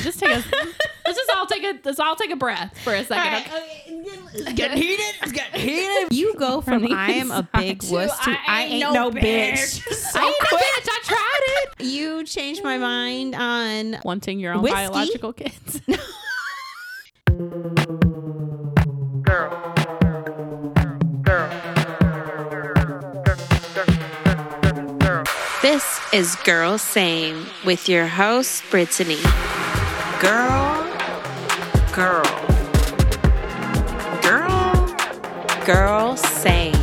Okay, 0.00 0.04
just 0.04 0.18
take 0.18 0.30
a. 0.30 0.42
let's 1.06 1.18
just 1.18 1.30
all 1.36 1.46
take 1.46 1.62
a. 1.64 1.78
Let's 1.84 2.00
all 2.00 2.16
take 2.16 2.30
a 2.30 2.36
breath 2.36 2.76
for 2.82 2.94
a 2.94 3.04
second. 3.04 3.46
okay? 3.46 3.74
It's 4.32 4.52
getting 4.54 4.78
heated. 4.78 5.04
It's 5.22 5.32
getting 5.32 5.60
heated. 5.60 6.12
You 6.12 6.34
go 6.36 6.60
from 6.60 6.82
the 6.82 6.92
I 6.92 7.12
am 7.12 7.30
a 7.30 7.48
big 7.54 7.82
inside 7.82 7.92
wuss 7.92 8.18
to 8.24 8.36
I, 8.48 8.64
ain't, 8.64 8.80
no, 8.92 9.10
bitch. 9.10 9.82
I 10.14 10.24
ain't 10.24 10.36
no 10.52 10.58
bitch. 10.58 10.88
I 10.88 11.00
tried 11.04 11.40
it. 11.42 11.84
You 11.86 12.24
changed 12.24 12.62
my 12.64 12.78
mind 12.78 13.34
on 13.34 13.98
Wanting 14.04 14.38
your 14.40 14.54
own 14.54 14.62
Whiskey? 14.62 14.74
biological 14.74 15.32
kids. 15.32 15.80
girl. 19.22 19.74
Girl. 21.22 21.50
Girl. 25.02 25.24
This 25.62 26.00
is 26.14 26.36
Girl 26.36 26.78
Same 26.78 27.46
with 27.66 27.88
your 27.88 28.06
host, 28.06 28.62
Brittinie. 28.70 29.59
Girl, 30.20 30.84
girl, 31.94 32.22
girl, 34.20 34.96
girl 35.64 36.14
same. 36.14 36.74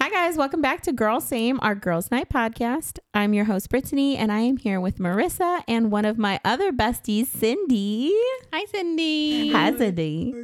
Hi 0.00 0.10
guys, 0.10 0.36
welcome 0.36 0.60
back 0.60 0.82
to 0.82 0.92
Girl 0.92 1.20
Same, 1.20 1.60
our 1.62 1.76
Girls 1.76 2.10
Night 2.10 2.28
podcast. 2.28 2.98
I'm 3.14 3.32
your 3.32 3.44
host 3.44 3.70
Brittinie, 3.70 4.16
and 4.16 4.32
I 4.32 4.40
am 4.40 4.56
here 4.56 4.80
with 4.80 4.98
Marissa 4.98 5.62
and 5.68 5.92
one 5.92 6.04
of 6.04 6.18
my 6.18 6.40
other 6.44 6.72
besties, 6.72 7.28
Cindy. 7.28 8.12
Hi, 8.52 8.64
Cindy. 8.64 9.52
Hi, 9.52 9.72
Cindy. 9.76 10.34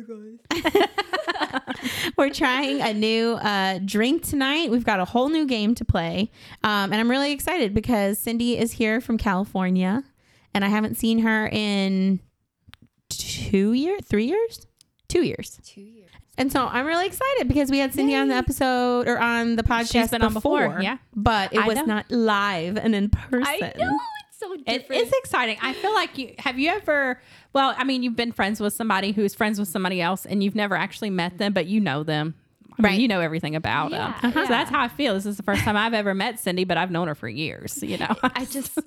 We're 2.17 2.31
trying 2.31 2.81
a 2.81 2.95
new 2.95 3.33
uh, 3.33 3.81
drink 3.85 4.23
tonight. 4.23 4.71
We've 4.71 4.85
got 4.85 5.01
a 5.01 5.05
whole 5.05 5.31
new 5.31 5.47
game 5.47 5.75
to 5.75 5.85
play, 5.85 6.31
um, 6.63 6.93
and 6.93 6.95
I'm 6.95 7.11
really 7.11 7.33
excited 7.33 7.75
because 7.75 8.21
Cindy 8.21 8.57
is 8.57 8.71
here 8.73 9.01
from 9.01 9.19
California, 9.19 10.05
and 10.55 10.65
I 10.65 10.69
haven't 10.69 10.97
seen 10.97 11.21
her 11.21 11.49
in 11.49 12.21
two 13.09 13.73
years, 13.73 14.03
three 14.05 14.27
years, 14.27 14.67
two 15.09 15.23
years. 15.23 15.59
Two 15.65 15.81
years. 15.81 16.11
And 16.39 16.51
so 16.51 16.67
I'm 16.67 16.87
really 16.87 17.07
excited 17.07 17.47
because 17.47 17.71
we 17.71 17.79
had 17.79 17.93
Cindy 17.93 18.15
on 18.17 18.29
the 18.29 18.35
episode 18.35 19.07
or 19.07 19.19
on 19.19 19.57
the 19.57 19.63
podcast 19.63 20.11
been 20.11 20.23
on 20.23 20.33
before, 20.33 20.79
yeah. 20.81 20.97
but 21.15 21.53
it 21.53 21.59
I 21.59 21.67
was 21.67 21.77
know. 21.77 21.85
not 21.85 22.11
live 22.11 22.79
and 22.79 22.95
in 22.95 23.11
person. 23.11 23.45
I 23.47 23.73
know 23.77 23.99
it's 24.29 24.39
so 24.39 24.57
different. 24.57 24.91
It 24.91 24.91
is 24.91 25.13
exciting. 25.19 25.59
I 25.61 25.75
feel 25.75 25.93
like 25.93 26.17
you 26.17 26.35
have 26.39 26.59
you 26.59 26.71
ever 26.71 27.21
well, 27.53 27.75
I 27.77 27.85
mean, 27.85 28.03
you've 28.03 28.17
been 28.17 28.33
friends 28.33 28.61
with 28.61 28.73
somebody 28.73 29.13
who's 29.13 29.35
friends 29.35 29.59
with 29.59 29.69
somebody 29.69 30.01
else 30.01 30.25
and 30.25 30.43
you've 30.43 30.55
never 30.55 30.75
actually 30.75 31.11
met 31.11 31.37
them, 31.37 31.53
but 31.53 31.67
you 31.67 31.81
know 31.81 32.03
them. 32.03 32.35
I 32.79 32.83
mean, 32.83 32.93
Right. 32.93 33.01
you 33.01 33.09
know 33.09 33.21
everything 33.21 33.55
about 33.57 33.91
them. 33.91 34.15
Yeah, 34.23 34.31
So 34.33 34.47
that's 34.47 34.71
how 34.71 34.81
I 34.83 34.89
feel. 34.89 35.15
This 35.15 35.27
is 35.27 35.37
the 35.37 35.43
first 35.43 35.63
time 35.63 35.77
I've 35.77 35.95
ever 35.95 36.15
met 36.15 36.41
Cindy, 36.41 36.65
but 36.65 36.77
I've 36.77 36.91
known 36.91 37.09
her 37.09 37.15
for 37.15 37.29
years, 37.29 37.83
you 37.83 37.99
know. 37.99 38.15
I 38.23 38.45
just 38.47 38.79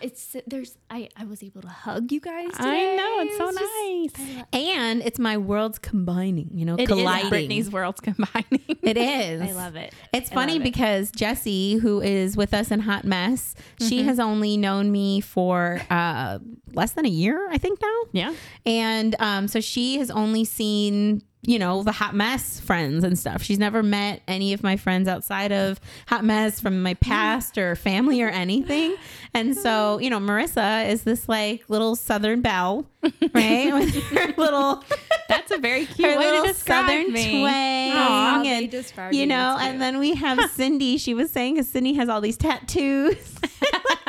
it's 0.00 0.36
there's 0.46 0.76
I 0.90 1.08
I 1.16 1.24
was 1.24 1.42
able 1.42 1.62
to 1.62 1.68
hug 1.68 2.12
you 2.12 2.20
guys. 2.20 2.50
Today. 2.52 2.92
I 2.92 2.96
know, 2.96 3.16
it's 3.22 3.36
so 3.36 3.46
just- 3.50 4.16
nice. 4.18 4.28
I 4.28 4.38
lo- 4.38 4.70
And 4.72 5.02
it's 5.02 5.18
my 5.18 5.36
worlds 5.38 5.78
combining, 5.78 6.50
you 6.54 6.64
know, 6.64 6.74
It 6.74 6.82
is 6.82 6.88
colliding. 6.88 7.30
Brittinie's 7.30 7.70
worlds 7.70 8.00
combining. 8.00 8.60
It 8.82 8.96
is. 8.96 9.42
I 9.42 9.52
love 9.52 9.76
it. 9.76 9.92
It's 10.12 10.30
I 10.30 10.34
funny 10.34 10.54
love 10.54 10.62
it. 10.62 10.64
because 10.64 11.10
Jessie, 11.12 11.74
who 11.76 12.00
is 12.00 12.36
with 12.36 12.54
us 12.54 12.70
in 12.70 12.80
Hot 12.80 13.04
Mess, 13.04 13.54
she 13.80 14.02
has 14.04 14.18
only 14.18 14.56
known 14.56 14.90
me 14.92 15.20
for 15.20 15.80
uh, 15.90 16.38
less 16.74 16.92
than 16.92 17.06
a 17.06 17.08
year, 17.10 17.48
I 17.50 17.58
think 17.58 17.80
now. 17.82 18.00
yeah. 18.12 18.34
And 18.66 19.14
um, 19.18 19.48
so 19.48 19.60
she 19.60 19.98
has 19.98 20.10
only 20.10 20.44
seen, 20.44 21.22
you 21.44 21.58
know, 21.58 21.82
the 21.82 21.90
Hot 21.92 22.14
Mess 22.14 22.60
friends 22.60 23.02
and 23.02 23.18
stuff. 23.18 23.42
She's 23.42 23.58
never 23.58 23.82
met 23.82 24.22
any 24.28 24.52
of 24.52 24.62
my 24.62 24.76
friends 24.76 25.08
outside 25.08 25.50
of 25.50 25.80
Hot 26.06 26.24
Mess 26.24 26.60
from 26.60 26.82
my 26.82 26.94
past 26.94 27.58
or 27.58 27.74
family 27.74 28.22
or 28.22 28.28
anything. 28.28 28.94
And 29.34 29.56
so, 29.56 29.98
you 29.98 30.08
know, 30.08 30.20
Marissa 30.20 30.88
is 30.88 31.02
this 31.02 31.28
like 31.28 31.64
little 31.68 31.96
Southern 31.96 32.42
belle, 32.42 32.86
right? 33.34 33.72
With 33.74 33.92
her 33.92 34.34
little, 34.36 34.84
That's 35.28 35.50
a 35.50 35.58
very 35.58 35.86
cute 35.86 36.08
her 36.12 36.16
way 36.16 36.24
little 36.26 36.42
to 36.46 36.52
describe 36.52 36.86
Southern 36.86 37.12
me. 37.12 37.40
twang. 37.40 37.92
Aw, 37.92 38.42
they 38.42 38.48
and, 38.48 38.72
you 39.12 39.20
you, 39.22 39.26
know, 39.26 39.56
it's 39.58 39.64
and 39.64 39.82
then 39.82 39.98
we 39.98 40.14
have 40.14 40.48
Cindy. 40.52 40.96
She 40.96 41.12
was 41.12 41.32
saying 41.32 41.54
because 41.54 41.68
Cindy 41.68 41.94
has 41.94 42.08
all 42.08 42.20
these 42.20 42.36
tattoos. 42.36 43.16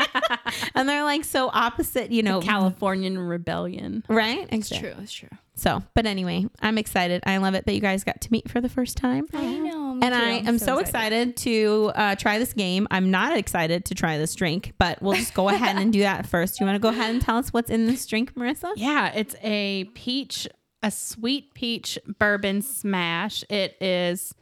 and 0.75 0.87
they're 0.87 1.03
like 1.03 1.23
so 1.23 1.49
opposite, 1.51 2.11
you 2.11 2.21
know, 2.21 2.41
Californian 2.41 3.17
rebellion. 3.17 4.03
right? 4.07 4.47
It's 4.51 4.69
true. 4.69 4.93
It's 5.01 5.11
true. 5.11 5.29
So, 5.55 5.83
but 5.93 6.05
anyway, 6.05 6.47
I'm 6.61 6.77
excited. 6.77 7.21
I 7.25 7.37
love 7.37 7.53
it 7.53 7.65
that 7.65 7.73
you 7.73 7.79
guys 7.79 8.03
got 8.03 8.19
to 8.21 8.31
meet 8.31 8.49
for 8.49 8.59
the 8.59 8.69
first 8.69 8.97
time. 8.97 9.27
I 9.33 9.45
know. 9.59 9.93
me 9.93 10.01
And 10.01 10.13
too. 10.13 10.19
I 10.19 10.29
I'm 10.39 10.47
am 10.47 10.57
so, 10.59 10.79
excited, 10.79 11.37
to 11.37 11.91
uh, 11.95 12.15
try 12.15 12.39
this 12.39 12.53
game. 12.53 12.87
I'm 12.89 13.11
not 13.11 13.37
excited 13.37 13.85
to 13.85 13.95
try 13.95 14.17
this 14.17 14.33
drink, 14.33 14.73
but 14.79 15.01
we'll 15.01 15.13
just 15.13 15.33
go 15.35 15.49
ahead 15.49 15.75
and 15.77 15.93
do 15.93 15.99
that 15.99 16.25
first. 16.25 16.59
You 16.59 16.65
want 16.65 16.75
to 16.75 16.79
go 16.79 16.89
ahead 16.89 17.11
and 17.11 17.21
tell 17.21 17.37
us 17.37 17.49
what's 17.53 17.69
in 17.69 17.85
this 17.85 18.05
drink, 18.07 18.33
Marissa? 18.33 18.73
Yeah, 18.75 19.11
it's 19.13 19.35
a 19.43 19.83
peach, 19.93 20.47
a 20.81 20.89
sweet 20.89 21.53
peach 21.53 21.99
bourbon 22.19 22.63
smash. 22.63 23.43
It 23.47 23.77
is 23.79 24.33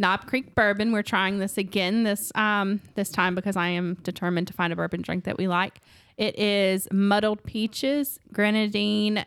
Knob 0.00 0.26
Creek 0.26 0.54
bourbon. 0.56 0.90
We're 0.90 1.02
trying 1.02 1.38
this 1.38 1.56
again 1.56 2.02
this 2.02 2.32
um 2.34 2.80
this 2.96 3.08
time 3.10 3.34
because 3.34 3.56
I 3.56 3.68
am 3.68 3.94
determined 4.02 4.48
to 4.48 4.52
find 4.52 4.72
a 4.72 4.76
bourbon 4.76 5.02
drink 5.02 5.24
that 5.24 5.38
we 5.38 5.46
like. 5.48 5.80
It 6.18 6.38
is 6.38 6.88
muddled 6.92 7.44
peaches, 7.44 8.18
grenadine, 8.32 9.24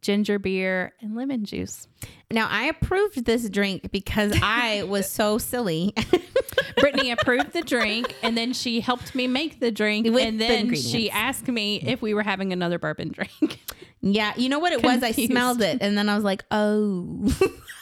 ginger 0.00 0.38
beer, 0.38 0.92
and 1.00 1.14
lemon 1.16 1.44
juice. 1.44 1.88
Now, 2.30 2.48
I 2.50 2.64
approved 2.64 3.24
this 3.24 3.48
drink 3.48 3.90
because 3.90 4.38
I 4.42 4.82
was 4.88 5.08
so 5.10 5.38
silly. 5.38 5.94
Brittany 6.78 7.10
approved 7.10 7.52
the 7.52 7.62
drink, 7.62 8.14
and 8.22 8.36
then 8.36 8.52
she 8.52 8.80
helped 8.80 9.14
me 9.14 9.26
make 9.26 9.60
the 9.60 9.70
drink, 9.70 10.06
With 10.06 10.22
and 10.24 10.40
then 10.40 10.50
ingredients. 10.60 10.88
she 10.90 11.10
asked 11.10 11.48
me 11.48 11.80
if 11.84 12.00
we 12.02 12.14
were 12.14 12.22
having 12.22 12.52
another 12.52 12.78
bourbon 12.78 13.10
drink. 13.10 13.60
yeah, 14.00 14.32
you 14.36 14.48
know 14.48 14.58
what 14.58 14.72
it 14.72 14.82
was? 14.82 15.02
I 15.02 15.10
smelled 15.12 15.60
it 15.62 15.78
and 15.80 15.98
then 15.98 16.08
I 16.08 16.14
was 16.14 16.24
like, 16.24 16.44
oh, 16.50 17.28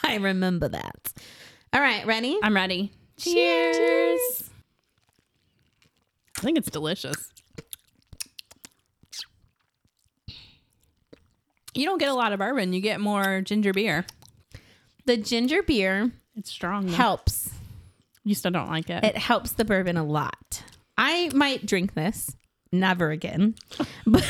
I 0.03 0.15
remember 0.15 0.67
that. 0.69 1.13
All 1.73 1.81
right, 1.81 2.05
ready? 2.07 2.39
I'm 2.41 2.55
ready. 2.55 2.91
Cheers. 3.17 4.49
I 6.37 6.41
think 6.41 6.57
it's 6.57 6.69
delicious. 6.69 7.31
You 11.77 11.85
don't 11.85 11.97
get 11.99 12.09
a 12.09 12.13
lot 12.13 12.33
of 12.33 12.39
bourbon. 12.39 12.73
You 12.73 12.81
get 12.81 12.99
more 12.99 13.41
ginger 13.41 13.71
beer. 13.73 14.05
The 15.05 15.15
ginger 15.17 15.61
beer 15.63 16.11
It's 16.35 16.49
strong. 16.51 16.87
though. 16.87 16.93
helps. 16.93 17.49
You 18.23 18.35
still 18.35 18.51
don't 18.51 18.69
like 18.69 18.89
it. 18.89 19.03
It 19.03 19.15
helps 19.17 19.51
the 19.53 19.63
bourbon 19.63 19.95
a 19.95 20.03
lot. 20.03 20.63
I 20.97 21.29
might 21.33 21.65
drink 21.65 21.93
this. 21.93 22.35
Never 22.71 23.11
again. 23.11 23.55
But, 24.05 24.25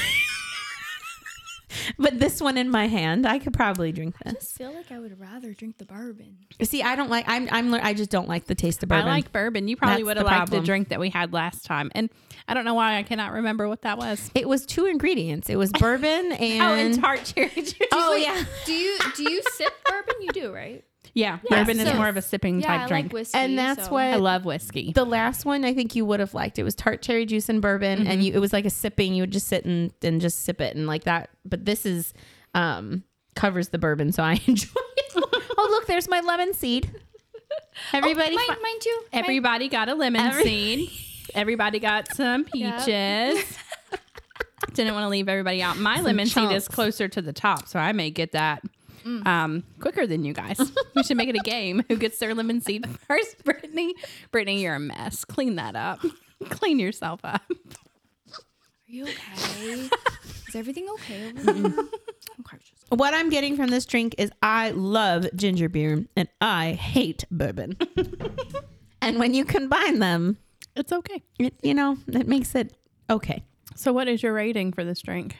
but 1.99 2.19
this 2.19 2.41
one 2.41 2.57
in 2.57 2.69
my 2.69 2.87
hand, 2.87 3.25
I 3.25 3.39
could 3.39 3.53
probably 3.53 3.91
drink 3.91 4.15
this. 4.23 4.33
I 4.33 4.39
just 4.39 4.57
feel 4.57 4.73
like 4.73 4.91
I 4.91 4.99
would 4.99 5.19
rather 5.19 5.53
drink 5.53 5.77
the 5.77 5.85
bourbon. 5.85 6.37
See, 6.63 6.81
I 6.83 6.95
don't 6.95 7.09
like. 7.09 7.25
I'm. 7.27 7.47
I'm. 7.51 7.73
I 7.73 7.93
just 7.93 8.09
don't 8.09 8.27
like 8.27 8.45
the 8.45 8.55
taste 8.55 8.83
of 8.83 8.89
bourbon. 8.89 9.07
I 9.07 9.11
like 9.11 9.31
bourbon. 9.31 9.67
You 9.67 9.75
probably 9.75 10.03
That's 10.03 10.05
would 10.05 10.17
the 10.17 10.21
have 10.21 10.25
liked 10.27 10.37
problem. 10.37 10.61
the 10.61 10.65
drink 10.65 10.89
that 10.89 10.99
we 10.99 11.09
had 11.09 11.33
last 11.33 11.65
time. 11.65 11.91
And 11.93 12.09
I 12.47 12.53
don't 12.53 12.65
know 12.65 12.73
why 12.73 12.97
I 12.97 13.03
cannot 13.03 13.33
remember 13.33 13.67
what 13.67 13.81
that 13.83 13.97
was. 13.97 14.31
It 14.33 14.47
was 14.47 14.65
two 14.65 14.85
ingredients. 14.85 15.49
It 15.49 15.57
was 15.57 15.71
bourbon 15.79 16.31
oh, 16.31 16.35
and. 16.35 16.61
oh, 16.61 16.73
and 16.73 16.99
tart 17.01 17.23
cherry 17.25 17.49
juice. 17.49 17.75
Oh, 17.91 18.15
yeah. 18.15 18.43
Do 18.65 18.73
you 18.73 18.97
do 19.15 19.31
you 19.31 19.41
sip 19.53 19.73
bourbon? 19.85 20.15
You 20.21 20.29
do, 20.29 20.53
right? 20.53 20.83
Yeah. 21.17 21.39
Yeah, 21.49 21.57
Bourbon 21.63 21.79
is 21.79 21.87
so- 21.89 21.95
more 21.95 22.07
of 22.07 22.15
a 22.17 22.21
sipping 22.21 22.61
Yeah, 22.61 22.67
type 22.67 22.81
I 22.81 22.87
drink. 22.87 23.05
like 23.07 23.13
whiskey. 23.13 23.37
And 23.39 23.57
that's 23.57 23.85
so- 23.85 23.91
what 23.91 24.03
I 24.05 24.15
love 24.17 24.45
whiskey. 24.45 24.91
the 24.93 25.05
last 25.05 25.45
one 25.45 25.65
I 25.65 25.73
think 25.73 25.95
you 25.95 26.05
would 26.05 26.19
have 26.19 26.33
liked. 26.33 26.59
It 26.59 26.63
was 26.63 26.75
tart 26.75 27.01
cherry 27.01 27.25
juice 27.25 27.49
and 27.49 27.61
bourbon, 27.61 27.99
Mm-hmm. 27.99 28.07
and 28.11 28.23
you, 28.23 28.33
it 28.33 28.39
was 28.39 28.53
like 28.53 28.65
a 28.65 28.69
sipping. 28.69 29.13
You 29.13 29.23
would 29.23 29.31
just 29.31 29.47
sit 29.47 29.65
and, 29.65 29.91
and 30.01 30.21
just 30.21 30.43
sip 30.45 30.61
it 30.61 30.75
and 30.75 30.85
like 30.87 31.03
that. 31.05 31.29
But 31.45 31.65
this 31.65 31.85
is 31.85 32.13
um 32.53 33.03
covers 33.35 33.69
the 33.69 33.77
bourbon, 33.77 34.11
so 34.11 34.23
I 34.23 34.33
enjoy 34.47 34.69
it. 34.97 35.11
oh, 35.57 35.67
look, 35.71 35.87
there's 35.87 36.07
my 36.09 36.19
lemon 36.21 36.53
seed. 36.53 36.89
Everybody, 37.93 38.35
mine, 38.35 38.47
fi- 38.47 38.55
mine 38.61 38.79
too. 38.79 38.99
Mine- 39.13 39.23
Everybody 39.23 39.69
got 39.69 39.89
a 39.89 39.95
lemon 39.95 40.21
Every- 40.21 40.43
seed. 40.43 40.89
Everybody 41.35 41.79
got 41.79 42.13
some 42.15 42.43
peaches. 42.53 43.43
Didn't 44.73 44.93
want 44.93 45.03
to 45.05 45.09
leave 45.09 45.27
everybody 45.29 45.61
out. 45.61 45.77
My 45.77 46.01
lemon 46.01 46.27
seed 46.27 46.51
is 46.51 46.67
closer 46.67 47.07
to 47.07 47.21
the 47.21 47.33
top, 47.33 47.67
so 47.67 47.79
I 47.79 47.91
may 47.93 48.09
get 48.11 48.31
that 48.33 48.63
um, 49.25 49.63
quicker 49.79 50.05
than 50.07 50.23
you 50.25 50.33
guys. 50.33 50.59
we 50.95 51.03
should 51.03 51.17
make 51.17 51.29
it 51.29 51.35
a 51.35 51.39
game. 51.43 51.83
Who 51.89 51.95
gets 51.97 52.17
their 52.19 52.33
lemon 52.35 52.61
seed 52.61 52.85
first? 53.07 53.43
Brittinie. 53.43 53.91
Brittinie, 54.31 54.61
you're 54.61 54.75
a 54.75 54.79
mess. 54.79 55.25
Clean 55.25 55.55
that 55.55 55.75
up. 55.75 55.99
Clean 56.49 56.79
yourself 56.79 57.21
up. 57.23 57.41
Are 57.49 57.53
you 58.87 59.03
okay? 59.05 59.89
Is 60.47 60.55
everything 60.55 60.87
okay 60.93 61.29
over 61.29 61.53
there? 61.53 61.65
okay. 61.65 62.57
just- 62.59 62.73
what 62.89 63.13
I'm 63.13 63.29
getting 63.29 63.55
from 63.57 63.67
this 63.69 63.85
drink 63.85 64.15
is 64.17 64.31
I 64.41 64.69
love 64.71 65.27
ginger 65.35 65.67
beer 65.67 66.05
and 66.15 66.29
I 66.39 66.71
hate 66.73 67.25
bourbon. 67.29 67.75
and 69.01 69.19
when 69.19 69.33
you 69.33 69.43
combine 69.43 69.99
them, 69.99 70.37
It's 70.75 70.93
okay. 70.93 71.21
it, 71.39 71.53
you 71.63 71.73
know, 71.73 71.97
it 72.07 72.27
makes 72.27 72.55
it 72.55 72.77
okay. 73.09 73.43
So, 73.75 73.91
what 73.91 74.07
is 74.07 74.23
your 74.23 74.31
rating 74.33 74.71
for 74.71 74.83
this 74.85 75.01
drink? 75.01 75.35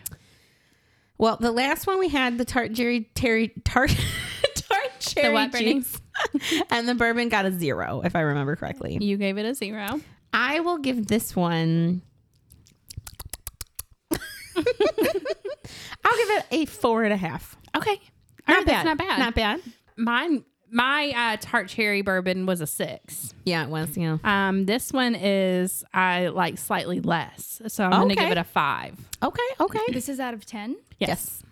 Well, 1.18 1.38
the 1.40 1.52
last 1.52 1.88
one 1.88 2.00
we 2.00 2.10
had 2.10 2.38
the 2.38 2.46
tart 2.46 2.74
cherry 2.74 3.10
terry 3.16 3.54
tart 3.64 3.90
tart 4.56 4.92
cherry 5.00 5.34
what, 5.34 5.54
juice, 5.54 6.00
and 6.69 6.88
the 6.88 6.96
bourbon 6.96 7.30
got 7.30 7.46
a 7.46 7.52
zero, 7.52 8.02
if 8.04 8.16
I 8.16 8.22
remember 8.22 8.56
correctly. 8.56 8.98
You 9.02 9.18
gave 9.18 9.38
it 9.38 9.46
a 9.46 9.54
zero. 9.54 10.00
I 10.34 10.60
will 10.60 10.78
give 10.78 11.08
this 11.08 11.36
one 11.36 12.02
I'll 14.58 14.64
give 16.18 16.30
it 16.30 16.46
a 16.52 16.66
four 16.66 17.04
and 17.04 17.14
a 17.14 17.18
half. 17.18 17.58
Okay. 17.75 18.00
Not 18.48 18.58
right, 18.58 18.66
bad. 18.66 18.75
that's 18.75 18.86
not 18.86 18.98
bad. 18.98 19.19
Not 19.19 19.36
bad. 19.36 19.62
Mine, 19.98 20.46
my 20.72 21.14
uh, 21.16 21.38
tart 21.40 21.68
cherry 21.69 22.02
bourbon 22.02 22.46
was 22.46 22.62
a 22.62 22.68
six. 22.68 23.34
Yeah, 23.46 23.64
it 23.64 23.69
was. 23.69 23.96
Yeah. 23.98 24.18
Um, 24.24 24.66
this 24.66 24.92
one 24.92 25.16
is 25.16 25.84
I 25.94 26.28
like 26.28 26.58
slightly 26.58 27.00
less, 27.00 27.62
so 27.68 27.86
I'm 27.86 27.92
gonna 27.92 28.06
Okay. 28.14 28.16
give 28.24 28.31
it 28.31 28.38
a 28.38 28.44
five. 28.44 28.96
Okay. 29.24 29.42
Okay. 29.60 29.80
This 29.94 30.10
is 30.10 30.19
out 30.19 30.34
of 30.34 30.46
10. 30.46 30.75
Yes. 31.00 31.44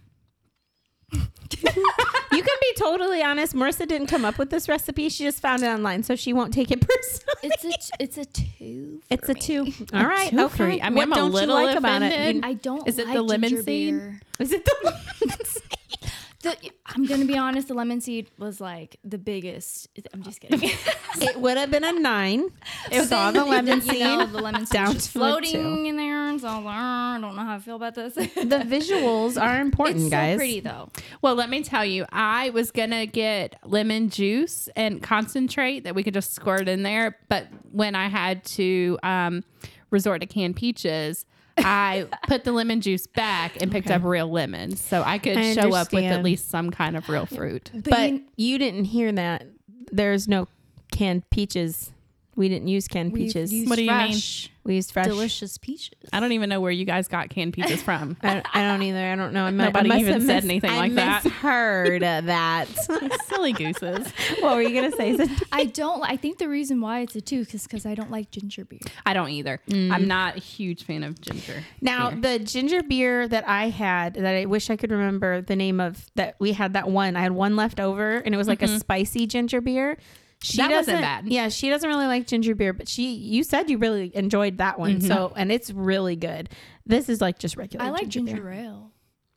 You 1.12 2.42
can 2.44 2.58
be 2.62 2.74
totally 2.78 3.24
honest. 3.24 3.54
Marissa 3.56 3.88
didn't 3.88 4.08
come 4.08 4.26
up 4.26 4.38
with 4.38 4.50
this 4.50 4.68
recipe. 4.68 5.08
She 5.08 5.24
just 5.24 5.40
found 5.40 5.64
it 5.64 5.68
online, 5.68 6.04
so 6.04 6.16
she 6.16 6.34
won't 6.34 6.54
take 6.54 6.70
it 6.72 6.82
personally. 6.88 7.36
It's 7.44 7.64
a 7.64 7.70
t- 7.70 7.94
it's 8.00 8.18
a 8.18 8.26
two. 8.26 9.02
for 9.08 9.14
It's 9.14 9.30
a 9.30 9.34
me. 9.36 9.40
two. 9.40 9.74
All 9.94 10.06
right. 10.06 10.30
two 10.32 10.50
for 10.50 10.64
okay. 10.66 10.76
you. 10.76 10.82
I 10.82 10.90
mean, 10.90 10.96
what 10.96 11.04
I'm 11.04 11.12
a 11.14 11.16
don't 11.16 11.32
little 11.32 11.60
you 11.62 11.66
like 11.68 11.78
about 11.78 12.02
it? 12.02 12.12
offended. 12.12 12.44
I 12.46 12.54
don't. 12.56 12.86
Is 12.88 12.98
it 12.98 13.08
the 13.08 13.22
like 13.22 13.30
lemon 13.30 13.50
ginger 13.50 13.64
seed? 13.64 13.94
beer. 13.94 14.22
Is 14.40 14.52
it 14.52 14.66
the 14.66 14.94
The, 16.46 16.72
I'm 16.86 17.06
gonna 17.08 17.26
be 17.26 17.38
honest. 17.40 17.70
The 17.70 17.74
lemon 17.74 18.02
seed 18.02 18.30
was 18.38 18.62
like 18.62 18.98
the 19.04 19.18
biggest. 19.18 19.90
I'm 20.14 20.22
just 20.22 20.40
kidding. 20.42 20.70
It 21.18 21.40
would 21.40 21.56
have 21.56 21.72
been 21.72 21.86
a 21.86 21.94
nine. 21.94 22.50
It 22.92 23.06
saw 23.06 23.32
the 23.32 23.46
lemon 23.46 23.78
you 23.78 23.82
seed. 23.82 24.00
know, 24.02 24.26
the 24.26 24.42
lemon 24.42 24.66
seed 24.66 24.74
down 24.74 24.94
just 24.94 25.12
floating 25.12 25.54
two. 25.54 25.86
in 25.90 25.96
there, 25.96 26.28
and 26.28 26.42
so 26.42 26.48
I 26.50 26.58
like, 26.58 26.66
"Uh, 26.66 26.78
I 26.78 27.18
don't 27.22 27.36
know 27.38 27.42
how 27.44 27.56
I 27.56 27.60
feel 27.60 27.78
about 27.78 27.96
this. 27.96 28.14
The 28.36 28.60
visuals 28.68 29.42
are 29.42 29.60
important, 29.62 30.02
it's 30.02 30.10
guys. 30.10 30.34
so 30.34 30.38
pretty 30.40 30.60
though. 30.60 30.90
Well, 31.22 31.36
let 31.36 31.50
me 31.50 31.64
tell 31.64 31.86
you, 31.86 32.06
I 32.12 32.50
was 32.50 32.70
gonna 32.72 33.06
get 33.06 33.58
lemon 33.64 34.10
juice 34.10 34.68
and 34.76 35.02
concentrate 35.02 35.86
that 35.86 35.96
we 35.96 36.04
could 36.04 36.14
just 36.14 36.34
squirt 36.34 36.68
in 36.68 36.84
there, 36.84 37.18
but 37.30 37.48
when 37.72 37.96
I 37.96 38.10
had 38.10 38.44
to 38.46 39.00
um, 39.02 39.44
resort 39.90 40.20
to 40.22 40.28
canned 40.28 40.58
peaches. 40.58 41.26
I 41.58 42.08
put 42.28 42.44
the 42.44 42.52
lemon 42.52 42.82
juice 42.82 43.08
back 43.08 43.62
and 43.62 43.72
picked 43.72 43.90
up 43.90 44.04
real 44.04 44.30
lemons, 44.30 44.82
so 44.82 45.02
I 45.04 45.18
could 45.20 45.38
I 45.38 45.54
show 45.54 45.74
up 45.74 45.92
with 45.94 46.04
at 46.04 46.24
least 46.24 46.50
some 46.50 46.70
kind 46.72 46.96
of 46.98 47.08
real 47.10 47.26
fruit. 47.26 47.72
But, 47.74 48.12
you- 48.12 48.24
you 48.36 48.58
didn't 48.58 48.86
hear 48.86 49.12
that. 49.12 49.48
There's 49.92 50.28
no 50.28 50.48
canned 50.92 51.30
peaches. 51.30 51.92
We 52.36 52.50
didn't 52.50 52.68
use 52.68 52.88
canned 52.88 53.14
peaches. 53.14 53.52
What 53.68 53.76
do 53.78 53.84
you 53.84 53.92
mean? 53.92 54.20
Fresh, 54.66 54.70
we 54.70 54.76
used 54.76 54.92
fresh. 54.92 55.06
delicious 55.08 55.58
peaches. 55.58 55.94
I 56.12 56.20
don't 56.20 56.32
even 56.32 56.50
know 56.50 56.60
where 56.60 56.72
you 56.72 56.86
guys 56.86 57.08
got 57.08 57.30
canned 57.30 57.54
peaches 57.54 57.82
from. 57.82 58.18
I, 58.24 58.42
I 58.54 58.62
don't 58.62 58.82
either. 58.82 59.00
I 59.00 59.16
don't 59.16 59.34
know. 59.34 59.46
I 59.46 59.52
might, 59.52 59.66
Nobody 59.66 59.92
I 59.92 59.94
must 59.94 60.02
even 60.02 60.14
have 60.14 60.24
said 60.24 60.44
mis- 60.44 60.46
anything 60.46 60.72
I 60.72 60.78
like 60.78 60.96
that. 60.96 61.26
I 61.26 61.30
misheard 61.30 62.02
that. 62.02 62.68
Silly 63.28 63.54
gooses. 63.54 64.08
what 64.40 64.56
were 64.56 64.62
you 64.62 64.74
gonna 64.74 64.96
say? 64.96 65.18
I 65.52 65.66
don't. 65.66 66.02
I 66.04 66.18
think 66.18 66.38
the 66.38 66.50
reason 66.50 66.82
why 66.82 67.02
it's 67.02 67.16
a 67.16 67.22
two 67.22 67.46
is 67.52 67.64
because 67.64 67.86
I 67.86 67.96
don't 67.96 68.12
like 68.12 68.32
ginger 68.32 68.66
beer. 68.66 68.80
I 69.06 69.14
don't 69.14 69.30
either. 69.30 69.62
Mm. 69.70 69.92
I'm 69.92 70.08
not 70.08 70.38
a 70.38 70.40
huge 70.40 70.84
fan 70.84 71.04
of 71.04 71.20
ginger. 71.22 71.64
Now 71.82 72.12
beer. 72.12 72.38
the 72.38 72.44
ginger 72.44 72.84
beer 72.84 73.28
that 73.28 73.48
I 73.48 73.70
had 73.70 74.16
that 74.16 74.36
I 74.36 74.46
wish 74.46 74.70
I 74.70 74.76
could 74.76 74.92
remember 74.92 75.42
the 75.42 75.56
name 75.56 75.80
of 75.80 76.06
that 76.16 76.36
we 76.40 76.54
had 76.54 76.74
that 76.74 76.90
one. 76.90 77.16
I 77.16 77.22
had 77.22 77.32
one 77.32 77.56
left 77.56 77.80
over 77.80 78.18
and 78.18 78.34
it 78.34 78.38
was 78.38 78.48
like 78.48 78.62
a 78.62 78.66
mm-hmm. 78.66 78.78
spicy 78.78 79.28
ginger 79.28 79.62
beer. 79.62 79.98
She 80.46 80.58
That 80.58 80.70
wasn't 80.70 80.98
doesn't- 80.98 81.02
bad. 81.02 81.28
Yeah, 81.28 81.50
she 81.50 81.70
doesn't 81.70 81.90
really 81.90 82.06
like 82.06 82.28
ginger 82.28 82.54
beer, 82.54 82.72
but 82.72 82.88
she 82.88 83.14
you 83.16 83.44
said 83.44 83.70
you 83.70 83.80
really 83.80 84.16
enjoyed 84.16 84.60
that 84.60 84.78
one. 84.78 85.02
So 85.02 85.16
mm-hmm. 85.16 85.40
and 85.40 85.52
it's 85.52 85.72
really 85.72 86.16
good. 86.16 86.50
This 86.86 87.10
is 87.10 87.20
like 87.20 87.40
just 87.40 87.58
regular. 87.58 87.86
I 87.86 87.90
like 87.90 88.08
ginger 88.10 88.36
beer. 88.36 88.52
ale. 88.52 88.92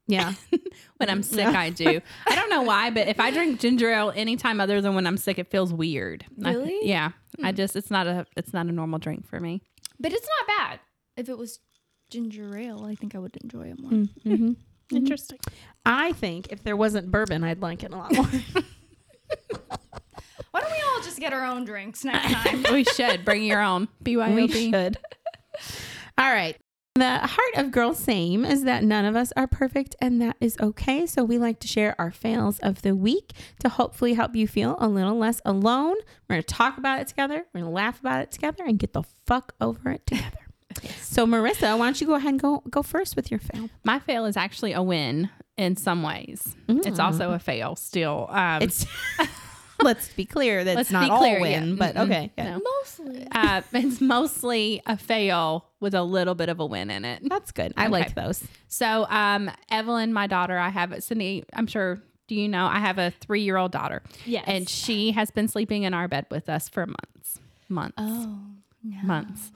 Yeah. 0.07 0.35
when 0.99 1.09
I'm 1.09 1.23
sick, 1.23 1.47
I 1.47 1.71
do. 1.71 2.01
I 2.27 2.35
don't 2.35 2.51
know 2.51 2.63
why, 2.63 2.91
but 2.91 3.09
if 3.09 3.21
I 3.21 3.31
drink 3.31 3.59
ginger 3.59 3.91
ale 3.91 4.13
anytime 4.15 4.61
other 4.61 4.81
than 4.83 4.95
when 4.95 5.07
I'm 5.07 5.17
sick, 5.17 5.39
it 5.39 5.51
feels 5.51 5.73
weird. 5.73 6.27
I- 6.45 6.53
Really? 6.53 6.79
yeah. 6.83 7.13
I 7.43 7.51
hmm. 7.51 7.57
just 7.57 7.75
it's 7.75 7.91
not 7.91 8.07
a 8.07 8.27
it's 8.37 8.53
not 8.53 8.67
a 8.67 8.73
normal 8.73 8.99
drink 8.99 9.27
for 9.27 9.41
me. 9.41 9.63
But 9.99 10.13
it's 10.13 10.29
not 10.39 10.59
bad. 10.59 10.81
If 11.17 11.29
it 11.31 11.39
was 11.39 11.59
ginger 12.11 12.57
ale, 12.57 12.85
I 12.85 12.95
think 12.95 13.15
I 13.15 13.19
would 13.19 13.37
enjoy 13.43 13.69
it 13.69 13.81
more. 13.81 13.91
Mm, 13.91 14.09
mm-hmm. 14.27 14.53
Interesting. 14.97 15.39
Mm-hmm. 15.39 15.55
I 15.87 16.13
think 16.13 16.53
if 16.53 16.63
there 16.65 16.77
wasn't 16.77 17.11
bourbon, 17.11 17.45
I'd 17.45 17.63
like 17.63 17.83
it 17.83 17.93
a 17.93 17.97
lot 17.97 18.13
more. 18.15 18.29
Why 20.51 20.61
don't 20.61 20.71
we 20.71 20.79
all 20.95 21.03
just 21.03 21.19
get 21.21 21.33
our 21.33 21.45
own 21.45 21.65
drinks 21.65 22.05
next 22.05 22.33
time? 22.45 22.65
we 22.73 22.85
should 22.85 23.25
bring 23.25 23.45
your 23.45 23.61
own 23.61 23.89
BYOB. 24.05 24.35
we 24.35 24.49
BYOB. 24.49 24.71
should. 24.71 24.97
All 26.19 26.33
right. 26.33 26.57
The 26.95 27.19
heart 27.19 27.55
of 27.55 27.71
Girl 27.71 27.95
Same 27.95 28.45
is 28.45 28.65
that 28.65 28.83
none 28.83 29.05
of 29.05 29.15
us 29.15 29.33
are 29.37 29.47
perfect, 29.47 29.95
and 30.01 30.21
that 30.21 30.37
is 30.41 30.57
okay. 30.61 31.07
So, 31.07 31.23
we 31.23 31.39
like 31.39 31.61
to 31.61 31.69
share 31.69 31.95
our 32.01 32.11
fails 32.11 32.59
of 32.59 32.83
the 32.83 32.93
week 32.97 33.35
to 33.61 33.69
hopefully 33.69 34.15
help 34.15 34.35
you 34.35 34.49
feel 34.49 34.75
a 34.81 34.89
little 34.89 35.17
less 35.17 35.41
alone. 35.45 35.95
We're 36.29 36.35
going 36.35 36.43
to 36.43 36.55
talk 36.55 36.77
about 36.77 37.01
it 37.01 37.07
together, 37.07 37.45
we're 37.55 37.61
going 37.61 37.71
to 37.71 37.75
laugh 37.75 38.01
about 38.01 38.23
it 38.23 38.33
together, 38.33 38.65
and 38.67 38.81
get 38.81 38.95
the 38.95 39.05
fuck 39.27 39.55
over 39.61 39.91
it 39.93 40.07
together. 40.07 40.39
So, 41.01 41.25
Marissa, 41.25 41.79
why 41.79 41.87
don't 41.87 42.01
you 42.01 42.07
go 42.09 42.15
ahead 42.15 42.31
and 42.31 42.41
go, 42.41 42.65
go 42.69 42.83
first 42.83 43.15
with 43.15 43.31
your 43.31 43.39
fail? 43.41 43.71
My 43.85 44.01
fail 44.01 44.25
is 44.25 44.37
actually 44.37 44.73
a 44.73 44.83
win 44.83 45.31
in 45.57 45.77
some 45.77 46.03
ways. 46.03 46.57
It's 46.67 46.99
also 46.99 47.31
a 47.31 47.39
fail 47.39 47.77
still. 47.77 48.27
Um, 48.31 48.63
It's. 48.63 48.87
Let's 49.81 50.09
be 50.13 50.25
clear 50.25 50.65
that's 50.65 50.77
Let's 50.77 50.91
not 50.91 51.05
be 51.05 51.11
all 51.11 51.41
win, 51.41 51.69
yeah. 51.71 51.75
but 51.79 51.95
Mm-mm. 51.95 52.05
okay. 52.05 52.33
yeah. 52.37 52.57
No. 52.57 52.63
Mostly. 52.81 53.29
uh, 53.33 53.63
it's 53.73 54.01
mostly 54.01 54.83
a 54.87 54.97
fail 54.97 55.67
with 55.81 55.95
a 55.95 56.03
little 56.03 56.35
bit 56.35 56.49
of 56.49 56.59
a 56.61 56.67
win 56.67 56.91
in 56.91 57.05
it. 57.05 57.23
That's 57.29 57.53
good. 57.53 57.73
I 57.77 57.85
Okay. 57.85 57.93
like 57.93 58.15
those. 58.15 58.43
So, 58.67 59.07
um, 59.09 59.51
Evelyn, 59.71 60.13
my 60.13 60.27
daughter, 60.27 60.59
I 60.59 60.69
have 60.71 61.03
Cindy. 61.03 61.45
I'm 61.53 61.67
sure. 61.67 62.03
Do 62.27 62.35
you 62.35 62.47
know 62.49 62.67
I 62.67 62.79
have 62.81 62.99
a 62.99 63.11
three 63.21 63.41
year 63.43 63.57
old 63.57 63.73
daughter? 63.73 64.03
Yes. 64.27 64.45
and 64.47 64.69
she 64.69 65.13
has 65.13 65.31
been 65.31 65.49
sleeping 65.49 65.85
in 65.85 65.95
our 65.95 66.09
bed 66.09 66.27
with 66.31 66.49
us 66.51 66.69
for 66.69 66.85
months, 66.87 67.39
months, 67.71 67.95
oh 67.97 68.41
no. 68.83 69.03
months. 69.05 69.51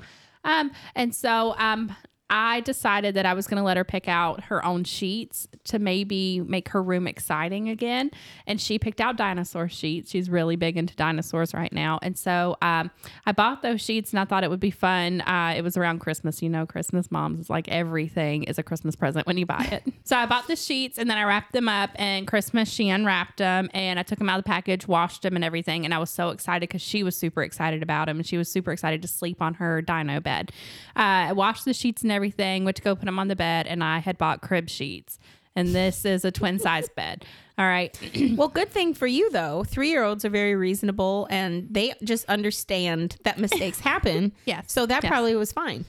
Um, 0.45 0.71
and 0.95 1.15
so 1.15 1.55
um, 1.59 1.95
I 2.35 2.61
decided 2.61 3.15
that 3.17 3.27
I 3.27 3.35
was 3.35 3.47
going 3.47 3.59
to 3.59 3.63
let 3.63 3.77
her 3.77 3.85
pick 3.85 4.09
out 4.09 4.45
her 4.45 4.65
own 4.65 4.85
sheets 4.85 5.47
to 5.65 5.79
maybe 5.79 6.41
make 6.41 6.71
her 6.71 6.83
room 6.83 7.07
exciting 7.07 7.69
again. 7.69 8.11
And 8.47 8.59
she 8.59 8.79
picked 8.79 9.03
out 9.03 9.19
dinosaur 9.19 9.69
sheets. 9.69 10.11
She's 10.11 10.31
really 10.31 10.57
big 10.57 10.79
into 10.79 10.97
dinosaurs 10.97 11.53
right 11.53 11.71
now. 11.71 11.99
And 12.01 12.17
so 12.17 12.57
um, 12.63 12.91
I 13.27 13.33
bought 13.33 13.61
those 13.61 13.83
sheets 13.83 14.13
and 14.13 14.19
I 14.19 14.25
thought 14.25 14.45
it 14.45 14.51
would 14.51 14.61
be 14.61 14.71
fun. 14.71 15.21
Uh, 15.21 15.53
it 15.55 15.61
was 15.61 15.77
around 15.77 15.99
Christmas. 15.99 16.41
You 16.41 16.49
know, 16.49 16.65
Christmas 16.65 17.11
moms 17.11 17.39
is 17.39 17.51
like 17.51 17.69
everything 17.69 18.45
is 18.45 18.59
a 18.59 18.63
Christmas 18.63 18.97
present 18.97 19.27
when 19.27 19.37
you 19.37 19.45
buy 19.45 19.69
it. 19.71 19.93
so 20.05 20.17
I 20.17 20.25
bought 20.25 20.47
the 20.47 20.57
sheets 20.57 20.97
and 20.97 21.11
then 21.11 21.19
I 21.19 21.25
wrapped 21.25 21.53
them 21.53 21.69
up. 21.69 21.91
And 21.97 22.27
Christmas, 22.27 22.71
she 22.71 22.89
unwrapped 22.89 23.37
them 23.37 23.69
and 23.75 23.99
I 23.99 24.05
took 24.05 24.19
them 24.19 24.31
out 24.31 24.39
of 24.39 24.45
the 24.45 24.49
package, 24.49 24.89
washed 24.89 25.21
them 25.21 25.37
and 25.37 25.45
everything. 25.45 25.85
And 25.85 25.93
I 25.93 25.99
was 25.99 26.09
so 26.09 26.31
excited 26.31 26.67
because 26.67 26.81
she 26.81 27.03
was 27.03 27.15
super 27.15 27.43
excited 27.43 27.83
about 27.83 28.07
them 28.07 28.17
and 28.17 28.27
she 28.27 28.39
was 28.39 28.51
super 28.51 28.73
excited 28.73 29.03
to 29.03 29.09
sleep 29.09 29.43
on 29.43 29.53
her 29.55 29.83
dino 29.83 30.19
bed. 30.19 30.51
Uh, 30.97 31.29
I 31.29 31.33
washed 31.33 31.67
the 31.67 31.75
sheets 31.75 32.01
and 32.01 32.11
everything, 32.11 32.22
went 32.65 32.77
to 32.77 32.83
go 32.83 32.95
put 32.95 33.07
them 33.07 33.19
on 33.19 33.29
the 33.29 33.37
bed, 33.37 33.67
and 33.67 33.83
I 33.83 33.99
had 33.99 34.19
bought 34.19 34.41
crib 34.41 34.69
sheets. 34.69 35.19
And 35.55 35.75
this 35.75 36.05
is 36.05 36.25
a 36.25 36.31
twin 36.31 36.59
size 36.59 36.89
bed. 36.89 37.25
All 37.63 37.69
right. 37.69 37.97
Well, 38.37 38.49
good 38.49 38.71
thing 38.71 38.93
for 38.95 39.07
you 39.07 39.31
though. 39.31 39.63
Three 39.63 39.91
year 39.91 40.03
olds 40.03 40.25
are 40.25 40.31
very 40.31 40.55
reasonable 40.57 41.29
and 41.31 41.69
they 41.71 41.93
just 42.03 42.25
understand 42.29 43.17
that 43.25 43.39
mistakes 43.39 43.79
happen. 43.93 44.33
yeah. 44.47 44.63
So 44.67 44.87
that 44.87 45.03
Yes. 45.05 45.11
probably 45.11 45.37
was 45.37 45.53
fine. 45.53 45.85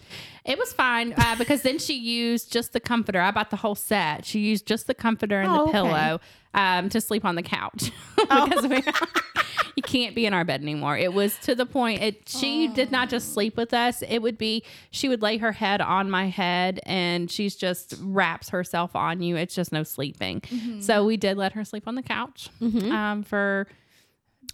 It 0.46 0.58
was 0.60 0.74
fine 0.74 1.14
uh, 1.18 1.36
because 1.38 1.62
then 1.62 1.80
she 1.80 1.94
used 1.96 2.52
just 2.52 2.74
the 2.74 2.80
comforter. 2.82 3.20
I 3.22 3.32
bought 3.32 3.50
the 3.50 3.56
whole 3.58 3.76
set. 3.76 4.26
She 4.26 4.40
used 4.40 4.66
just 4.68 4.88
the 4.88 4.94
comforter 4.94 5.40
and 5.42 5.50
Oh, 5.50 5.54
the 5.54 5.62
okay. 5.64 5.72
pillow 5.72 6.20
um, 6.54 6.90
to 6.90 7.00
sleep 7.02 7.24
on 7.26 7.36
the 7.36 7.42
couch 7.44 7.92
because 8.18 8.68
we, 8.68 8.84
you 9.78 9.82
can't 9.84 10.14
be 10.16 10.26
in 10.26 10.34
our 10.34 10.44
bed 10.44 10.62
anymore. 10.62 10.98
It 10.98 11.14
was 11.14 11.38
to 11.44 11.56
the 11.56 11.66
point. 11.66 12.02
It 12.02 12.28
she 12.28 12.68
did 12.68 12.92
not 12.92 13.10
just 13.10 13.34
sleep 13.34 13.56
with 13.56 13.74
us. 13.74 14.04
It 14.08 14.20
would 14.22 14.38
be 14.38 14.64
she 14.92 15.08
would 15.08 15.22
lay 15.22 15.38
her 15.38 15.54
head 15.54 15.80
on 15.80 16.12
my 16.12 16.28
head 16.28 16.82
and 16.86 17.32
she's 17.32 17.56
just 17.56 17.96
wraps 18.02 18.50
herself 18.50 18.96
on 18.98 19.22
you. 19.24 19.38
It's 19.38 19.56
just 19.56 19.72
no 19.72 19.84
sleeping. 19.84 20.42
So 20.82 21.06
we 21.06 21.16
did 21.16 21.38
let 21.38 21.54
her 21.54 21.63
sleep 21.66 21.88
on 21.88 21.96
the 21.96 22.04
couch 22.04 22.50
um, 22.92 23.24
for 23.24 23.68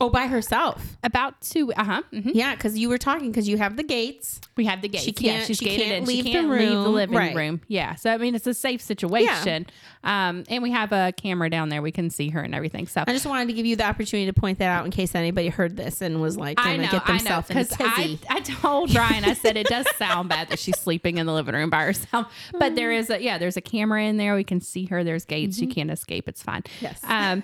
Oh, 0.01 0.09
by 0.09 0.27
herself. 0.27 0.97
about 1.03 1.41
two. 1.41 1.73
Uh 1.73 1.83
huh. 1.83 2.01
hmm 2.11 2.29
Yeah, 2.33 2.55
because 2.55 2.77
you 2.77 2.87
were 2.89 2.97
talking 2.97 3.31
because 3.31 3.47
you 3.49 3.57
have 3.57 3.75
the 3.75 3.83
gates. 3.83 4.39
We 4.55 4.65
have 4.65 4.81
the 4.81 4.87
gates. 4.87 5.03
She 5.03 5.11
can't- 5.11 5.45
she's 5.45 5.57
she 5.57 5.65
gated 5.65 5.81
can't 5.87 5.97
in. 5.99 6.05
leave 6.05 6.17
she 6.17 6.21
the 6.23 6.31
can't 6.31 6.49
leave 6.49 6.69
the 6.69 6.89
living 6.89 7.17
Right. 7.17 7.35
room. 7.35 7.61
Yeah. 7.67 7.95
So 7.95 8.13
I 8.13 8.17
mean, 8.17 8.33
it's 8.35 8.47
a 8.47 8.53
safe 8.53 8.81
situation. 8.81 9.65
Um, 10.03 10.45
and 10.49 10.63
we 10.63 10.71
have 10.71 10.93
a 10.93 11.11
camera 11.17 11.49
down 11.49 11.67
there. 11.69 11.81
We 11.81 11.91
can 11.91 12.09
see 12.09 12.29
her 12.29 12.39
and 12.39 12.55
everything. 12.55 12.87
So 12.87 13.03
I 13.05 13.11
just 13.11 13.25
wanted 13.25 13.47
to 13.47 13.53
give 13.53 13.65
you 13.65 13.75
the 13.75 13.83
opportunity 13.85 14.31
to 14.31 14.39
point 14.39 14.59
that 14.59 14.67
out 14.69 14.85
in 14.85 14.91
case 14.91 15.13
anybody 15.15 15.49
heard 15.49 15.75
this 15.75 16.01
and 16.01 16.21
was 16.21 16.37
like, 16.37 16.57
I 16.59 16.77
know, 16.77 16.83
get 16.89 17.01
I 17.05 17.11
know, 17.13 17.17
themselves 17.17 17.49
in 17.49 17.57
a 17.57 17.63
because 17.65 17.77
I. 17.81 18.17
I 18.29 18.39
told 18.39 18.93
Brian, 18.93 19.25
I 19.25 19.33
said 19.33 19.57
it 19.57 19.67
does 19.67 19.85
sound 19.97 20.29
bad 20.29 20.47
that 20.49 20.59
she's 20.59 20.79
sleeping 20.79 21.17
in 21.17 21.25
the 21.25 21.33
living 21.33 21.55
room 21.55 21.69
by 21.69 21.83
herself, 21.83 22.31
but 22.57 22.75
there 22.75 22.91
is 22.93 23.09
a 23.09 23.21
yeah, 23.21 23.37
there's 23.37 23.57
a 23.57 23.61
camera 23.61 24.03
in 24.03 24.15
there. 24.15 24.35
We 24.35 24.45
can 24.45 24.61
see 24.61 24.85
her. 24.85 25.03
There's 25.03 25.25
gates. 25.25 25.57
She 25.57 25.67
can't 25.67 25.91
escape. 25.91 26.29
It's 26.29 26.41
fine. 26.41 26.63
Yes. 26.79 27.01
Um, 27.03 27.43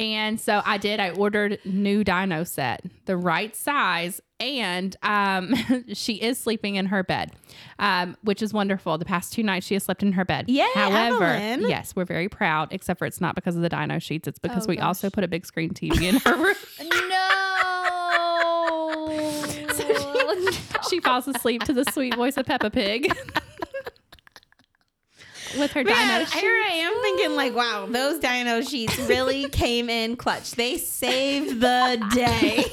and 0.00 0.40
so 0.40 0.62
I 0.64 0.78
did. 0.78 0.98
I 0.98 1.10
ordered 1.10 1.58
new 1.64 2.02
dino 2.02 2.42
set, 2.44 2.82
the 3.04 3.16
right 3.16 3.54
size, 3.54 4.20
and 4.40 4.96
um, 5.02 5.54
she 5.92 6.14
is 6.14 6.38
sleeping 6.38 6.76
in 6.76 6.86
her 6.86 7.02
bed, 7.04 7.32
um, 7.78 8.16
which 8.22 8.42
is 8.42 8.52
wonderful. 8.54 8.96
The 8.98 9.04
past 9.04 9.32
two 9.34 9.42
nights 9.42 9.66
she 9.66 9.74
has 9.74 9.84
slept 9.84 10.02
in 10.02 10.12
her 10.12 10.24
bed. 10.24 10.48
Yay, 10.48 10.66
However, 10.74 11.24
Evelyn. 11.24 11.68
yes, 11.68 11.94
we're 11.94 12.06
very 12.06 12.28
proud. 12.30 12.68
Except 12.72 12.98
for 12.98 13.04
it's 13.06 13.20
not 13.20 13.34
because 13.34 13.56
of 13.56 13.62
the 13.62 13.68
dino 13.68 13.98
sheets. 13.98 14.26
It's 14.26 14.38
because 14.38 14.64
Oh, 14.64 14.70
we 14.70 14.76
gosh. 14.76 14.86
also 14.86 15.10
put 15.10 15.22
a 15.22 15.28
big 15.28 15.44
screen 15.44 15.70
TV 15.70 16.02
in 16.02 16.16
her 16.16 16.36
room. 16.36 16.56
No. 17.10 17.26
she 20.88 21.00
falls 21.00 21.28
asleep 21.28 21.62
to 21.64 21.72
the 21.72 21.84
sweet 21.92 22.14
voice 22.14 22.36
of 22.36 22.46
Peppa 22.46 22.70
Pig. 22.70 23.12
With 25.58 25.72
her 25.72 25.84
Man, 25.84 25.94
dino 25.94 26.24
sheets. 26.24 26.40
here 26.40 26.50
I 26.62 26.72
am 26.74 27.00
thinking 27.02 27.36
like, 27.36 27.54
wow, 27.54 27.86
those 27.88 28.18
dino 28.20 28.60
sheets 28.62 28.96
really 29.00 29.48
came 29.50 29.88
in 29.90 30.16
clutch. 30.16 30.52
They 30.52 30.76
saved 30.78 31.60
the 31.60 32.06
day. 32.14 32.64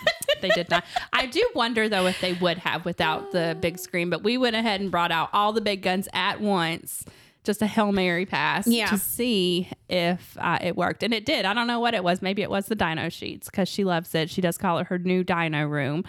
they 0.40 0.48
did 0.50 0.68
not. 0.70 0.84
I 1.12 1.26
do 1.26 1.48
wonder 1.54 1.88
though 1.88 2.06
if 2.06 2.20
they 2.20 2.34
would 2.34 2.58
have 2.58 2.84
without 2.84 3.32
the 3.32 3.56
big 3.60 3.78
screen, 3.86 4.10
but 4.10 4.22
we 4.22 4.36
went 4.38 4.56
ahead 4.56 4.80
and 4.80 4.90
brought 4.90 5.12
out 5.12 5.30
all 5.32 5.52
the 5.52 5.60
big 5.60 5.82
guns 5.82 6.08
at 6.12 6.40
once. 6.40 7.04
Just 7.44 7.62
a 7.62 7.66
Hail 7.66 7.92
Mary 7.92 8.26
pass 8.26 8.66
Yeah. 8.66 8.86
to 8.86 8.98
see 8.98 9.68
if 9.88 10.36
uh, 10.40 10.58
it 10.60 10.76
worked. 10.76 11.04
And 11.04 11.14
it 11.14 11.24
did. 11.24 11.44
I 11.44 11.54
don't 11.54 11.68
know 11.68 11.78
what 11.78 11.94
it 11.94 12.02
was. 12.02 12.20
Maybe 12.20 12.42
it 12.42 12.50
was 12.50 12.66
the 12.66 12.74
dino 12.74 13.08
sheets 13.08 13.48
because 13.48 13.68
she 13.68 13.84
loves 13.84 14.12
it. 14.16 14.30
She 14.30 14.40
does 14.40 14.58
call 14.58 14.78
it 14.78 14.88
her 14.88 14.98
new 14.98 15.22
dino 15.22 15.64
room. 15.64 16.04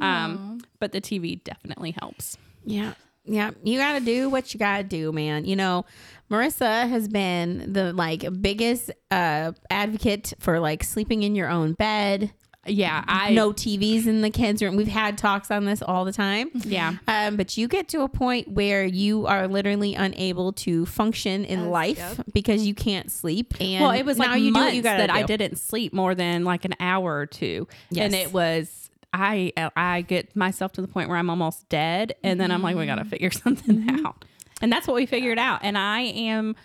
Um, 0.00 0.60
but 0.80 0.90
the 0.92 1.00
TV 1.00 1.44
definitely 1.44 1.92
helps. 2.00 2.36
Yeah. 2.64 2.94
Yeah. 3.24 3.50
You 3.62 3.78
got 3.78 3.98
to 3.98 4.04
do 4.04 4.28
what 4.30 4.52
you 4.54 4.58
got 4.58 4.78
to 4.78 4.84
do, 4.84 5.12
man. 5.12 5.44
You 5.44 5.56
know, 5.56 5.84
Marissa 6.30 6.88
has 6.88 7.08
been 7.08 7.72
the 7.72 7.92
like 7.92 8.24
biggest 8.40 8.90
uh 9.10 9.52
advocate 9.68 10.32
for 10.38 10.60
like 10.60 10.84
sleeping 10.84 11.22
in 11.22 11.34
your 11.34 11.48
own 11.48 11.74
bed. 11.74 12.32
Yeah. 12.66 13.02
I 13.08 13.32
no 13.32 13.52
TVs 13.52 14.06
in 14.06 14.20
the 14.20 14.28
kids' 14.30 14.62
room. 14.62 14.76
We've 14.76 14.86
had 14.86 15.16
talks 15.16 15.50
on 15.50 15.64
this 15.64 15.80
all 15.80 16.04
the 16.04 16.12
time. 16.12 16.50
Yeah. 16.54 16.96
Um, 17.08 17.36
but 17.36 17.56
you 17.56 17.68
get 17.68 17.88
to 17.88 18.02
a 18.02 18.08
point 18.08 18.48
where 18.48 18.84
you 18.84 19.26
are 19.26 19.48
literally 19.48 19.94
unable 19.94 20.52
to 20.52 20.84
function 20.86 21.44
in 21.46 21.70
life 21.70 22.20
because 22.34 22.66
you 22.66 22.74
can't 22.74 23.10
sleep. 23.10 23.54
And 23.60 23.82
Well, 23.82 23.92
it 23.92 24.04
was 24.04 24.18
now 24.18 24.32
like 24.32 24.42
you 24.42 24.52
do 24.52 24.60
what 24.60 24.74
you 24.74 24.82
got 24.82 24.98
that 24.98 25.10
I 25.10 25.22
didn't 25.22 25.56
sleep 25.56 25.92
more 25.94 26.14
than 26.14 26.44
like 26.44 26.64
an 26.66 26.74
hour 26.80 27.16
or 27.16 27.26
two, 27.26 27.66
and 27.96 28.14
it 28.14 28.32
was 28.32 28.79
I 29.12 29.52
uh, 29.56 29.70
I 29.76 30.02
get 30.02 30.36
myself 30.36 30.72
to 30.72 30.82
the 30.82 30.88
point 30.88 31.08
where 31.08 31.18
I'm 31.18 31.30
almost 31.30 31.68
dead, 31.68 32.14
and 32.22 32.40
then 32.40 32.50
I'm 32.50 32.62
like, 32.62 32.76
we 32.76 32.86
got 32.86 32.96
to 32.96 33.04
mm. 33.04 33.10
figure 33.10 33.30
something 33.30 33.78
mm-hmm. 33.78 34.06
out, 34.06 34.24
and 34.60 34.72
that's 34.72 34.86
what 34.86 34.94
we 34.94 35.06
figured 35.06 35.38
out. 35.38 35.60
And 35.62 35.76
I 35.76 36.00
am 36.00 36.56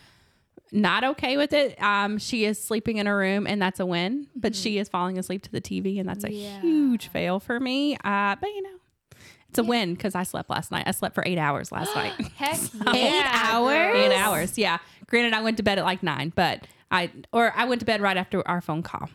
not 0.72 1.04
okay 1.04 1.38
with 1.38 1.54
it. 1.54 1.82
Um, 1.82 2.18
she 2.18 2.46
is 2.46 2.62
sleeping 2.62 2.98
in 2.98 3.08
her 3.08 3.18
room, 3.18 3.48
and 3.48 3.62
that's 3.62 3.80
a 3.80 3.86
win, 3.86 4.28
but 4.36 4.56
she 4.56 4.74
mm-hmm. 4.74 4.82
is 4.82 4.90
falling 4.90 5.18
asleep 5.18 5.44
to 5.44 5.52
the 5.52 5.62
TV, 5.62 6.00
and 6.00 6.08
that's 6.08 6.24
a 6.24 6.30
huge 6.30 7.08
fail 7.08 7.40
for 7.40 7.60
me. 7.60 7.96
Uh, 8.04 8.36
but 8.36 8.48
you 8.48 8.62
know. 8.62 8.70
It's 9.50 9.60
a 9.60 9.64
win 9.64 9.94
because 9.94 10.16
I 10.16 10.24
slept 10.24 10.50
last 10.50 10.70
night. 10.70 10.84
I 10.86 10.92
slept 10.92 11.16
for 11.16 11.24
eight 11.25 11.38
hours 11.38 11.72
last 11.72 11.96
night. 11.96 12.12
Heck 12.36 12.60
Eight 12.94 13.14
yeah, 13.14 13.50
hours? 13.54 13.96
Eight 13.96 14.14
hours. 14.14 14.58
Yeah. 14.58 14.80
Granted, 15.08 15.34
I 15.34 15.42
went 15.42 15.56
to 15.58 15.64
bed 15.64 15.80
at 15.80 15.86
like 15.86 16.04
nine, 16.04 16.34
but 16.36 16.68
I 16.92 17.10
or 17.32 17.54
I 17.56 17.64
went 17.64 17.80
to 17.80 17.86
bed 17.86 18.02
right 18.02 18.18
after 18.18 18.46
our 18.46 18.60
phone 18.60 18.84
call. 18.84 19.10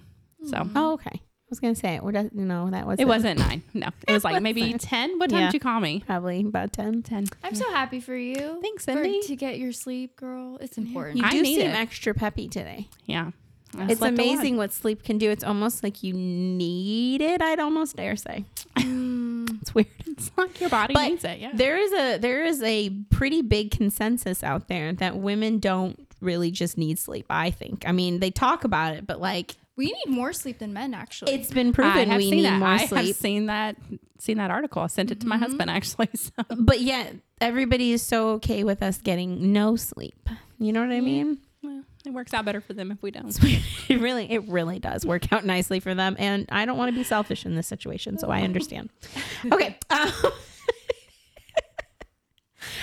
So 0.46 0.56
mm. 0.56 0.72
Oh, 0.74 0.94
okay. 0.94 1.20
I 1.50 1.52
was 1.52 1.58
gonna 1.60 1.74
say 1.74 1.96
it. 1.96 2.04
What 2.04 2.14
does 2.14 2.30
you 2.32 2.44
know 2.44 2.70
that 2.70 2.86
was 2.86 3.00
it 3.00 3.08
wasn't 3.08 3.40
nine. 3.40 3.62
No, 3.74 3.88
it 4.08 4.12
was 4.12 4.22
like 4.22 4.40
maybe 4.40 4.72
ten. 4.74 5.18
What 5.18 5.30
time 5.30 5.40
Yeah. 5.40 5.46
did 5.48 5.54
you 5.54 5.60
call 5.60 5.80
me? 5.80 6.04
probably 6.06 6.40
about 6.42 6.72
ten. 6.72 7.02
Ten. 7.02 7.26
I'm 7.42 7.56
so 7.56 7.68
happy 7.72 8.00
for 8.00 8.14
you. 8.16 8.58
Thanks, 8.62 8.84
for- 8.84 8.92
Cindy. 8.92 9.20
to 9.22 9.34
get 9.34 9.58
your 9.58 9.72
sleep, 9.72 10.14
girl. 10.14 10.58
It's 10.60 10.78
important. 10.78 11.18
You 11.18 11.24
I 11.24 11.30
do 11.30 11.42
need 11.42 11.56
seem 11.56 11.70
it. 11.70 11.74
extra 11.74 12.14
peppy 12.14 12.48
today. 12.48 12.88
Yeah. 13.06 13.32
I 13.76 13.84
It's 13.90 13.98
slept 13.98 14.18
a 14.18 14.22
lot. 14.22 14.28
amazing 14.32 14.56
what 14.58 14.72
sleep 14.72 15.02
can 15.04 15.18
do. 15.18 15.30
It's 15.30 15.44
almost 15.44 15.82
like 15.84 16.02
you 16.04 16.12
need 16.14 17.20
it. 17.20 17.40
I'd 17.42 17.58
almost 17.60 17.96
dare 17.96 18.16
say. 18.16 18.44
Mm. 18.76 19.60
it's 19.60 19.74
weird. 19.74 19.86
It's 20.06 20.30
like 20.36 20.60
your 20.60 20.68
body 20.70 20.92
But 20.94 21.08
needs 21.08 21.24
it. 21.24 21.38
Yeah. 21.38 21.50
There 21.54 21.78
is 21.78 21.92
a 21.92 22.18
there 22.18 22.44
is 22.44 22.62
a 22.62 22.90
pretty 23.10 23.40
big 23.42 23.70
consensus 23.70 24.42
out 24.44 24.68
there 24.68 24.92
that 24.94 25.16
women 25.16 25.58
don't 25.58 25.98
really 26.20 26.50
just 26.50 26.76
need 26.78 26.98
sleep. 26.98 27.26
I 27.30 27.50
think. 27.50 27.84
I 27.88 27.92
mean, 27.92 28.20
they 28.20 28.30
talk 28.30 28.64
about 28.64 28.94
it, 28.94 29.06
but 29.06 29.20
like 29.20 29.56
we 29.80 29.86
need 29.86 30.14
more 30.14 30.34
sleep 30.34 30.58
than 30.58 30.74
men, 30.74 30.92
actually. 30.92 31.32
it's 31.32 31.50
been 31.50 31.72
proven 31.72 32.14
we 32.16 32.24
seen 32.24 32.36
need 32.36 32.44
that. 32.44 32.58
more 32.58 32.68
I 32.68 32.76
have 32.76 33.16
seen 33.16 33.46
that. 33.46 33.76
Seen 34.18 34.36
that 34.36 34.50
article. 34.50 34.82
I 34.82 34.88
sent 34.88 35.10
it 35.10 35.20
to 35.20 35.26
my 35.26 35.38
husband 35.38 35.70
actually. 35.70 36.10
So 36.16 36.30
But 36.50 36.82
yet 36.82 37.14
everybody 37.40 37.92
is 37.92 38.02
so 38.02 38.32
okay 38.32 38.62
with 38.62 38.82
us 38.82 38.98
getting 38.98 39.54
no 39.54 39.76
sleep. 39.76 40.28
You 40.58 40.74
know 40.74 40.80
what 40.82 40.92
I 40.92 41.00
mean? 41.00 41.38
well, 41.62 41.82
it 42.04 42.10
works 42.12 42.34
out 42.34 42.44
better 42.44 42.60
for 42.60 42.74
them 42.74 42.92
if 42.92 43.00
we 43.00 43.10
don't. 43.10 43.34
it 43.88 43.98
really 44.00 44.30
it 44.30 44.46
really 44.48 44.78
does 44.78 45.06
work 45.06 45.32
out 45.32 45.46
nicely 45.46 45.80
for 45.80 45.94
them 45.94 46.14
and 46.18 46.46
i 46.52 46.66
don't 46.66 46.76
want 46.76 46.90
to 46.92 46.94
be 46.98 47.02
selfish 47.04 47.46
in 47.46 47.54
this 47.56 47.66
situation 47.66 48.18
so 48.18 48.28
i 48.30 48.42
understand 48.42 48.90
okay 49.52 49.78
um, 49.88 50.12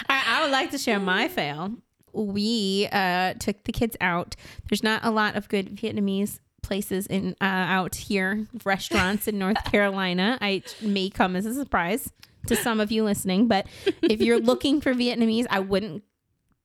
I, 0.09 0.23
I 0.25 0.41
would 0.41 0.51
like 0.51 0.71
to 0.71 0.77
share 0.79 0.99
my 0.99 1.27
fail 1.27 1.71
we 2.13 2.87
uh, 2.91 3.33
took 3.35 3.63
the 3.65 3.71
kids 3.71 3.95
out 4.01 4.35
there's 4.69 4.83
not 4.83 5.03
a 5.05 5.11
lot 5.11 5.35
of 5.35 5.49
good 5.49 5.75
vietnamese 5.75 6.39
places 6.63 7.07
in 7.07 7.35
uh, 7.41 7.45
out 7.45 7.95
here 7.95 8.45
restaurants 8.65 9.27
in 9.27 9.37
north 9.39 9.63
carolina. 9.71 10.37
I 10.41 10.63
may 10.81 11.09
come 11.09 11.35
as 11.35 11.45
a 11.45 11.53
surprise 11.53 12.11
to 12.47 12.55
some 12.55 12.79
of 12.79 12.91
you 12.91 13.03
listening 13.03 13.47
but 13.47 13.67
if 14.01 14.21
you're 14.21 14.39
looking 14.39 14.79
for 14.79 14.93
vietnamese 14.93 15.45
i 15.49 15.59
wouldn't 15.59 16.01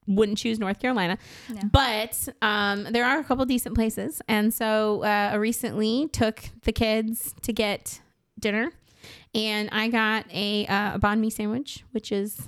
wouldn't 0.07 0.39
choose 0.39 0.59
North 0.59 0.81
Carolina, 0.81 1.19
but 1.71 2.29
um, 2.43 2.85
there 2.91 3.05
are 3.05 3.21
a 3.21 3.25
couple 3.25 3.45
decent 3.45 3.75
places. 3.75 4.21
And 4.29 4.53
so 4.53 5.05
uh, 5.05 5.31
I 5.33 5.35
recently 5.37 6.09
took 6.09 6.43
the 6.63 6.73
kids 6.73 7.35
to 7.43 7.53
get 7.53 8.01
dinner, 8.39 8.73
and 9.35 9.69
I 9.73 9.89
got 9.89 10.27
a, 10.33 10.67
uh, 10.67 10.95
a 10.95 10.99
banh 10.99 11.21
mi 11.21 11.31
sandwich, 11.31 11.85
which 11.93 12.11
is 12.11 12.41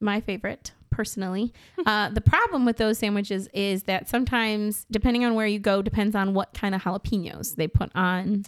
my 0.00 0.20
favorite 0.20 0.72
personally. 0.94 1.52
uh, 1.86 2.08
the 2.10 2.20
problem 2.20 2.64
with 2.64 2.76
those 2.76 2.98
sandwiches 2.98 3.48
is 3.52 3.84
that 3.84 4.08
sometimes, 4.08 4.86
depending 4.90 5.24
on 5.24 5.34
where 5.34 5.46
you 5.46 5.58
go, 5.58 5.82
depends 5.82 6.14
on 6.14 6.34
what 6.34 6.54
kind 6.54 6.74
of 6.74 6.82
jalapenos 6.82 7.56
they 7.56 7.66
put 7.66 7.90
on 7.94 8.44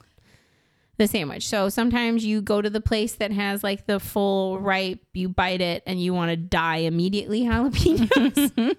the 0.98 1.06
sandwich. 1.06 1.46
So 1.46 1.68
sometimes 1.68 2.24
you 2.24 2.40
go 2.40 2.62
to 2.62 2.70
the 2.70 2.80
place 2.80 3.16
that 3.16 3.30
has 3.30 3.62
like 3.62 3.86
the 3.86 4.00
full 4.00 4.58
ripe, 4.60 5.00
you 5.12 5.28
bite 5.28 5.60
it 5.60 5.82
and 5.86 6.00
you 6.00 6.14
want 6.14 6.30
to 6.30 6.36
die 6.36 6.78
immediately 6.78 7.42
jalapenos. 7.44 8.78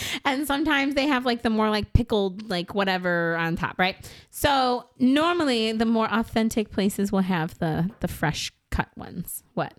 and 0.24 0.46
sometimes 0.46 0.94
they 0.94 1.06
have 1.06 1.24
like 1.24 1.42
the 1.42 1.50
more 1.50 1.70
like 1.70 1.92
pickled, 1.92 2.48
like 2.48 2.74
whatever 2.74 3.36
on 3.36 3.56
top, 3.56 3.78
right? 3.78 3.96
So 4.30 4.88
normally 4.98 5.72
the 5.72 5.86
more 5.86 6.12
authentic 6.12 6.70
places 6.70 7.12
will 7.12 7.20
have 7.20 7.58
the 7.58 7.90
the 8.00 8.08
fresh 8.08 8.52
cut 8.70 8.88
ones. 8.96 9.44
What? 9.54 9.74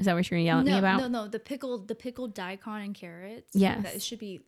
Is 0.00 0.06
that 0.06 0.14
what 0.14 0.30
you're 0.30 0.40
yelling 0.40 0.66
at 0.66 0.70
no, 0.70 0.72
me 0.72 0.78
about? 0.78 1.00
no, 1.00 1.08
no. 1.08 1.28
The 1.28 1.38
pickled, 1.38 1.88
the 1.88 1.94
pickled 1.94 2.34
daikon 2.34 2.82
and 2.82 2.94
carrots. 2.94 3.54
Yes. 3.54 3.82
that 3.82 3.94
it 3.94 4.02
should 4.02 4.18
be. 4.18 4.40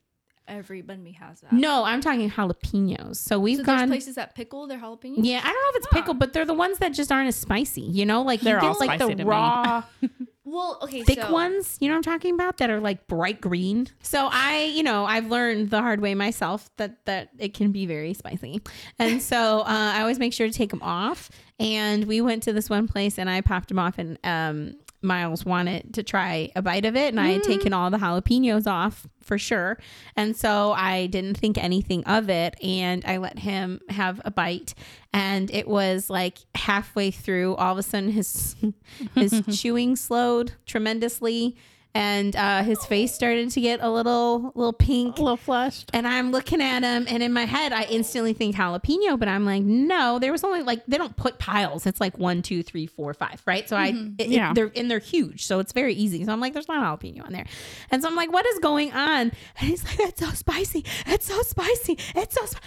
Every 0.49 0.82
banh 0.82 1.04
mi 1.04 1.12
has 1.12 1.40
that. 1.42 1.52
No, 1.52 1.85
I'm 1.85 2.00
talking 2.00 2.28
jalapenos. 2.28 3.14
So 3.14 3.38
we've 3.38 3.59
so 3.59 3.64
gone 3.64 3.87
places 3.87 4.16
that 4.16 4.35
pickle 4.35 4.66
their 4.66 4.78
jalapenos. 4.78 5.18
Yeah, 5.18 5.38
I 5.38 5.47
don't 5.47 5.54
know 5.54 5.68
if 5.68 5.76
it's 5.76 5.87
pickled, 5.92 6.18
but 6.18 6.32
they're 6.32 6.44
the 6.44 6.52
ones 6.52 6.78
that 6.78 6.92
just 6.92 7.12
aren't 7.12 7.28
as 7.28 7.37
spicy. 7.37 7.82
You 7.82 8.04
know, 8.04 8.23
like 8.23 8.40
They're 8.40 8.61
you 8.61 8.66
all 8.66 8.76
like 8.80 8.99
the 8.99 9.25
raw 9.25 9.85
Well, 10.52 10.78
okay, 10.82 11.02
thick 11.02 11.21
so, 11.21 11.32
ones. 11.32 11.78
You 11.80 11.88
know 11.88 11.94
what 11.94 12.06
I'm 12.06 12.12
talking 12.12 12.35
about? 12.35 12.59
That 12.59 12.68
are 12.68 12.78
like 12.78 13.06
bright 13.06 13.40
green. 13.40 13.88
So 14.02 14.28
I, 14.30 14.64
you 14.64 14.82
know, 14.82 15.06
I've 15.06 15.30
learned 15.30 15.71
the 15.71 15.80
hard 15.80 16.00
way 16.00 16.14
myself 16.14 16.68
that 16.76 17.06
that 17.06 17.30
it 17.38 17.54
can 17.54 17.73
be 17.73 17.87
very 17.87 18.12
spicy, 18.12 18.61
and 18.99 19.23
so 19.23 19.61
uh, 19.61 19.64
I 19.66 20.00
always 20.00 20.18
make 20.18 20.32
sure 20.32 20.47
to 20.47 20.52
take 20.52 20.71
them 20.71 20.82
off. 20.82 21.30
And 21.59 22.04
we 22.04 22.21
went 22.21 22.42
to 22.42 22.52
this 22.52 22.68
one 22.68 22.87
place, 22.87 23.18
and 23.18 23.30
I 23.30 23.40
popped 23.40 23.68
them 23.68 23.78
off, 23.78 23.99
and 23.99 24.18
um, 24.25 24.75
Miles 25.02 25.44
wanted 25.44 25.94
to 25.94 26.02
try 26.02 26.50
a 26.54 26.62
bite 26.62 26.85
of 26.85 26.97
it, 26.97 27.09
and 27.09 27.21
I 27.21 27.28
had 27.28 27.42
mm. 27.42 27.47
taken 27.47 27.73
all 27.73 27.90
the 27.90 27.99
jalapenos 27.99 28.66
off 28.66 29.06
for 29.21 29.38
sure. 29.38 29.78
And 30.16 30.37
so 30.37 30.73
I 30.73 31.06
didn't 31.06 31.37
think 31.37 31.59
anything 31.59 32.04
of 32.04 32.28
it, 32.30 32.56
and 32.62 33.04
I 33.04 33.16
let 33.18 33.38
him 33.38 33.80
have 33.88 34.21
a 34.25 34.30
bite. 34.30 34.75
And 35.12 35.50
it 35.50 35.68
was 35.68 36.11
like 36.11 36.38
halfway 36.54 37.11
through, 37.11 37.56
all 37.56 37.73
of 37.73 37.78
a 37.78 37.82
sudden 37.82 38.11
his 38.11 38.56
his 39.14 39.42
chewing 39.61 39.97
slowed 39.97 40.52
tremendously, 40.66 41.56
and 41.94 42.34
uh, 42.37 42.62
his 42.62 42.82
face 42.87 43.14
started 43.14 43.50
to 43.50 43.61
get 43.61 43.80
a 43.82 43.90
little 43.90 44.52
little 44.54 44.72
pink. 44.72 45.18
A 45.18 45.22
little 45.22 45.37
flushed. 45.37 45.90
And 45.92 46.06
I'm 46.08 46.30
looking 46.30 46.62
at 46.62 46.82
him, 46.82 47.06
and 47.08 47.22
in 47.22 47.32
my 47.32 47.44
head, 47.44 47.72
I 47.72 47.82
instantly 47.84 48.32
think 48.32 48.56
jalapeno, 48.56 49.18
but 49.18 49.28
I'm 49.28 49.44
like, 49.44 49.62
no, 49.62 50.18
there 50.18 50.32
was 50.32 50.42
only 50.44 50.62
like 50.62 50.84
they 50.87 50.96
don't 50.99 51.16
put 51.16 51.38
piles. 51.38 51.87
It's 51.87 52.00
like 52.00 52.16
one, 52.18 52.42
two, 52.42 52.62
three, 52.62 52.87
four, 52.87 53.12
five, 53.14 53.42
right? 53.46 53.68
So 53.68 53.76
I, 53.76 53.88
it- 53.88 54.14
it- 54.18 54.28
Yeah. 54.28 54.52
they're 54.54 54.72
and 54.75 54.90
they're 54.90 54.99
huge, 54.99 55.44
so 55.44 55.58
it's 55.58 55.72
very 55.72 55.94
easy. 55.94 56.25
So 56.25 56.32
I'm 56.32 56.40
like, 56.40 56.52
there's 56.54 56.68
not 56.68 57.00
jalapeno 57.00 57.25
on 57.26 57.32
there, 57.32 57.46
and 57.90 58.02
so 58.02 58.08
I'm 58.08 58.16
like, 58.16 58.32
what 58.32 58.46
is 58.46 58.58
going 58.61 58.92
on? 58.92 59.32
And 59.58 59.68
he's 59.68 59.84
like, 59.84 60.00
it's 60.00 60.20
so 60.20 60.30
spicy, 60.30 60.84
it's 61.06 61.26
so 61.26 61.42
spicy, 61.42 61.99
it's 62.14 62.34
so, 62.34 62.46
sp-. 62.49 62.62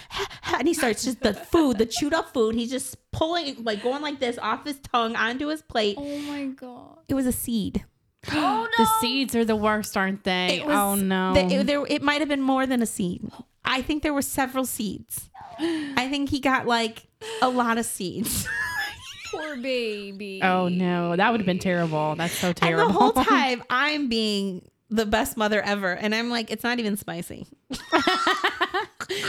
and 0.53 0.67
he 0.67 0.73
starts 0.73 1.03
just 1.03 1.21
the 1.21 1.33
food, 1.33 1.77
the 1.77 1.85
chewed 1.85 2.13
up 2.13 2.31
food. 2.33 2.55
He's 2.55 2.69
just 2.69 2.95
pulling, 3.11 3.63
like 3.63 3.81
going 3.81 4.01
like 4.01 4.19
this 4.19 4.37
off 4.37 4.65
his 4.65 4.79
tongue 4.79 5.15
onto 5.15 5.47
his 5.47 5.61
plate. 5.61 5.95
Oh 5.97 6.19
my 6.19 6.45
god. 6.45 6.99
It 7.07 7.13
was 7.15 7.25
a 7.25 7.31
seed. 7.31 7.85
Oh 8.31 8.67
The 8.77 8.85
seeds 8.99 9.35
are 9.35 9.45
the 9.45 9.55
worst, 9.55 9.95
aren't 9.97 10.23
they? 10.23 10.59
It 10.61 10.65
was- 10.65 10.75
oh 10.75 10.95
no. 10.95 11.33
the- 11.33 11.45
it, 11.55 11.67
there, 11.67 11.85
it 11.87 12.01
might 12.01 12.19
have 12.21 12.29
been 12.29 12.41
more 12.41 12.65
than 12.65 12.81
a 12.81 12.85
seed. 12.85 13.21
I 13.63 13.81
think 13.81 14.03
there 14.03 14.13
were 14.13 14.21
several 14.21 14.65
seeds. 14.65 15.29
I 15.59 16.07
think 16.09 16.29
he 16.29 16.39
got 16.39 16.65
like 16.67 17.07
a 17.41 17.49
lot 17.49 17.77
of 17.77 17.85
seeds. 17.85 18.47
Poor 19.31 19.57
baby. 19.57 20.39
oh 20.43 20.67
no, 20.69 21.15
that 21.15 21.31
would 21.31 21.39
have 21.41 21.45
been 21.47 21.59
terrible. 21.59 22.15
That's 22.15 22.33
so 22.33 22.53
terrible. 22.53 22.83
and 22.83 22.91
terrible. 22.93 23.11
the 23.13 23.21
whole 23.23 23.25
time 23.37 23.63
I'm 23.69 24.07
being 24.07 24.69
the 24.89 25.05
best 25.05 25.35
mother 25.35 25.61
ever. 25.61 25.91
And 25.93 26.13
I'm 26.13 26.29
like, 26.29 26.51
it's 26.51 26.63
not 26.63 26.79
even 26.79 26.95
spicy. 26.95 27.47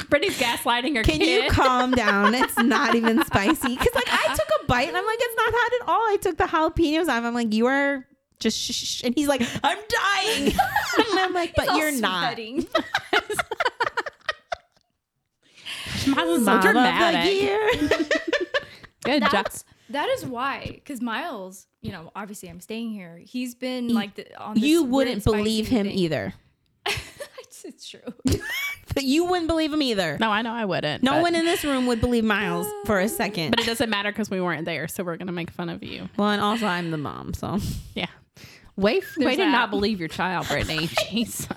Brittinie's 0.08 0.38
gaslighting 0.38 0.96
her 0.96 1.02
Can 1.02 1.18
kid. 1.18 1.44
you 1.44 1.50
calm 1.50 1.92
down? 1.92 2.34
It's 2.34 2.56
not 2.58 2.94
even 2.94 3.24
spicy. 3.24 3.76
Cause 3.76 3.88
like 3.94 4.08
I 4.08 4.34
took 4.34 4.48
a 4.62 4.66
bite 4.66 4.88
and 4.88 4.96
I'm 4.96 5.04
like, 5.06 5.18
it's 5.20 5.36
not 5.36 5.52
hot 5.54 5.72
at 5.82 5.88
all. 5.88 6.00
I 6.00 6.16
took 6.20 6.36
the 6.38 6.44
jalapenos 6.44 7.08
off. 7.08 7.24
I'm 7.24 7.34
like, 7.34 7.52
you 7.52 7.66
are 7.66 8.06
Just 8.38 8.58
shh, 8.58 8.72
shh, 8.72 8.84
shh." 8.98 9.02
and 9.04 9.14
he's 9.14 9.28
like, 9.28 9.42
I'm 9.64 9.78
dying. 9.88 10.46
and 11.10 11.18
I'm 11.18 11.32
like, 11.32 11.54
but 11.54 11.68
All 11.68 11.78
you're 11.78 11.92
not. 11.92 12.28
sweating. 12.34 12.66
Miles 16.08 16.40
is 16.40 16.44
so 16.44 16.50
Mom 16.52 16.56
of 16.58 16.62
the 16.62 16.72
dramatic. 16.72 17.34
year. 17.34 17.68
Good 19.04 19.22
job. 19.22 19.32
That's 19.32 19.64
that 19.90 20.08
is 20.10 20.26
why, 20.26 20.66
because 20.74 21.00
Miles, 21.00 21.66
you 21.80 21.92
know, 21.92 22.10
obviously 22.16 22.48
I'm 22.48 22.60
staying 22.60 22.90
here. 22.90 23.18
He's 23.24 23.54
been 23.54 23.88
like 23.94 24.14
the, 24.16 24.36
on. 24.40 24.54
This 24.54 24.64
you 24.64 24.82
weird 24.82 24.92
wouldn't 24.92 25.22
spicy 25.22 25.36
believe 25.36 25.68
him 25.68 25.86
thing. 25.86 25.96
either. 25.96 26.34
it's, 26.86 27.64
it's 27.64 27.88
true. 27.88 28.00
But 28.94 29.04
you 29.04 29.26
wouldn't 29.26 29.48
believe 29.48 29.74
him 29.74 29.82
either. 29.82 30.16
No, 30.18 30.30
I 30.30 30.40
know 30.40 30.52
I 30.54 30.64
wouldn't. 30.64 31.02
No 31.02 31.12
but- 31.14 31.22
one 31.22 31.34
in 31.34 31.44
this 31.44 31.64
room 31.64 31.86
would 31.86 32.00
believe 32.00 32.24
Miles 32.24 32.66
for 32.86 32.98
a 32.98 33.08
second. 33.10 33.50
But 33.50 33.60
it 33.60 33.66
doesn't 33.66 33.90
matter 33.90 34.10
because 34.10 34.30
we 34.30 34.40
weren't 34.40 34.64
there, 34.64 34.88
so 34.88 35.04
we're 35.04 35.18
gonna 35.18 35.32
make 35.32 35.50
fun 35.50 35.68
of 35.68 35.82
you. 35.82 36.08
well, 36.16 36.30
and 36.30 36.40
also 36.40 36.64
I'm 36.66 36.90
the 36.90 36.96
mom, 36.96 37.34
so 37.34 37.58
Yeah. 37.94 38.06
Way, 38.76 39.00
way 39.16 39.30
to 39.32 39.36
that. 39.42 39.50
not 39.52 39.70
believe 39.70 39.98
your 40.00 40.08
child, 40.08 40.46
Brittinie. 40.46 40.88
Jesus. 41.10 41.48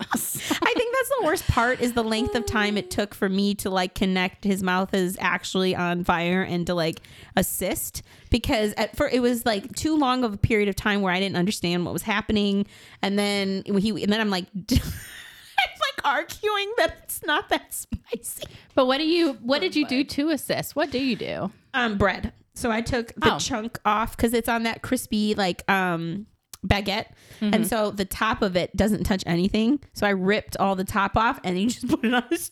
I 0.50 0.72
think 0.74 0.94
that's 0.94 1.08
the 1.20 1.22
worst 1.24 1.46
part 1.48 1.80
is 1.80 1.92
the 1.92 2.02
length 2.02 2.34
of 2.34 2.46
time 2.46 2.78
it 2.78 2.90
took 2.90 3.14
for 3.14 3.28
me 3.28 3.54
to 3.56 3.68
like 3.70 3.94
connect 3.94 4.44
his 4.44 4.62
mouth 4.62 4.94
is 4.94 5.18
actually 5.20 5.74
on 5.76 6.02
fire 6.04 6.42
and 6.42 6.66
to 6.66 6.74
like 6.74 7.00
assist 7.36 8.02
because 8.30 8.72
at 8.78 8.96
first 8.96 9.14
it 9.14 9.20
was 9.20 9.44
like 9.44 9.74
too 9.76 9.96
long 9.98 10.24
of 10.24 10.32
a 10.32 10.36
period 10.38 10.68
of 10.70 10.76
time 10.76 11.02
where 11.02 11.12
I 11.12 11.20
didn't 11.20 11.36
understand 11.36 11.84
what 11.84 11.92
was 11.92 12.02
happening 12.02 12.66
and 13.02 13.18
then 13.18 13.64
he 13.66 14.02
and 14.02 14.10
then 14.12 14.20
I'm 14.20 14.30
like 14.30 14.46
I'm 14.70 14.78
like 14.78 16.04
arguing 16.04 16.72
that 16.78 17.00
it's 17.04 17.22
not 17.24 17.50
that 17.50 17.72
spicy. 17.74 18.44
But 18.74 18.86
what 18.86 18.96
do 18.98 19.04
you? 19.06 19.34
What 19.42 19.60
did 19.60 19.76
you 19.76 19.86
do 19.86 20.04
to 20.04 20.30
assist? 20.30 20.74
What 20.74 20.90
do 20.90 20.98
you 20.98 21.16
do? 21.16 21.52
Um 21.74 21.98
bread. 21.98 22.32
So 22.54 22.70
I 22.70 22.80
took 22.80 23.08
the 23.16 23.34
Oh. 23.34 23.38
chunk 23.38 23.78
off 23.84 24.16
cuz 24.16 24.32
it's 24.32 24.48
on 24.48 24.62
that 24.62 24.80
crispy 24.82 25.34
like 25.34 25.70
um 25.70 26.26
baguette 26.66 27.06
and 27.40 27.66
so 27.66 27.90
the 27.90 28.04
top 28.04 28.42
of 28.42 28.54
it 28.56 28.76
doesn't 28.76 29.04
touch 29.04 29.22
anything. 29.26 29.80
So 29.94 30.06
I 30.06 30.10
ripped 30.10 30.56
all 30.58 30.76
the 30.76 30.84
top 30.84 31.16
off 31.16 31.40
and 31.42 31.56
he 31.56 31.66
just 31.66 31.88
put 31.88 32.04
it 32.04 32.12
on 32.14 32.24
his 32.30 32.50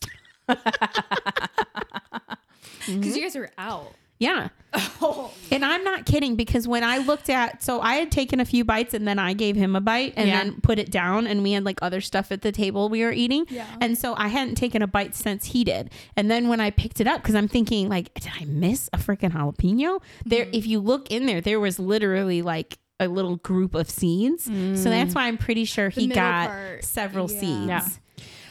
Because 2.86 3.16
you 3.16 3.22
guys 3.22 3.36
are 3.36 3.50
out. 3.58 3.92
Yeah. 4.18 4.48
Oh, 5.00 5.30
And 5.52 5.64
I'm 5.64 5.84
not 5.84 6.04
kidding 6.06 6.34
because 6.36 6.66
when 6.66 6.82
I 6.82 6.98
looked 6.98 7.28
at, 7.30 7.62
so 7.62 7.80
I 7.80 7.94
had 7.96 8.10
taken 8.10 8.40
a 8.40 8.44
few 8.44 8.64
bites 8.64 8.92
and 8.94 9.06
then 9.06 9.18
I 9.18 9.32
gave 9.32 9.54
him 9.56 9.76
a 9.76 9.80
bite 9.80 10.14
and 10.16 10.28
Yeah. 10.28 10.42
then 10.42 10.60
put 10.60 10.78
it 10.78 10.90
down 10.90 11.26
and 11.26 11.42
we 11.42 11.52
had 11.52 11.64
like 11.64 11.78
other 11.82 12.00
stuff 12.00 12.32
at 12.32 12.42
the 12.42 12.50
table 12.50 12.88
we 12.88 13.04
were 13.04 13.12
eating. 13.12 13.46
Yeah. 13.48 13.66
And 13.80 13.96
so 13.96 14.14
I 14.16 14.28
hadn't 14.28 14.56
taken 14.56 14.82
a 14.82 14.86
bite 14.88 15.14
since 15.14 15.44
he 15.46 15.62
did. 15.64 15.90
And 16.16 16.30
then 16.30 16.48
when 16.48 16.60
I 16.60 16.70
picked 16.70 17.00
it 17.00 17.06
up, 17.06 17.22
because 17.22 17.34
I'm 17.36 17.46
thinking 17.48 17.88
like, 17.88 18.12
did 18.14 18.30
I 18.40 18.44
miss 18.46 18.88
a 18.92 18.98
freaking 18.98 19.32
jalapeno? 19.32 20.02
There, 20.24 20.46
Mm-hmm. 20.46 20.54
if 20.54 20.66
you 20.66 20.80
look 20.80 21.10
in 21.10 21.26
there, 21.26 21.40
there 21.40 21.60
was 21.60 21.78
literally 21.78 22.42
like 22.42 22.78
a 23.00 23.08
little 23.08 23.36
group 23.36 23.74
of 23.74 23.88
seeds. 23.88 24.44
So 24.44 24.50
mm. 24.50 24.82
that's 24.84 25.14
why 25.14 25.26
I'm 25.26 25.38
pretty 25.38 25.64
sure 25.64 25.88
he 25.88 26.08
got 26.08 26.48
part, 26.48 26.84
several 26.84 27.30
yeah. 27.30 27.40
seeds. 27.40 27.66
Yeah. 27.68 27.88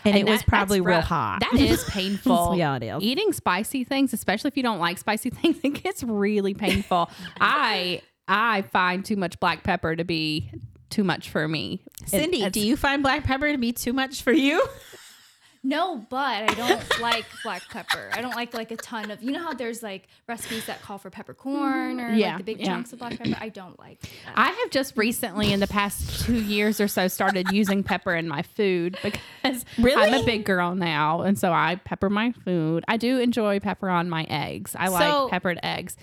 And, 0.06 0.16
it 0.16 0.20
And 0.22 0.30
was 0.30 0.44
probably 0.44 0.80
real 0.80 1.02
hot. 1.02 1.40
That 1.42 1.60
is 1.60 1.84
painful. 1.90 2.56
Yeah, 2.56 2.78
it 2.78 2.84
is. 2.84 3.04
Eating 3.04 3.34
spicy 3.34 3.84
things, 3.84 4.14
especially 4.14 4.50
if 4.50 4.58
you 4.58 4.64
don't 4.64 4.80
like 4.80 4.98
spicy 4.98 5.30
things, 5.32 5.58
it 5.64 5.84
gets 5.84 6.04
really 6.04 6.54
painful. 6.54 7.10
I 7.42 8.02
I 8.28 8.64
find 8.64 9.04
too 9.04 9.16
much 9.16 9.40
black 9.40 9.64
pepper 9.64 9.96
to 9.96 10.04
be 10.04 10.52
too 10.90 11.04
much 11.04 11.30
for 11.30 11.48
me. 11.48 11.84
Cindy, 12.06 12.38
it's- 12.38 12.52
do 12.52 12.66
you 12.66 12.78
find 12.78 13.04
black 13.04 13.24
pepper 13.24 13.52
to 13.52 13.58
be 13.58 13.74
too 13.74 13.94
much 13.94 14.22
for 14.22 14.32
you? 14.32 14.66
no, 15.68 15.98
but 16.10 16.50
I 16.50 16.54
don't 16.54 17.00
like 17.02 17.26
black 17.44 17.62
pepper. 17.70 18.10
I 18.14 18.22
don't 18.22 18.36
like 18.36 18.54
like 18.54 18.72
a 18.72 18.78
ton 18.78 19.12
of. 19.12 19.22
You 19.22 19.32
know 19.32 19.44
how 19.44 19.54
there's 19.54 19.84
like 19.84 20.08
recipes 20.26 20.66
that 20.68 20.82
call 20.82 20.98
for 20.98 21.10
peppercorn 21.10 21.98
mm-hmm. 21.98 22.06
or 22.06 22.14
Yeah, 22.14 22.30
like 22.30 22.38
the 22.38 22.44
big 22.44 22.60
yeah. 22.62 22.68
chunks 22.68 22.94
of 22.94 23.00
black 23.00 23.18
pepper. 23.18 23.36
I 23.38 23.50
don't 23.50 23.78
like. 23.78 24.00
That. 24.00 24.10
I 24.36 24.50
have 24.50 24.70
just 24.70 24.96
recently, 24.96 25.52
in 25.52 25.60
the 25.60 25.68
past 25.68 26.26
two 26.26 26.42
years 26.42 26.80
or 26.80 26.88
so, 26.88 27.10
started 27.10 27.52
using 27.52 27.84
pepper 27.84 28.16
in 28.16 28.30
my 28.30 28.44
food 28.44 28.98
because 29.04 29.66
Really? 29.78 30.02
I'm 30.02 30.14
a 30.14 30.24
big 30.24 30.46
girl 30.46 30.74
now, 30.74 31.22
and 31.22 31.38
so 31.38 31.52
I 31.52 31.76
pepper 31.84 32.10
my 32.10 32.32
food. 32.32 32.86
I 32.88 32.96
do 32.96 33.20
enjoy 33.20 33.60
pepper 33.60 33.90
on 33.90 34.10
my 34.10 34.26
eggs. 34.30 34.74
I 34.80 34.88
So, 34.88 34.94
like 34.94 35.32
peppered 35.32 35.60
eggs, 35.64 35.98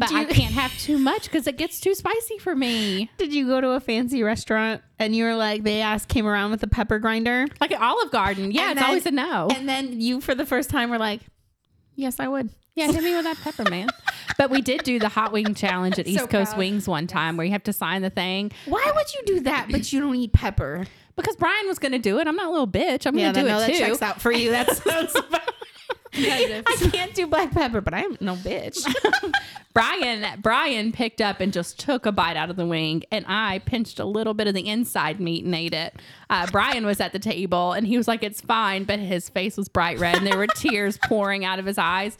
but 0.00 0.08
do 0.08 0.16
I 0.16 0.20
you- 0.22 0.26
can't 0.30 0.54
have 0.54 0.76
too 0.78 0.98
much 0.98 1.24
because 1.24 1.46
it 1.46 1.56
gets 1.56 1.78
too 1.80 1.94
spicy 1.94 2.38
for 2.38 2.54
me. 2.56 3.10
Did 3.18 3.32
you 3.32 3.46
go 3.46 3.60
to 3.60 3.70
a 3.70 3.80
fancy 3.80 4.22
restaurant 4.22 4.82
and 4.98 5.14
you 5.14 5.24
were 5.24 5.34
like, 5.36 5.62
they 5.62 5.80
asked, 5.80 6.08
came 6.08 6.26
around 6.26 6.50
with 6.50 6.62
a 6.62 6.66
pepper 6.68 6.98
grinder? 6.98 7.46
Like 7.60 7.72
at 7.72 7.80
Olive 7.80 8.10
Garden, 8.10 8.50
yeah, 8.50 8.62
And 8.62 8.70
it's 8.72 8.80
then- 8.80 8.88
always 8.88 9.06
a 9.06 9.10
no. 9.12 9.48
And 9.54 9.68
then 9.68 10.00
you, 10.00 10.20
for 10.20 10.34
the 10.34 10.44
first 10.46 10.70
time, 10.70 10.90
were 10.90 10.98
like, 10.98 11.20
yes, 11.94 12.18
I 12.18 12.26
would. 12.28 12.50
Yeah, 12.74 12.90
hit 12.90 13.02
me 13.02 13.14
with 13.14 13.24
that 13.24 13.38
pepper, 13.38 13.68
man. 13.70 13.88
But 14.38 14.48
we 14.48 14.62
did 14.62 14.84
do 14.84 14.98
the 14.98 15.08
hot 15.10 15.32
wing 15.32 15.54
challenge 15.54 15.98
at 15.98 16.06
So 16.06 16.12
East 16.12 16.30
Coast 16.30 16.52
proud. 16.52 16.58
Wings 16.58 16.88
one 16.88 17.06
time 17.06 17.36
where 17.36 17.44
you 17.44 17.52
have 17.52 17.64
to 17.64 17.74
sign 17.74 18.00
the 18.00 18.08
thing 18.08 18.52
Why 18.64 18.90
would 18.94 19.12
you 19.12 19.20
do 19.26 19.40
that, 19.40 19.66
but 19.70 19.92
you 19.92 20.00
don't 20.00 20.14
eat 20.14 20.32
pepper? 20.32 20.86
because 21.16 21.36
Brian 21.36 21.66
was 21.66 21.78
going 21.78 21.92
to 21.92 21.98
do 21.98 22.18
it. 22.20 22.26
I'm 22.26 22.36
not 22.36 22.46
a 22.46 22.50
little 22.50 22.66
bitch. 22.66 23.04
I'm 23.04 23.14
going 23.14 23.34
to 23.34 23.40
do 23.40 23.46
no, 23.46 23.56
it 23.58 23.66
that 23.66 23.72
too. 23.72 23.78
checks 23.78 24.00
out 24.00 24.22
for 24.22 24.32
you. 24.32 24.50
That's, 24.50 24.80
that's. 24.84 25.12
I 26.12 26.88
can't 26.92 27.14
do 27.14 27.26
black 27.26 27.52
pepper, 27.52 27.80
but 27.80 27.94
I'm 27.94 28.16
no 28.20 28.34
bitch. 28.36 28.78
Brian 29.72 30.40
Brian 30.40 30.92
picked 30.92 31.20
up 31.20 31.40
and 31.40 31.52
just 31.52 31.78
took 31.78 32.06
a 32.06 32.12
bite 32.12 32.36
out 32.36 32.50
of 32.50 32.56
the 32.56 32.66
wing, 32.66 33.04
and 33.12 33.24
I 33.28 33.60
pinched 33.60 34.00
a 34.00 34.04
little 34.04 34.34
bit 34.34 34.48
of 34.48 34.54
the 34.54 34.68
inside 34.68 35.20
meat 35.20 35.44
and 35.44 35.54
ate 35.54 35.74
it. 35.74 35.94
Uh, 36.28 36.46
Brian 36.50 36.84
was 36.84 37.00
at 37.00 37.12
the 37.12 37.18
table, 37.18 37.72
and 37.72 37.86
he 37.86 37.96
was 37.96 38.08
like, 38.08 38.22
"It's 38.22 38.40
fine," 38.40 38.84
but 38.84 38.98
his 38.98 39.28
face 39.28 39.56
was 39.56 39.68
bright 39.68 39.98
red, 39.98 40.16
and 40.16 40.26
there 40.26 40.36
were 40.36 40.46
tears 40.54 40.98
pouring 40.98 41.44
out 41.44 41.58
of 41.58 41.66
his 41.66 41.78
eyes. 41.78 42.18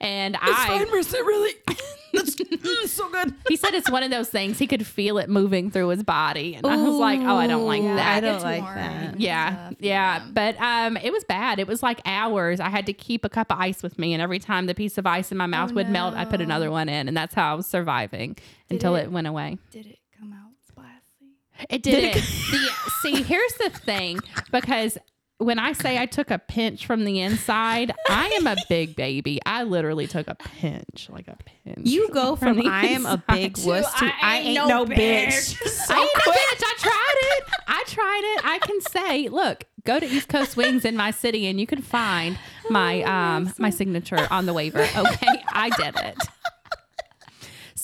And 0.00 0.36
I, 0.40 0.78
fine, 0.78 0.90
Mercer, 0.90 1.22
really. 1.24 1.54
That's 2.12 2.34
mm, 2.34 2.88
so 2.88 3.08
good. 3.10 3.34
he 3.48 3.56
said 3.56 3.74
it's 3.74 3.90
one 3.90 4.02
of 4.02 4.10
those 4.10 4.28
things 4.28 4.58
he 4.58 4.66
could 4.66 4.84
feel 4.86 5.18
it 5.18 5.28
moving 5.28 5.70
through 5.70 5.88
his 5.88 6.02
body, 6.02 6.54
and 6.56 6.66
I 6.66 6.76
was 6.76 6.96
like, 6.96 7.20
"Oh, 7.20 7.36
I 7.36 7.46
don't 7.46 7.66
like 7.66 7.82
Ooh, 7.82 7.94
that." 7.94 8.16
I 8.16 8.20
don't 8.20 8.32
gets 8.32 8.44
like 8.44 8.64
that. 8.64 8.76
and 9.12 9.20
Yeah, 9.20 9.70
yeah, 9.78 10.24
but 10.32 10.60
um, 10.60 10.96
it 10.96 11.12
was 11.12 11.22
bad. 11.24 11.58
It 11.60 11.66
was 11.68 11.82
like 11.82 12.00
hours. 12.04 12.58
I 12.58 12.68
had 12.68 12.86
to 12.86 12.92
keep 12.92 13.24
a 13.24 13.28
cup 13.28 13.52
of 13.52 13.60
ice 13.60 13.82
with 13.82 13.98
me, 13.98 14.12
and 14.12 14.20
every 14.20 14.38
time 14.40 14.66
the 14.66 14.74
piece 14.74 14.98
of 14.98 15.06
ice 15.06 15.30
in 15.30 15.38
my 15.38 15.46
mouth 15.46 15.72
would 15.72 15.88
melt, 15.88 16.14
I 16.14 16.24
put 16.24 16.40
another 16.40 16.70
one 16.70 16.88
in, 16.88 17.06
and 17.06 17.16
that's 17.16 17.34
how 17.34 17.52
I 17.52 17.54
was 17.54 17.66
surviving 17.66 18.36
until 18.68 18.96
it? 18.96 19.02
it- 19.04 19.12
went 19.12 19.26
away. 19.26 19.58
Did 19.70 19.86
it 19.86 19.98
come 20.18 20.32
out 20.32 20.50
spicy? 20.66 21.66
It 21.68 21.82
did. 21.82 22.04
it. 22.04 22.14
The- 22.14 22.70
see, 23.02 23.22
here's 23.22 23.52
the 23.54 23.70
thing, 23.70 24.18
because 24.50 24.98
when 25.40 25.58
I 25.58 25.72
say 25.72 25.98
I 25.98 26.04
took 26.04 26.30
a 26.30 26.38
pinch 26.38 26.84
from 26.84 27.04
the 27.04 27.20
inside, 27.20 27.92
I 28.10 28.26
am 28.38 28.46
a 28.46 28.56
big 28.68 28.94
baby. 28.94 29.40
I 29.46 29.62
literally 29.62 30.06
took 30.06 30.28
a 30.28 30.34
pinch, 30.34 31.08
like 31.10 31.28
a 31.28 31.36
pinch. 31.64 31.88
You 31.88 32.10
go 32.10 32.36
from 32.36 32.58
the 32.58 32.68
I 32.68 32.84
am 32.86 33.06
a 33.06 33.22
big 33.26 33.56
wuss 33.64 33.90
to 34.00 34.10
I 34.22 34.38
ain't 34.38 34.54
no 34.68 34.84
bitch. 34.84 35.56
I 35.90 36.00
ain't 36.00 36.10
no 36.26 36.32
bitch. 36.32 36.62
I 36.62 36.74
tried 36.78 37.14
it. 37.22 37.44
I 37.66 37.84
tried 37.86 38.36
it. 38.36 38.44
I 38.44 38.58
can 38.58 38.80
say, 38.82 39.28
look, 39.28 39.64
go 39.84 39.98
to 39.98 40.06
East 40.06 40.28
Coast 40.28 40.58
Wings 40.58 40.84
in 40.84 40.94
my 40.94 41.10
city, 41.10 41.46
and 41.46 41.58
you 41.58 41.66
can 41.66 41.80
find 41.80 42.38
my 42.68 43.02
um 43.02 43.52
my 43.58 43.70
signature 43.70 44.28
on 44.30 44.44
the 44.44 44.52
waiver. 44.52 44.82
Okay, 44.82 45.42
I 45.52 45.70
did 45.70 45.96
it. 45.96 46.16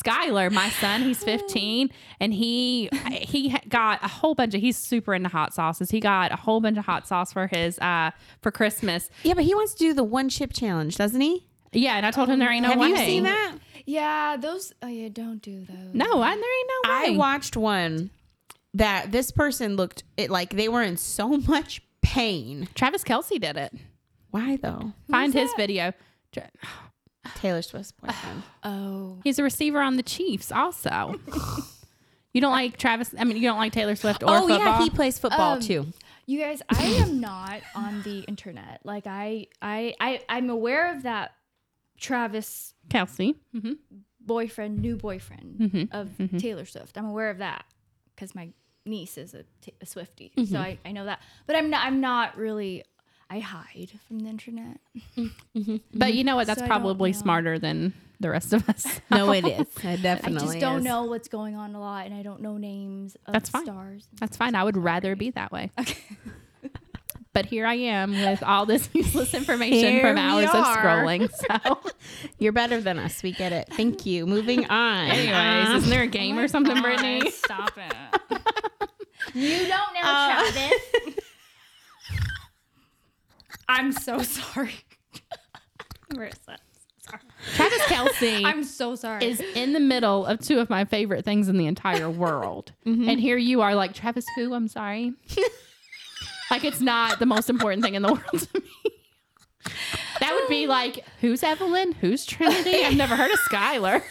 Skylar, 0.06 0.50
my 0.52 0.68
son, 0.70 1.02
he's 1.02 1.22
15, 1.24 1.90
and 2.20 2.32
he 2.32 2.88
he 3.12 3.56
got 3.68 4.02
a 4.04 4.08
whole 4.08 4.34
bunch 4.34 4.54
of. 4.54 4.60
He's 4.60 4.76
super 4.76 5.14
into 5.14 5.28
hot 5.28 5.54
sauces. 5.54 5.90
He 5.90 6.00
got 6.00 6.32
a 6.32 6.36
whole 6.36 6.60
bunch 6.60 6.78
of 6.78 6.84
hot 6.84 7.06
sauce 7.06 7.32
for 7.32 7.46
his 7.46 7.78
uh 7.80 8.10
for 8.40 8.50
Christmas. 8.50 9.10
Yeah, 9.22 9.34
but 9.34 9.44
he 9.44 9.54
wants 9.54 9.74
to 9.74 9.78
do 9.78 9.94
the 9.94 10.04
one 10.04 10.28
chip 10.28 10.52
challenge, 10.52 10.96
doesn't 10.96 11.20
he? 11.20 11.46
Yeah, 11.72 11.96
and 11.96 12.06
I 12.06 12.10
told 12.10 12.28
him 12.28 12.38
there 12.38 12.50
ain't 12.50 12.62
no 12.62 12.70
Have 12.70 12.78
way. 12.78 12.90
Have 12.90 13.00
you 13.00 13.04
seen 13.04 13.22
that? 13.24 13.56
Yeah, 13.84 14.36
those. 14.36 14.72
Oh 14.82 14.88
yeah, 14.88 15.08
don't 15.08 15.42
do 15.42 15.64
those. 15.64 15.94
No, 15.94 16.22
I, 16.22 16.34
there 16.34 16.58
ain't 16.58 16.70
no 16.84 16.90
way. 16.90 17.14
I 17.14 17.16
watched 17.16 17.56
one 17.56 18.10
that 18.74 19.12
this 19.12 19.30
person 19.30 19.76
looked 19.76 20.04
it 20.16 20.30
like 20.30 20.50
they 20.50 20.68
were 20.68 20.82
in 20.82 20.96
so 20.96 21.28
much 21.36 21.82
pain. 22.02 22.68
Travis 22.74 23.04
Kelce 23.04 23.40
did 23.40 23.56
it. 23.56 23.72
Why 24.30 24.56
though? 24.56 24.92
Find 25.10 25.32
his 25.32 25.50
video. 25.56 25.92
Tra- 27.32 27.40
Taylor 27.40 27.62
Swift's 27.62 27.92
boyfriend. 27.92 28.42
Oh. 28.64 29.18
He's 29.24 29.38
a 29.38 29.42
receiver 29.42 29.80
on 29.80 29.96
the 29.96 30.02
Chiefs, 30.02 30.50
also. 30.52 31.20
you 32.32 32.40
don't 32.40 32.52
like 32.52 32.76
Travis? 32.78 33.14
I 33.18 33.24
mean, 33.24 33.36
you 33.36 33.42
don't 33.44 33.58
like 33.58 33.72
Taylor 33.72 33.94
Swift 33.96 34.22
or 34.22 34.30
oh 34.30 34.40
football? 34.40 34.58
yeah, 34.58 34.82
he 34.82 34.90
plays 34.90 35.18
football 35.18 35.54
Um, 35.54 35.60
too. 35.60 35.86
You 36.26 36.40
guys, 36.40 36.60
I 36.68 36.82
am 36.82 37.20
not 37.20 37.60
on 37.76 38.02
the 38.02 38.20
internet. 38.20 38.80
Like 38.84 39.06
I, 39.06 39.46
I, 39.62 39.94
I, 40.00 40.20
I'm 40.28 40.50
aware 40.50 40.92
of 40.96 41.04
that 41.04 41.32
Travis 41.98 42.74
Kelce. 42.88 43.34
hmm 43.52 43.72
boyfriend, 44.20 44.80
new 44.80 44.96
boyfriend 44.96 45.56
Mhm, 45.60 45.88
of 45.92 46.40
Taylor 46.40 46.64
Swift. 46.64 46.98
I'm 46.98 47.06
aware 47.06 47.30
of 47.30 47.38
that 47.38 47.64
because 48.14 48.34
my 48.34 48.48
niece 48.84 49.16
is 49.18 49.34
a, 49.34 49.44
t- 49.60 49.72
a 49.80 49.84
Swiftie, 49.84 50.34
Mm-hmm. 50.34 50.52
so 50.52 50.58
I, 50.58 50.78
I 50.84 50.90
know 50.90 51.04
that. 51.04 51.20
But 51.46 51.54
I'm 51.54 51.70
not. 51.70 51.86
I'm 51.86 52.00
not 52.00 52.36
really. 52.36 52.82
I 53.28 53.40
hide 53.40 53.90
from 54.06 54.20
the 54.20 54.28
internet. 54.30 54.78
But 55.94 56.14
you 56.14 56.24
know 56.24 56.36
what? 56.36 56.46
That's 56.46 56.60
So 56.60 56.66
probably 56.66 57.12
smarter 57.12 57.58
than 57.58 57.92
the 58.20 58.30
rest 58.30 58.52
of 58.52 58.68
us. 58.68 58.86
No, 59.10 59.32
it 59.32 59.44
is. 59.46 59.60
It 59.60 59.68
I 59.84 59.96
definitely 59.96 60.40
just 60.40 60.60
don't 60.60 60.78
is. 60.78 60.84
know 60.84 61.04
what's 61.04 61.28
going 61.28 61.56
on 61.56 61.74
a 61.74 61.80
lot, 61.80 62.06
and 62.06 62.14
I 62.14 62.22
don't 62.22 62.40
know 62.40 62.56
names 62.56 63.16
of 63.26 63.32
That's 63.32 63.50
fine. 63.50 63.64
stars. 63.64 64.06
That's 64.20 64.36
fine. 64.36 64.54
I 64.54 64.62
would 64.64 64.76
rather 64.76 65.16
be 65.16 65.30
that 65.30 65.50
way. 65.52 65.70
Okay. 65.78 65.98
But 67.32 67.44
here 67.44 67.66
I 67.66 67.74
am 67.74 68.12
with 68.12 68.42
all 68.42 68.64
this 68.64 68.88
useless 68.94 69.34
information 69.34 69.90
Here 69.92 70.00
from 70.00 70.14
we 70.14 70.22
hours 70.22 70.46
of 70.46 70.64
scrolling. 70.68 71.30
So, 71.30 71.92
You're 72.38 72.52
better 72.52 72.80
than 72.80 72.98
us. 72.98 73.22
We 73.22 73.32
get 73.32 73.52
it. 73.52 73.68
Thank 73.74 74.06
you. 74.06 74.24
Moving 74.26 74.64
on. 74.70 75.08
anyways, 75.10 75.76
isn't 75.76 75.90
there 75.90 76.04
a 76.04 76.06
game 76.06 76.38
or 76.38 76.48
something, 76.48 76.74
Brittinie? 76.76 77.30
Stop 77.30 77.76
it. 77.76 78.40
You 79.34 79.50
don't 79.58 79.68
know 79.68 80.00
Uh, 80.02 80.50
Travis. 80.50 80.72
I'm 83.68 83.92
so 83.92 84.22
sorry. 84.22 84.74
Marissa. 86.12 86.56
Sorry. 87.00 87.20
Travis 87.54 87.82
Kelce 87.82 88.42
I'm 88.44 88.64
so 88.64 88.96
sorry. 88.96 89.24
is 89.24 89.40
in 89.54 89.72
the 89.72 89.80
middle 89.80 90.26
of 90.26 90.40
two 90.40 90.58
of 90.58 90.68
my 90.68 90.84
favorite 90.84 91.24
things 91.24 91.48
in 91.48 91.56
the 91.56 91.66
entire 91.66 92.10
world. 92.10 92.72
Mm-hmm. 92.86 93.08
And 93.08 93.20
here 93.20 93.36
you 93.36 93.62
are 93.62 93.74
like, 93.74 93.94
Travis, 93.94 94.24
who? 94.36 94.54
I'm 94.54 94.68
sorry. 94.68 95.12
like 96.52 96.64
it's 96.64 96.80
not 96.80 97.18
the 97.18 97.26
most 97.26 97.50
important 97.50 97.82
thing 97.82 97.94
in 97.96 98.02
the 98.02 98.12
world 98.12 98.48
to 98.52 98.60
me. 98.60 98.92
That 100.20 100.32
would 100.34 100.48
be 100.48 100.66
like, 100.68 101.04
who's 101.20 101.42
Evelyn? 101.42 101.92
Who's 101.92 102.24
Trinity? 102.24 102.84
I've 102.84 102.96
never 102.96 103.16
heard 103.16 103.32
of 103.32 103.40
Skylar. 103.40 104.02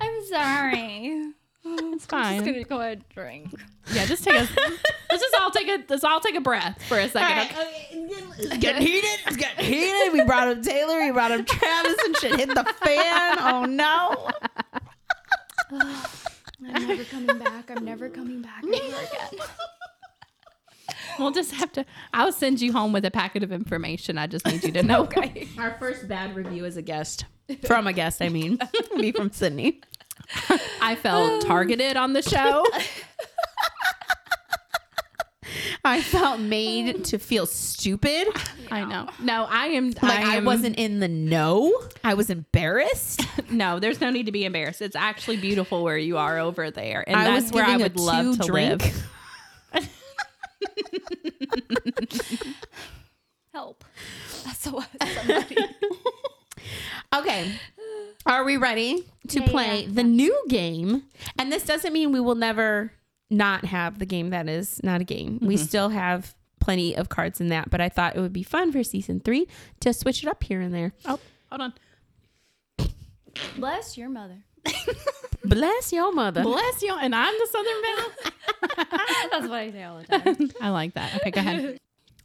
I'm 0.00 0.24
sorry. 0.26 1.32
It's 1.98 2.06
fine. 2.06 2.20
I'm 2.20 2.24
fine. 2.24 2.36
just 2.38 2.46
gonna 2.46 2.64
go 2.64 2.80
ahead 2.80 2.98
and 2.98 3.08
drink. 3.14 3.54
Yeah, 3.92 4.06
just 4.06 4.22
take 4.24 4.34
a. 4.34 4.38
let's 5.10 5.22
just 5.22 5.34
all 5.40 5.50
take 5.50 5.68
a. 5.68 5.84
Let's 5.88 6.04
all 6.04 6.20
take 6.20 6.36
a 6.36 6.40
breath 6.40 6.80
for 6.88 6.98
a 6.98 7.08
second. 7.08 7.50
okay? 7.56 7.88
It's 8.38 8.56
getting 8.58 8.82
heated. 8.82 9.10
It's 9.26 9.36
getting 9.36 9.64
heated. 9.64 10.12
We 10.12 10.24
brought 10.24 10.48
up 10.48 10.62
Taylor. 10.62 11.00
We 11.00 11.10
brought 11.10 11.32
up 11.32 11.44
Travis, 11.46 11.96
and 12.04 12.16
shit 12.18 12.36
hit 12.38 12.48
the 12.50 12.64
fan. 12.84 13.38
Oh 13.40 13.64
no! 13.64 14.30
I'm 16.74 16.86
never 16.86 17.04
coming 17.04 17.38
back. 17.38 17.70
I'm 17.70 17.84
never 17.84 18.08
coming 18.08 18.42
back 18.42 18.62
ever 18.64 18.74
again. 18.76 19.46
We'll 21.18 21.32
just 21.32 21.52
have 21.54 21.72
to. 21.72 21.84
I'll 22.14 22.32
send 22.32 22.60
you 22.60 22.72
home 22.72 22.92
with 22.92 23.04
a 23.04 23.10
packet 23.10 23.42
of 23.42 23.50
information. 23.50 24.18
I 24.18 24.26
just 24.28 24.46
need 24.46 24.62
you 24.62 24.72
to 24.72 24.82
know. 24.84 25.02
okay. 25.04 25.48
Our 25.58 25.76
first 25.80 26.06
bad 26.06 26.36
review 26.36 26.64
as 26.64 26.76
a 26.76 26.82
guest, 26.82 27.24
from 27.64 27.86
a 27.88 27.92
guest, 27.92 28.22
I 28.22 28.28
mean, 28.28 28.58
me 28.96 29.10
from 29.12 29.32
Cindy. 29.32 29.80
I 30.80 30.94
felt 30.94 31.46
targeted 31.46 31.96
on 31.96 32.12
the 32.12 32.22
show. 32.22 32.64
I 35.84 36.02
felt 36.02 36.40
made 36.40 37.04
to 37.06 37.18
feel 37.18 37.46
stupid. 37.46 38.28
I 38.70 38.84
know. 38.84 39.08
No, 39.20 39.46
I 39.48 39.68
am. 39.68 39.90
Like 40.02 40.24
I, 40.24 40.36
am, 40.36 40.44
wasn't 40.44 40.76
in 40.76 41.00
the 41.00 41.08
know. 41.08 41.72
I 42.04 42.14
was 42.14 42.30
embarrassed. 42.30 43.22
No, 43.50 43.78
there's 43.78 43.98
no 43.98 44.10
need 44.10 44.26
to 44.26 44.32
be 44.32 44.44
embarrassed. 44.44 44.82
It's 44.82 44.96
actually 44.96 45.38
beautiful 45.38 45.82
where 45.82 45.96
you 45.96 46.18
are 46.18 46.38
over 46.38 46.70
there, 46.70 47.02
and 47.06 47.16
I 47.16 47.24
that's 47.24 47.44
was 47.44 47.52
where 47.52 47.64
I 47.64 47.78
would 47.78 47.98
love 47.98 48.38
to 48.38 48.46
drink. 48.46 48.92
live. 49.72 49.72
Help. 53.54 53.84
SOS 54.26 54.84
somebody. 55.00 55.56
Okay. 57.16 57.52
Are 58.26 58.44
we 58.44 58.56
ready 58.56 59.04
to 59.28 59.40
Yeah, 59.40 59.44
yeah, 59.44 59.50
play 59.50 59.80
yeah. 59.82 59.88
the 59.92 60.04
new 60.04 60.44
game? 60.48 61.04
And 61.38 61.52
this 61.52 61.64
doesn't 61.64 61.92
mean 61.92 62.12
we 62.12 62.20
will 62.20 62.34
never 62.34 62.92
not 63.30 63.64
have 63.66 63.98
the 63.98 64.06
game 64.06 64.30
that 64.30 64.48
is 64.48 64.80
not 64.82 65.00
a 65.00 65.04
game. 65.04 65.38
We 65.40 65.54
mm-hmm. 65.54 65.64
still 65.64 65.88
have 65.90 66.34
plenty 66.60 66.96
of 66.96 67.08
cards 67.08 67.40
in 67.40 67.48
that, 67.48 67.70
but 67.70 67.80
I 67.80 67.88
thought 67.88 68.16
it 68.16 68.20
would 68.20 68.32
be 68.32 68.42
fun 68.42 68.72
for 68.72 68.82
season 68.82 69.20
three 69.20 69.46
to 69.80 69.92
switch 69.92 70.22
it 70.22 70.28
up 70.28 70.42
here 70.44 70.60
and 70.60 70.74
there. 70.74 70.92
Oh, 71.04 71.18
hold 71.50 71.62
on. 71.62 71.74
Bless 73.56 73.96
your 73.96 74.08
mother. 74.08 74.44
Bless 75.44 75.92
your 75.92 76.12
mother. 76.12 76.42
Bless 76.42 76.82
you. 76.82 76.94
And 76.94 77.14
I'm 77.14 77.34
the 77.38 77.46
Southern 77.46 77.82
Belle. 77.82 78.86
That's 79.30 79.48
what 79.48 79.58
I 79.58 79.70
say 79.70 79.82
all 79.84 79.98
the 79.98 80.18
time. 80.18 80.50
I 80.60 80.70
like 80.70 80.94
that. 80.94 81.16
Okay, 81.16 81.30
go 81.30 81.40
ahead. 81.40 81.78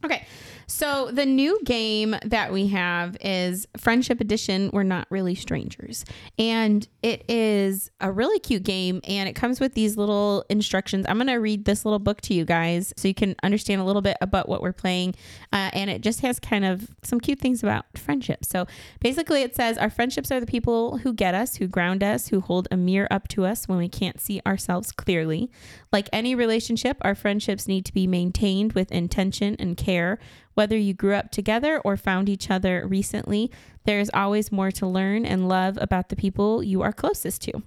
Okay. 0.04 0.26
So 0.66 1.10
the 1.10 1.26
new 1.26 1.60
game 1.64 2.16
that 2.24 2.52
we 2.52 2.68
have 2.68 3.16
is 3.20 3.66
Friendship 3.76 4.20
Edition. 4.20 4.70
We're 4.72 4.84
not 4.84 5.06
really 5.10 5.34
strangers. 5.34 6.04
And 6.38 6.86
it 7.02 7.24
is 7.28 7.90
a 8.00 8.10
really 8.12 8.38
cute 8.38 8.62
game 8.62 9.00
and 9.04 9.28
it 9.28 9.34
comes 9.34 9.60
with 9.60 9.74
these 9.74 9.96
little 9.96 10.44
instructions. 10.48 11.06
I'm 11.08 11.18
to 11.26 11.34
read 11.34 11.64
this 11.64 11.84
little 11.84 11.98
book 11.98 12.20
to 12.22 12.34
you 12.34 12.44
guys 12.44 12.92
so 12.96 13.08
you 13.08 13.14
can 13.14 13.34
understand 13.42 13.80
a 13.80 13.84
little 13.84 14.02
bit 14.02 14.16
about 14.20 14.48
what 14.48 14.62
we're 14.62 14.72
playing. 14.72 15.14
Uh, 15.52 15.70
and 15.72 15.90
it 15.90 16.02
just 16.02 16.20
has 16.20 16.38
kind 16.38 16.64
of 16.64 16.88
some 17.02 17.20
cute 17.20 17.38
things 17.38 17.62
about 17.62 17.86
friendship. 17.96 18.44
So 18.44 18.66
basically, 19.00 19.42
it 19.42 19.54
says 19.54 19.78
our 19.78 19.90
friendships 19.90 20.30
are 20.30 20.40
the 20.40 20.46
people 20.46 20.98
who 20.98 21.12
get 21.12 21.34
us, 21.34 21.56
who 21.56 21.66
ground 21.66 22.02
us, 22.02 22.28
who 22.28 22.40
hold 22.40 22.68
a 22.70 22.76
mirror 22.76 23.08
up 23.10 23.28
to 23.28 23.44
us 23.44 23.66
when 23.68 23.78
we 23.78 23.88
can't 23.88 24.20
see 24.20 24.40
ourselves 24.46 24.92
clearly. 24.92 25.50
Like 25.92 26.08
any 26.12 26.34
relationship, 26.34 26.96
our 27.02 27.14
friendships 27.14 27.68
need 27.68 27.84
to 27.86 27.92
be 27.92 28.06
maintained 28.06 28.72
with 28.72 28.92
intention 28.92 29.56
and 29.58 29.76
care. 29.76 30.18
Whether 30.54 30.76
you 30.76 30.94
grew 30.94 31.14
up 31.14 31.30
together 31.30 31.80
or 31.84 31.96
found 31.96 32.28
each 32.28 32.50
other 32.50 32.86
recently, 32.86 33.50
there 33.84 34.00
is 34.00 34.10
always 34.14 34.52
more 34.52 34.70
to 34.72 34.86
learn 34.86 35.26
and 35.26 35.48
love 35.48 35.78
about 35.80 36.08
the 36.08 36.16
people 36.16 36.62
you 36.62 36.82
are 36.82 36.92
closest 36.92 37.42
to. 37.42 37.62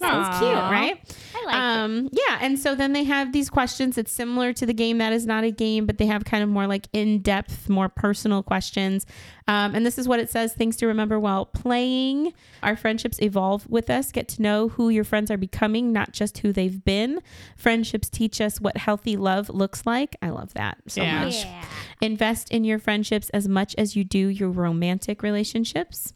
Sounds 0.00 0.38
cute, 0.38 0.52
right? 0.54 0.98
I 1.34 1.44
like 1.46 1.54
it. 1.54 1.58
um, 1.58 2.08
yeah, 2.12 2.38
and 2.40 2.58
so 2.58 2.74
then 2.74 2.92
they 2.92 3.04
have 3.04 3.32
these 3.32 3.50
questions. 3.50 3.98
It's 3.98 4.10
similar 4.12 4.52
to 4.54 4.66
the 4.66 4.72
game 4.74 4.98
that 4.98 5.12
is 5.12 5.26
not 5.26 5.44
a 5.44 5.50
game, 5.50 5.86
but 5.86 5.98
they 5.98 6.06
have 6.06 6.24
kind 6.24 6.42
of 6.42 6.48
more 6.48 6.66
like 6.66 6.88
in 6.92 7.20
depth, 7.22 7.68
more 7.68 7.88
personal 7.88 8.42
questions. 8.42 9.06
Um, 9.48 9.74
and 9.74 9.84
this 9.84 9.98
is 9.98 10.06
what 10.06 10.20
it 10.20 10.30
says 10.30 10.52
things 10.52 10.76
to 10.76 10.86
remember 10.86 11.18
while 11.18 11.44
playing. 11.44 12.32
Our 12.62 12.76
friendships 12.76 13.20
evolve 13.20 13.68
with 13.68 13.90
us. 13.90 14.12
Get 14.12 14.28
to 14.28 14.42
know 14.42 14.68
who 14.68 14.88
your 14.90 15.04
friends 15.04 15.30
are 15.30 15.36
becoming, 15.36 15.92
not 15.92 16.12
just 16.12 16.38
who 16.38 16.52
they've 16.52 16.84
been. 16.84 17.20
Friendships 17.56 18.08
teach 18.08 18.40
us 18.40 18.60
what 18.60 18.76
healthy 18.76 19.16
love 19.16 19.48
looks 19.50 19.84
like. 19.84 20.16
I 20.22 20.30
love 20.30 20.54
that 20.54 20.78
so 20.86 21.02
Yeah. 21.02 21.24
much. 21.24 21.44
Yeah. 21.44 21.64
Invest 22.00 22.50
in 22.50 22.64
your 22.64 22.78
friendships 22.78 23.28
as 23.30 23.48
much 23.48 23.74
as 23.76 23.96
you 23.96 24.04
do 24.04 24.28
your 24.28 24.50
romantic 24.50 25.22
relationships. 25.22 26.14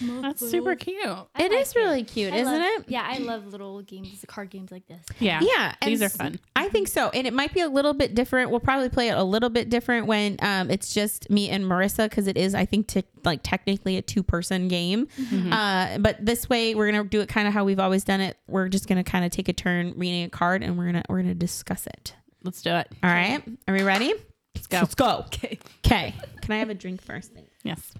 That's 0.00 0.48
super 0.50 0.74
cute. 0.74 1.04
I 1.04 1.26
It 1.44 1.50
like 1.52 1.60
is 1.60 1.74
really 1.76 2.04
cute, 2.04 2.32
I 2.32 2.36
isn't 2.38 2.52
love- 2.52 2.62
it? 2.80 2.84
Yeah, 2.88 3.04
I 3.06 3.18
love 3.18 3.46
little 3.46 3.82
games, 3.82 4.24
card 4.26 4.50
games 4.50 4.70
like 4.70 4.86
this. 4.86 5.00
Yeah. 5.18 5.40
Yeah, 5.42 5.74
and 5.80 5.90
These 5.90 6.02
are 6.02 6.08
fun. 6.08 6.38
I 6.56 6.68
think 6.68 6.88
so, 6.88 7.08
and 7.10 7.26
it 7.26 7.32
might 7.32 7.52
be 7.54 7.60
a 7.60 7.68
little 7.68 7.94
bit 7.94 8.14
different. 8.14 8.50
We'll 8.50 8.60
probably 8.60 8.88
play 8.88 9.08
it 9.08 9.16
a 9.16 9.22
little 9.24 9.48
bit 9.50 9.70
different 9.70 10.06
when 10.06 10.36
um, 10.40 10.70
it's 10.70 10.92
just 10.94 11.30
me 11.30 11.48
and 11.50 11.64
Marissa 11.64 12.08
because 12.08 12.26
it 12.26 12.36
is, 12.36 12.54
I 12.54 12.64
think, 12.64 12.88
t- 12.88 13.04
like 13.24 13.40
technically 13.42 13.96
a 13.96 14.02
two-person 14.02 14.68
game. 14.68 15.08
Uh, 15.50 15.98
but 15.98 16.16
this 16.24 16.48
way, 16.48 16.74
we're 16.74 16.90
gonna 16.90 17.04
do 17.04 17.20
it 17.20 17.28
kind 17.28 17.48
of 17.48 17.54
how 17.54 17.64
we've 17.64 17.80
always 17.80 18.04
done 18.04 18.20
it. 18.20 18.36
We're 18.46 18.68
just 18.68 18.86
gonna 18.88 19.04
kind 19.04 19.24
of 19.24 19.30
take 19.30 19.48
a 19.48 19.52
turn 19.52 19.94
reading 19.96 20.24
a 20.24 20.28
card, 20.30 20.62
and 20.62 20.76
we're 20.78 20.86
gonna 20.86 21.02
we're 21.08 21.22
gonna 21.22 21.34
discuss 21.34 21.86
it. 21.86 22.14
Let's 22.44 22.62
do 22.62 22.70
it. 22.70 22.88
All 23.02 23.10
right, 23.10 23.42
are 23.66 23.74
we 23.74 23.82
ready? 23.82 24.14
Let's 24.54 24.66
go. 24.66 24.78
Let's 24.78 24.94
go. 24.94 25.24
Okay. 25.26 25.58
Okay. 25.84 26.14
Can 26.42 26.52
I 26.52 26.58
have 26.58 26.70
a 26.70 26.74
drink 26.74 27.00
first? 27.02 27.32
Yes. 27.62 27.92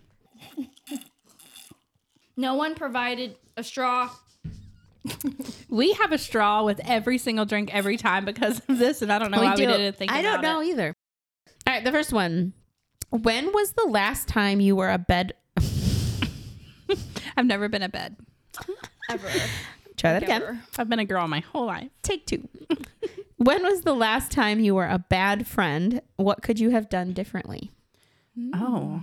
No 2.38 2.55
one 2.55 2.77
provided 2.77 3.35
a 3.57 3.64
straw. 3.64 4.11
We 5.68 5.92
have 5.94 6.12
a 6.12 6.18
straw 6.18 6.62
with 6.62 6.81
every 6.85 7.18
single 7.18 7.44
drink 7.44 7.74
every 7.74 7.96
time 7.96 8.24
because 8.24 8.61
of 8.68 8.79
this, 8.79 9.03
and 9.03 9.12
I 9.12 9.18
don't 9.18 9.33
know 9.33 9.42
why 9.42 9.57
we 9.57 9.66
didn't 9.66 9.96
think 9.96 10.12
I 10.12 10.20
about 10.20 10.35
don't 10.35 10.42
know 10.42 10.61
it. 10.61 10.68
either. 10.68 10.94
All 11.66 11.74
right, 11.74 11.83
the 11.83 11.90
first 11.90 12.12
one. 12.12 12.53
When 13.11 13.53
was 13.53 13.72
the 13.72 13.87
last 13.88 14.29
time 14.29 14.61
you 14.61 14.77
were 14.77 14.88
a 14.90 14.98
bed? 14.98 15.33
I've 17.37 17.46
never 17.46 17.68
been 17.68 17.83
a 17.83 17.88
bed. 17.88 18.16
Ever. 19.11 19.29
Try 19.96 20.12
that 20.12 20.22
again. 20.22 20.62
I've 20.79 20.88
been 20.88 21.01
a 21.01 21.05
girl 21.05 21.27
my 21.27 21.40
whole 21.40 21.66
life. 21.66 21.90
Take 22.03 22.24
two. 22.27 22.48
when 23.37 23.64
was 23.64 23.83
the 23.83 23.94
last 23.94 24.31
time 24.31 24.61
you 24.61 24.77
were 24.77 24.87
a 24.87 25.01
bad 25.01 25.48
friend? 25.48 26.03
What 26.14 26.42
could 26.42 26.61
you 26.61 26.70
have 26.70 26.88
done 26.88 27.14
differently? 27.14 27.72
Oh. 28.55 29.03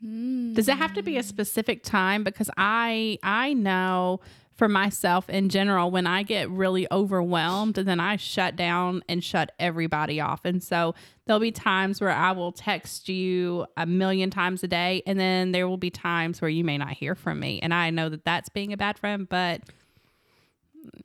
Does 0.00 0.68
it 0.68 0.76
have 0.76 0.92
to 0.94 1.02
be 1.02 1.16
a 1.16 1.22
specific 1.22 1.82
time? 1.82 2.22
Because 2.22 2.50
I 2.56 3.18
I 3.22 3.52
know 3.52 4.20
for 4.58 4.68
myself 4.68 5.30
in 5.30 5.48
general, 5.48 5.90
when 5.90 6.06
I 6.06 6.24
get 6.24 6.50
really 6.50 6.86
overwhelmed, 6.90 7.74
then 7.74 8.00
I 8.00 8.16
shut 8.16 8.56
down 8.56 9.02
and 9.08 9.22
shut 9.22 9.52
everybody 9.60 10.20
off. 10.20 10.44
And 10.44 10.60
so 10.62 10.96
there'll 11.24 11.38
be 11.38 11.52
times 11.52 12.00
where 12.00 12.10
I 12.10 12.32
will 12.32 12.50
text 12.50 13.08
you 13.08 13.66
a 13.76 13.86
million 13.86 14.30
times 14.30 14.64
a 14.64 14.68
day, 14.68 15.02
and 15.06 15.18
then 15.18 15.52
there 15.52 15.68
will 15.68 15.76
be 15.76 15.90
times 15.90 16.40
where 16.40 16.48
you 16.48 16.64
may 16.64 16.76
not 16.76 16.90
hear 16.90 17.14
from 17.14 17.38
me. 17.38 17.60
And 17.60 17.72
I 17.72 17.90
know 17.90 18.08
that 18.08 18.24
that's 18.24 18.48
being 18.48 18.72
a 18.72 18.76
bad 18.76 18.98
friend, 18.98 19.28
but 19.28 19.62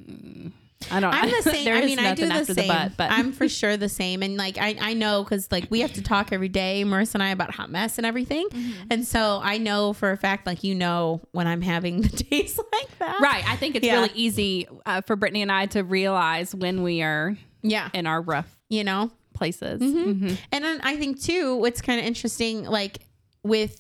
mm, 0.04 0.52
I 0.92 1.00
don't. 1.00 1.14
I'm 1.14 1.30
the 1.30 1.42
same. 1.52 1.74
I 1.74 1.82
mean, 1.86 2.00
I 2.00 2.14
do 2.16 2.28
the 2.28 2.46
same. 2.46 2.68
but, 2.68 2.98
but 2.98 3.12
I'm 3.12 3.32
for 3.32 3.48
sure 3.60 3.78
the 3.78 3.90
same. 3.90 4.24
And 4.24 4.38
like, 4.38 4.58
I, 4.58 4.76
I 4.80 4.94
know 4.94 5.24
because 5.24 5.52
like 5.52 5.68
we 5.70 5.82
have 5.82 5.94
to 5.94 6.02
talk 6.02 6.32
every 6.32 6.50
day, 6.50 6.84
Marissa 6.86 7.16
and 7.16 7.24
I, 7.24 7.30
about 7.30 7.52
hot 7.52 7.70
mess 7.70 7.98
and 7.98 8.06
everything. 8.06 8.48
And 8.90 9.06
so 9.08 9.40
I 9.44 9.58
know 9.58 9.94
for 9.94 10.12
a 10.12 10.18
fact, 10.18 10.46
like, 10.48 10.64
you 10.64 10.76
know, 10.76 11.22
when 11.32 11.48
I'm 11.48 11.62
having 11.62 12.02
the 12.02 12.10
days 12.30 12.58
like 12.58 12.98
that. 13.00 13.20
Right. 13.22 13.48
I 13.48 13.56
think 13.56 13.76
it's 13.76 13.86
Yeah. 13.86 13.96
really 13.96 14.12
easy 14.14 14.68
uh, 14.86 15.02
for 15.02 15.16
Brittinie 15.18 15.42
and 15.42 15.52
I 15.52 15.66
to 15.68 15.84
realize 15.84 16.54
when 16.56 16.84
we 16.84 17.02
are 17.02 17.36
Yeah. 17.62 17.90
in 17.94 18.08
our 18.08 18.22
rough 18.22 18.56
You 18.70 18.84
know, 18.84 19.12
places. 19.34 19.82
Mm-hmm. 19.82 20.26
Mhm. 20.28 20.38
And 20.52 20.64
then 20.64 20.80
I 20.84 20.96
think 20.98 21.22
too, 21.22 21.56
what's 21.58 21.82
kind 21.82 22.00
of 22.00 22.06
interesting, 22.06 22.64
like 22.66 23.00
with 23.44 23.80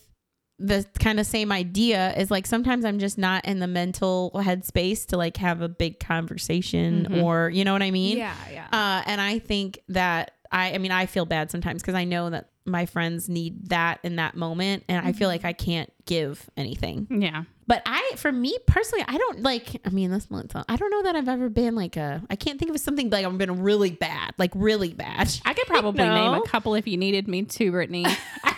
the 0.59 0.85
kind 0.99 1.19
of 1.19 1.25
same 1.25 1.51
idea 1.51 2.13
is 2.15 2.29
like 2.29 2.45
sometimes 2.45 2.85
I'm 2.85 2.99
just 2.99 3.17
not 3.17 3.45
in 3.45 3.59
the 3.59 3.67
mental 3.67 4.31
headspace 4.35 5.07
to 5.07 5.17
like 5.17 5.37
have 5.37 5.61
a 5.61 5.69
big 5.69 5.99
conversation 5.99 7.07
mm-hmm. 7.09 7.23
or 7.23 7.49
you 7.49 7.63
know 7.65 7.73
what 7.73 7.83
I 7.83 7.91
mean? 7.91 8.17
Yeah, 8.17 8.35
yeah. 8.51 8.67
Uh, 8.71 9.03
and 9.05 9.19
I 9.19 9.39
think 9.39 9.79
that 9.89 10.31
I 10.51 10.73
I 10.73 10.77
mean 10.77 10.91
I 10.91 11.05
feel 11.07 11.25
bad 11.25 11.51
sometimes 11.51 11.81
because 11.81 11.95
I 11.95 12.03
know 12.03 12.29
that 12.29 12.49
my 12.65 12.85
friends 12.85 13.27
need 13.27 13.69
that 13.69 13.99
in 14.03 14.17
that 14.17 14.35
moment 14.35 14.83
and 14.87 15.05
I 15.05 15.11
feel 15.11 15.27
mm-hmm. 15.27 15.33
like 15.33 15.45
I 15.45 15.53
can't 15.53 15.91
give 16.05 16.49
anything. 16.55 17.07
Yeah. 17.09 17.43
But 17.65 17.81
I 17.85 18.11
for 18.17 18.31
me 18.31 18.55
personally, 18.67 19.03
I 19.07 19.17
don't 19.17 19.41
like 19.41 19.81
I 19.85 19.89
mean 19.89 20.11
this 20.11 20.29
month 20.29 20.55
uh, 20.55 20.63
I 20.69 20.75
don't 20.75 20.91
know 20.91 21.03
that 21.03 21.15
I've 21.15 21.29
ever 21.29 21.49
been 21.49 21.75
like 21.75 21.97
a 21.97 22.21
I 22.29 22.35
can't 22.35 22.59
think 22.59 22.71
of 22.71 22.79
something 22.79 23.09
like 23.09 23.25
I've 23.25 23.37
been 23.37 23.63
really 23.63 23.91
bad, 23.91 24.33
like 24.37 24.51
really 24.53 24.93
bad. 24.93 25.33
I 25.45 25.53
could 25.53 25.67
probably 25.67 26.03
No. 26.05 26.13
name 26.13 26.41
a 26.41 26.47
couple 26.47 26.75
if 26.75 26.87
you 26.87 26.97
needed 26.97 27.27
me 27.27 27.43
to, 27.43 27.71
Brittinie. 27.71 28.15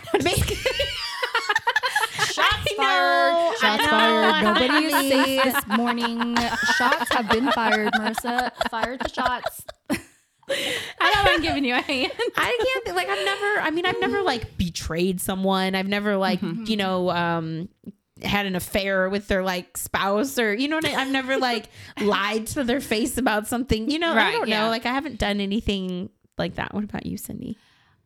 I 4.36 4.41
Nobody 4.41 4.86
is 4.86 4.93
safe 4.93 5.43
this 5.43 5.67
morning. 5.78 6.36
Shots 6.78 7.13
have 7.13 7.30
been 7.30 7.52
fired, 7.52 7.93
Marissa. 7.93 8.52
Fired 8.69 9.00
the 9.00 9.10
shots. 9.10 9.65
I 10.48 11.13
know 11.13 11.32
I'm 11.32 11.41
giving 11.41 11.65
you 11.65 11.74
a 11.74 11.82
hand. 11.82 12.12
I 12.38 12.80
can't 12.84 12.95
like 12.95 13.10
I've 13.10 13.26
never 13.26 13.62
I 13.62 13.71
mean 13.71 13.86
I've 13.86 14.00
never 14.00 14.21
like 14.21 14.58
betrayed 14.58 15.19
someone. 15.21 15.74
I've 15.74 15.88
never 15.88 16.17
like, 16.17 16.41
you 16.41 16.78
know, 16.78 17.10
um 17.10 17.69
had 18.21 18.45
an 18.45 18.56
affair 18.56 19.10
with 19.10 19.28
their 19.28 19.43
like 19.43 19.78
spouse 19.78 20.38
or 20.39 20.54
you 20.54 20.67
know 20.67 20.78
what 20.78 20.86
I, 20.86 21.02
I've 21.02 21.12
never 21.12 21.38
like 21.38 21.65
lied 22.00 22.48
to 22.48 22.63
their 22.63 22.82
face 22.82 23.17
about 23.17 23.48
something. 23.48 23.89
You 23.89 24.00
know, 24.00 24.13
I 24.13 24.32
don't 24.32 24.48
yeah. 24.48 24.63
know. 24.63 24.69
Like 24.69 24.86
I 24.86 24.93
haven't 24.93 25.17
done 25.17 25.39
anything 25.39 26.10
like 26.38 26.56
that. 26.56 26.74
What 26.74 26.84
about 26.84 27.06
you, 27.06 27.17
Cindy? 27.17 27.58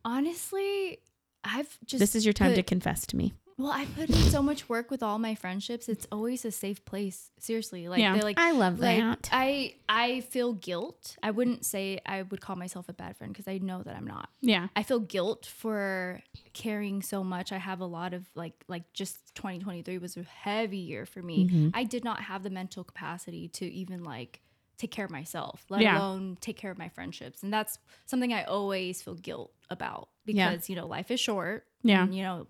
Honestly, 0.04 0.98
I've 1.44 1.78
just. 1.84 2.00
This 2.00 2.14
is 2.14 2.24
your 2.24 2.32
time 2.32 2.54
to 2.54 2.62
confess 2.62 3.06
to 3.08 3.16
me. 3.16 3.34
Well, 3.60 3.72
I 3.72 3.84
put 3.84 4.08
in 4.08 4.14
so 4.14 4.42
much 4.42 4.68
work 4.70 4.90
with 4.90 5.02
all 5.02 5.18
my 5.18 5.34
friendships. 5.34 5.88
It's 5.88 6.06
always 6.10 6.44
a 6.46 6.50
safe 6.50 6.82
place. 6.86 7.30
Seriously, 7.38 7.88
like 7.88 8.00
Yeah. 8.00 8.14
they 8.16 8.22
like. 8.22 8.38
I 8.38 8.52
love 8.52 8.78
like, 8.78 8.98
that. 8.98 9.28
I 9.32 9.74
I 9.88 10.22
feel 10.22 10.54
guilt. 10.54 11.16
I 11.22 11.30
wouldn't 11.30 11.66
say 11.66 12.00
I 12.06 12.22
would 12.22 12.40
call 12.40 12.56
myself 12.56 12.88
a 12.88 12.94
bad 12.94 13.16
friend 13.18 13.32
because 13.32 13.46
I 13.48 13.58
know 13.58 13.82
that 13.82 13.94
I'm 13.94 14.06
not. 14.06 14.30
Yeah. 14.40 14.68
I 14.74 14.82
feel 14.82 15.00
guilt 15.00 15.44
for 15.44 16.20
caring 16.54 17.02
so 17.02 17.22
much. 17.22 17.52
I 17.52 17.58
have 17.58 17.80
a 17.80 17.84
lot 17.86 18.14
of 18.14 18.24
like 18.34 18.54
like 18.66 18.90
just 18.94 19.34
2023 19.34 19.98
was 19.98 20.16
a 20.16 20.22
heavy 20.22 20.78
year 20.78 21.04
for 21.04 21.22
me. 21.22 21.46
Mm-hmm. 21.46 21.68
I 21.74 21.84
did 21.84 22.02
not 22.02 22.22
have 22.22 22.42
the 22.42 22.50
mental 22.50 22.82
capacity 22.82 23.48
to 23.48 23.66
even 23.66 24.04
like 24.04 24.40
take 24.78 24.90
care 24.90 25.04
of 25.04 25.10
myself, 25.10 25.66
let 25.68 25.82
Yeah. 25.82 25.98
alone 25.98 26.38
take 26.40 26.56
care 26.56 26.70
of 26.70 26.78
my 26.78 26.88
friendships. 26.88 27.42
And 27.42 27.52
that's 27.52 27.78
something 28.06 28.32
I 28.32 28.44
always 28.44 29.02
feel 29.02 29.14
guilt 29.14 29.52
about 29.68 30.08
Yeah. 30.24 30.48
because, 30.50 30.70
you 30.70 30.76
know, 30.76 30.86
life 30.86 31.10
is 31.10 31.20
short. 31.20 31.66
Yeah. 31.82 32.04
And, 32.04 32.14
you 32.14 32.22
know, 32.22 32.46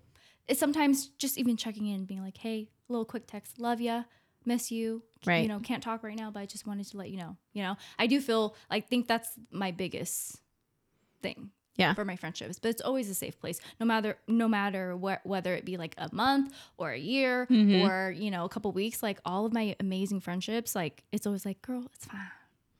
it's 0.47 0.59
sometimes 0.59 1.07
just 1.17 1.37
even 1.37 1.57
checking 1.57 1.87
in 1.87 1.95
and 1.95 2.07
being 2.07 2.21
like, 2.21 2.37
"Hey, 2.37 2.69
a 2.89 2.91
little 2.91 3.05
quick 3.05 3.27
text, 3.27 3.59
love 3.59 3.79
ya, 3.81 4.03
miss 4.45 4.71
you." 4.71 5.03
Right. 5.25 5.41
You 5.43 5.47
know, 5.47 5.59
can't 5.59 5.83
talk 5.83 6.03
right 6.03 6.17
now, 6.17 6.31
but 6.31 6.39
I 6.41 6.45
just 6.45 6.65
wanted 6.67 6.87
to 6.87 6.97
let 6.97 7.09
you 7.09 7.17
know. 7.17 7.37
You 7.53 7.63
know, 7.63 7.77
I 7.99 8.07
do 8.07 8.19
feel 8.21 8.55
I 8.69 8.79
think 8.79 9.07
that's 9.07 9.29
my 9.51 9.71
biggest 9.71 10.37
thing 11.21 11.51
Yeah. 11.75 11.93
for 11.93 12.03
my 12.03 12.15
friendships 12.15 12.57
but 12.59 12.69
it's 12.69 12.81
always 12.81 13.07
a 13.09 13.13
safe 13.13 13.39
place 13.39 13.59
no 13.79 13.85
matter 13.85 14.17
no 14.27 14.47
matter 14.47 14.93
wh- 14.97 15.23
whether 15.25 15.53
it 15.53 15.65
be 15.65 15.77
like 15.77 15.93
a 15.99 16.09
month 16.13 16.51
or 16.77 16.89
a 16.91 16.97
year 16.97 17.45
Mm-hmm. 17.49 17.81
or 17.85 18.09
you 18.11 18.31
know 18.31 18.43
a 18.43 18.49
couple 18.49 18.71
weeks 18.71 19.03
like 19.03 19.19
all 19.23 19.45
of 19.45 19.53
my 19.53 19.75
amazing 19.79 20.19
friendships 20.19 20.75
like 20.75 21.03
it's 21.11 21.27
always 21.27 21.45
like 21.45 21.61
girl 21.61 21.85
it's 21.93 22.05
fine 22.05 22.19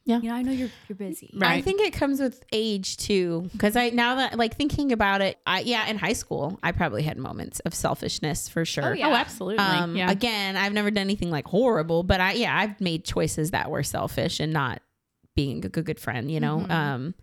Yeah. 0.04 0.20
you 0.20 0.30
know 0.30 0.36
i 0.36 0.42
know 0.42 0.52
you're 0.52 0.70
you're 0.90 0.96
busy 0.96 1.30
Right. 1.36 1.52
I 1.52 1.62
think 1.62 1.80
it 1.82 1.94
comes 1.94 2.20
with 2.20 2.44
age 2.52 2.98
too, 2.98 3.48
because 3.52 3.76
I 3.76 3.90
now 3.90 4.16
that 4.16 4.38
like 4.38 4.56
thinking 4.58 4.92
about 4.92 5.22
it, 5.22 5.38
I 5.46 5.60
yeah, 5.62 5.86
in 5.88 5.98
high 5.98 6.14
school 6.14 6.60
I 6.64 6.72
probably 6.72 7.04
had 7.04 7.18
moments 7.18 7.60
of 7.62 7.74
selfishness 7.76 8.50
for 8.50 8.66
sure. 8.66 8.92
Oh, 8.92 8.94
yeah. 8.94 9.10
Oh, 9.10 9.14
absolutely. 9.14 9.60
Um, 9.64 9.96
yeah. 9.96 10.10
Again, 10.10 10.58
I've 10.58 10.74
never 10.74 10.90
done 10.92 11.02
anything 11.02 11.30
like 11.30 11.46
horrible, 11.48 12.02
but 12.04 12.20
I 12.20 12.34
yeah, 12.34 12.58
I've 12.58 12.82
made 12.82 13.06
choices 13.06 13.52
that 13.52 13.70
were 13.70 13.84
selfish 13.84 14.40
and 14.40 14.52
not 14.52 14.82
being 15.36 15.64
a 15.66 15.70
good, 15.70 15.86
good 15.86 16.00
friend, 16.00 16.30
you 16.32 16.40
know. 16.40 16.66
Um, 16.68 17.14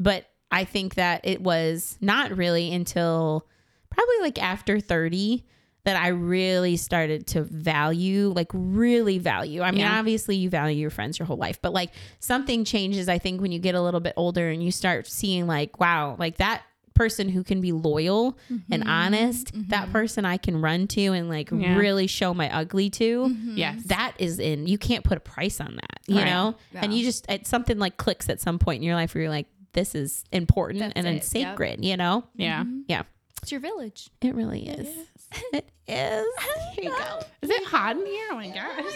but 0.00 0.24
I 0.50 0.64
think 0.64 0.94
that 0.96 1.20
it 1.24 1.40
was 1.42 1.96
not 2.00 2.36
really 2.36 2.72
until 2.72 3.46
probably 3.90 4.16
like 4.20 4.42
after 4.42 4.80
thirty 4.80 5.44
that 5.84 5.96
I 5.96 6.08
really 6.08 6.76
started 6.76 7.26
to 7.28 7.42
value, 7.42 8.32
like 8.34 8.48
really 8.52 9.18
value. 9.18 9.62
I 9.62 9.70
mean, 9.72 9.80
Yeah. 9.80 9.98
obviously 9.98 10.36
you 10.36 10.48
value 10.48 10.78
your 10.78 10.90
friends 10.90 11.18
your 11.18 11.26
whole 11.26 11.36
life, 11.36 11.60
but 11.60 11.72
like 11.72 11.90
something 12.20 12.64
changes, 12.64 13.08
I 13.08 13.18
think, 13.18 13.40
when 13.40 13.50
you 13.50 13.58
get 13.58 13.74
a 13.74 13.82
little 13.82 14.00
bit 14.00 14.12
older 14.16 14.48
and 14.48 14.62
you 14.62 14.70
start 14.70 15.08
seeing 15.08 15.46
like, 15.46 15.80
wow, 15.80 16.14
like 16.18 16.36
that 16.36 16.62
person 16.94 17.28
who 17.28 17.42
can 17.42 17.60
be 17.60 17.72
loyal 17.72 18.38
and 18.48 18.62
mm-hmm. 18.68 18.88
honest, 18.88 19.50
that 19.70 19.84
mm-hmm. 19.84 19.92
person 19.92 20.24
I 20.24 20.36
can 20.36 20.60
run 20.60 20.86
to 20.88 21.00
and 21.06 21.28
like 21.28 21.50
Yeah. 21.50 21.76
really 21.76 22.06
show 22.06 22.32
my 22.32 22.54
ugly 22.54 22.90
to. 22.90 23.24
Mm-hmm. 23.24 23.56
yes. 23.56 23.82
That 23.86 24.12
is 24.18 24.38
in, 24.38 24.66
you 24.66 24.78
can't 24.78 25.02
put 25.02 25.16
a 25.16 25.20
price 25.20 25.60
on 25.60 25.74
that, 25.76 26.00
you 26.06 26.16
Right. 26.16 26.26
know? 26.26 26.54
And 26.74 26.94
you 26.94 27.02
just, 27.02 27.26
it's 27.28 27.50
something 27.50 27.78
like 27.78 27.96
clicks 27.96 28.28
at 28.28 28.40
some 28.40 28.58
point 28.58 28.78
in 28.78 28.82
your 28.84 28.94
life 28.94 29.14
where 29.14 29.22
you're 29.22 29.30
like, 29.30 29.46
this 29.72 29.94
is 29.94 30.22
important 30.32 30.80
That's 30.80 30.92
and 30.96 31.06
it, 31.06 31.14
it's 31.16 31.34
yep. 31.34 31.54
sacred, 31.54 31.82
you 31.82 31.96
know? 31.96 32.24
yeah. 32.36 32.64
Yeah, 32.86 33.02
it's 33.42 33.50
your 33.52 33.60
village 33.60 34.08
it 34.20 34.34
really 34.34 34.68
is. 34.68 34.88
It 35.52 35.68
is. 35.88 36.26
Here 36.74 36.84
you 36.84 36.90
go. 36.90 37.20
Is 37.42 37.50
it 37.50 37.64
hot 37.64 37.96
in 37.96 38.06
here? 38.06 38.28
Oh 38.30 38.36
my 38.36 38.48
gosh. 38.48 38.58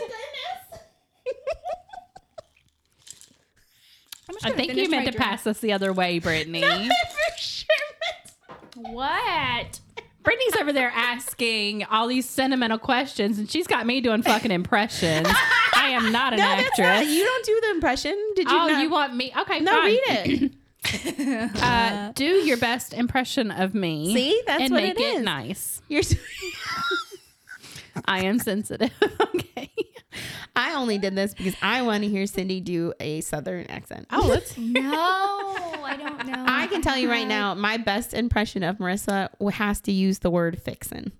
I'm 4.29 4.35
just 4.35 4.45
I 4.47 4.49
gonna 4.51 4.57
think 4.57 4.75
you 4.75 4.89
meant 4.91 5.07
to 5.07 5.13
drink. 5.13 5.23
pass 5.25 5.47
us 5.47 5.61
the 5.61 5.73
other 5.73 5.93
way, 5.93 6.19
Brittinie. 6.21 6.89
For 6.89 7.39
sure. 7.39 8.57
what 8.93 9.81
Brittinie's 10.25 10.57
over 10.61 10.73
there 10.73 10.91
asking 10.95 11.85
all 11.85 12.09
these 12.09 12.29
sentimental 12.29 12.79
questions, 12.79 13.39
and 13.39 13.49
she's 13.49 13.67
got 13.69 13.87
me 13.87 14.01
doing 14.01 14.23
fucking 14.23 14.51
impressions. 14.51 15.29
I 15.75 15.91
am 15.91 16.11
not 16.11 16.33
an 16.33 16.41
No, 16.41 16.45
actress. 16.45 16.79
not. 16.79 17.07
You 17.07 17.25
don't 17.25 17.45
do 17.45 17.61
the 17.63 17.71
impression. 17.71 18.33
Did 18.35 18.49
you? 18.51 18.57
oh, 18.57 18.67
not? 18.67 18.83
you 18.83 18.91
want 18.91 19.15
me? 19.15 19.33
Okay, 19.39 19.61
No, 19.61 19.73
fine. 19.73 19.85
read 19.87 20.01
it. 20.09 20.53
Uh, 21.57 22.13
do 22.15 22.25
your 22.25 22.57
best 22.57 22.93
impression 22.93 23.51
of 23.51 23.75
me. 23.75 24.15
See? 24.15 24.43
That's 24.47 24.63
and 24.63 24.73
what 24.73 24.83
make 24.83 24.99
it 25.01 25.17
is. 25.17 25.23
nice. 25.23 25.83
You're. 25.89 26.03
I 28.05 28.25
am 28.25 28.39
sensitive. 28.39 28.91
okay. 29.35 29.71
I 30.55 30.75
only 30.75 30.99
did 30.99 31.15
this 31.15 31.35
because 31.35 31.55
I 31.63 31.83
want 31.83 32.03
to 32.05 32.09
hear 32.09 32.27
Cindy 32.27 32.61
do 32.61 32.93
a 33.01 33.21
southern 33.23 33.67
accent. 33.67 34.07
Oh, 34.11 34.27
let's. 34.29 34.57
no 34.57 34.83
i 34.93 35.97
don't 35.99 36.27
know 36.27 36.45
I 36.47 36.67
can 36.69 36.83
tell 36.83 36.97
you 36.97 37.11
right 37.11 37.27
now, 37.27 37.55
my 37.55 37.77
best 37.77 38.15
impression 38.15 38.63
of 38.63 38.77
Marissa 38.79 39.29
has 39.53 39.81
to 39.83 39.93
use 39.93 40.21
the 40.21 40.31
word 40.31 40.61
fixin'. 40.63 41.13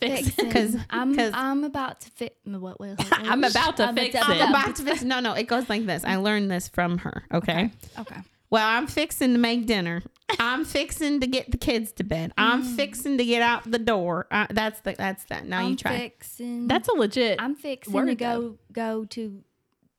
Fix 0.00 0.28
it. 0.28 0.34
Fixin'. 0.34 0.50
'Cause- 0.50 0.76
I'm 0.90 1.16
'cause- 1.16 1.32
I'm 1.34 1.64
about 1.64 2.00
to 2.02 2.10
fit. 2.10 2.36
What, 2.44 2.78
what, 2.80 2.96
I'm 3.12 3.42
about 3.44 3.76
to 3.78 3.92
fix 3.92 4.14
it. 4.14 4.22
I'm 4.22 4.50
about 4.50 4.76
to 4.76 4.82
fix. 4.82 5.02
No, 5.02 5.20
no, 5.20 5.32
it 5.34 5.44
goes 5.44 5.68
like 5.68 5.86
this. 5.86 6.04
I 6.04 6.16
learned 6.16 6.50
this 6.50 6.68
from 6.68 6.98
her. 6.98 7.22
Okay. 7.32 7.70
Okay. 7.98 8.16
Well, 8.54 8.68
I'm 8.68 8.86
fixing 8.86 9.32
to 9.32 9.38
make 9.40 9.66
dinner. 9.66 10.04
I'm 10.38 10.64
fixing 10.64 11.18
to 11.18 11.26
get 11.26 11.50
the 11.50 11.56
kids 11.56 11.90
to 11.94 12.04
bed. 12.04 12.32
I'm 12.38 12.62
fixing 12.62 13.18
to 13.18 13.24
get 13.24 13.42
out 13.42 13.68
the 13.68 13.80
door. 13.80 14.28
Uh, 14.30 14.46
that's 14.48 14.78
the 14.82 14.94
that's 14.96 15.24
that. 15.24 15.44
Now 15.44 15.62
you 15.62 15.70
I'm 15.70 15.76
try. 15.76 15.98
fixing. 15.98 16.68
That's 16.68 16.86
a 16.86 16.92
legit. 16.92 17.42
I'm 17.42 17.56
fixing 17.56 17.92
word, 17.92 18.06
to 18.06 18.14
go 18.14 18.56
go 18.72 19.06
to 19.06 19.42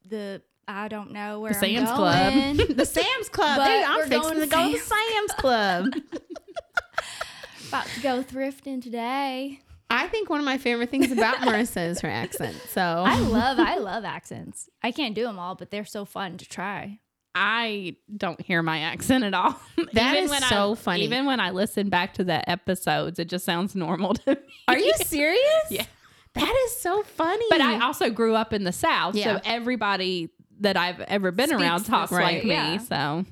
the 0.07 0.41
I 0.69 0.87
don't 0.87 1.11
know 1.11 1.41
where 1.41 1.51
The 1.51 1.57
I'm 1.57 1.85
Sam's 1.85 1.91
Club. 1.91 2.33
the 2.77 2.85
Sam's 2.85 3.27
Club. 3.27 3.57
But 3.57 3.65
There 3.65 3.79
you- 3.81 3.85
I'm 3.87 3.99
fixing 4.07 4.21
going 4.21 4.35
to 4.35 4.41
to 4.45 4.47
go 4.47 4.65
to 4.67 4.71
the 4.71 4.79
Sam's 4.79 5.31
Club. 5.33 5.93
about 7.67 7.87
to 7.87 7.99
go 7.99 8.23
thrifting 8.23 8.81
today. 8.81 9.59
I 9.89 10.07
think 10.07 10.29
one 10.29 10.39
of 10.39 10.45
my 10.45 10.59
favorite 10.59 10.89
things 10.91 11.11
about 11.11 11.39
Marissa 11.39 11.89
is 11.89 11.99
her 11.99 12.09
accent. 12.09 12.55
So 12.69 12.81
I 12.81 13.19
love 13.19 13.59
I 13.59 13.79
love 13.79 14.05
accents. 14.05 14.69
I 14.81 14.91
can't 14.91 15.13
do 15.13 15.23
them 15.23 15.39
all, 15.39 15.55
but 15.55 15.71
they're 15.71 15.83
so 15.83 16.05
fun 16.05 16.37
to 16.37 16.45
try. 16.45 17.01
I 17.35 17.97
don't 18.15 18.39
hear 18.41 18.61
my 18.63 18.79
accent 18.79 19.23
at 19.25 19.33
all. 19.33 19.59
That 19.93 20.17
is 20.17 20.29
when 20.29 20.41
so 20.41 20.71
I, 20.71 20.75
funny. 20.75 21.03
Even 21.03 21.25
when 21.25 21.39
I 21.39 21.51
listen 21.51 21.89
back 21.89 22.15
to 22.15 22.23
the 22.23 22.47
episodes, 22.49 23.19
it 23.19 23.29
just 23.29 23.45
sounds 23.45 23.75
normal 23.75 24.13
to 24.15 24.31
me. 24.35 24.41
are 24.67 24.77
you 24.77 24.93
serious? 25.05 25.41
Yeah. 25.69 25.85
That 26.33 26.63
is 26.65 26.77
so 26.79 27.03
funny. 27.03 27.45
But 27.49 27.61
I 27.61 27.79
also 27.79 28.09
grew 28.09 28.35
up 28.35 28.51
in 28.51 28.63
the 28.65 28.71
South, 28.73 29.15
Yeah. 29.15 29.35
so 29.37 29.41
everybody 29.45 30.29
that 30.61 30.75
I've 30.75 30.99
ever 31.01 31.31
been 31.31 31.53
around 31.53 31.83
talks 31.85 32.09
this 32.11 32.17
way, 32.17 32.41
like 32.41 32.45
me. 32.45 32.79
So 32.85 33.25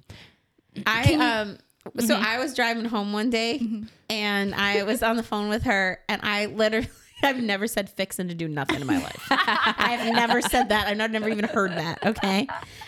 I 0.86 1.14
um 1.16 1.58
so 2.00 2.16
I 2.16 2.40
was 2.40 2.54
driving 2.54 2.86
home 2.86 3.12
one 3.14 3.30
day 3.30 3.62
and 4.10 4.56
I 4.56 4.84
was 4.84 5.04
on 5.04 5.18
the 5.18 5.24
phone 5.24 5.50
with 5.50 5.64
her 5.64 6.00
and 6.08 6.22
I 6.24 6.46
literally 6.48 6.88
I've 7.24 7.42
never 7.42 7.68
said 7.68 7.90
fixing 7.90 8.28
to 8.28 8.34
do 8.34 8.48
nothing 8.48 8.82
in 8.82 8.88
my 8.88 8.98
life. 9.02 9.26
I've 9.30 10.14
never 10.14 10.42
said 10.42 10.70
that. 10.70 10.88
I've 10.88 10.98
not- 10.98 11.12
never 11.12 11.30
even 11.30 11.46
heard 11.46 11.72
that. 11.72 12.06
Okay. 12.06 12.48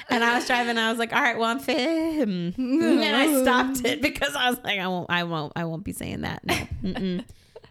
And 0.09 0.23
I 0.23 0.35
was 0.35 0.45
driving 0.47 0.77
I 0.77 0.89
was 0.89 0.99
like, 0.99 1.13
all 1.13 1.21
right, 1.21 1.37
well 1.37 1.49
I'm 1.49 1.59
fim. 1.59 2.53
And 2.57 3.15
I 3.15 3.41
stopped 3.41 3.85
it 3.85 4.01
because 4.01 4.35
I 4.35 4.49
was 4.49 4.59
like, 4.63 4.79
I 4.79 4.87
won't 4.87 5.09
I 5.09 5.23
won't 5.23 5.53
I 5.55 5.65
won't 5.65 5.83
be 5.83 5.93
saying 5.93 6.21
that. 6.21 6.43
No. 6.83 7.21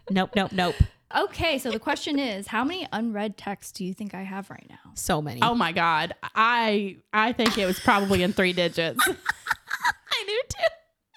Nope, 0.09 0.31
nope, 0.35 0.51
nope. 0.51 0.75
Okay, 1.15 1.57
so 1.59 1.71
the 1.71 1.79
question 1.79 2.19
is, 2.19 2.47
how 2.47 2.63
many 2.63 2.87
unread 2.91 3.37
texts 3.37 3.71
do 3.71 3.85
you 3.85 3.93
think 3.93 4.13
I 4.13 4.23
have 4.23 4.49
right 4.49 4.65
now? 4.69 4.91
So 4.95 5.21
many. 5.21 5.41
oh 5.41 5.55
my 5.55 5.71
god, 5.71 6.13
I 6.35 6.97
I 7.13 7.31
think 7.33 7.57
it 7.57 7.65
was 7.65 7.79
probably 7.79 8.21
in 8.21 8.33
three 8.33 8.53
digits. 8.53 8.99
I 9.07 10.23
do 10.27 10.41
too. 10.49 10.63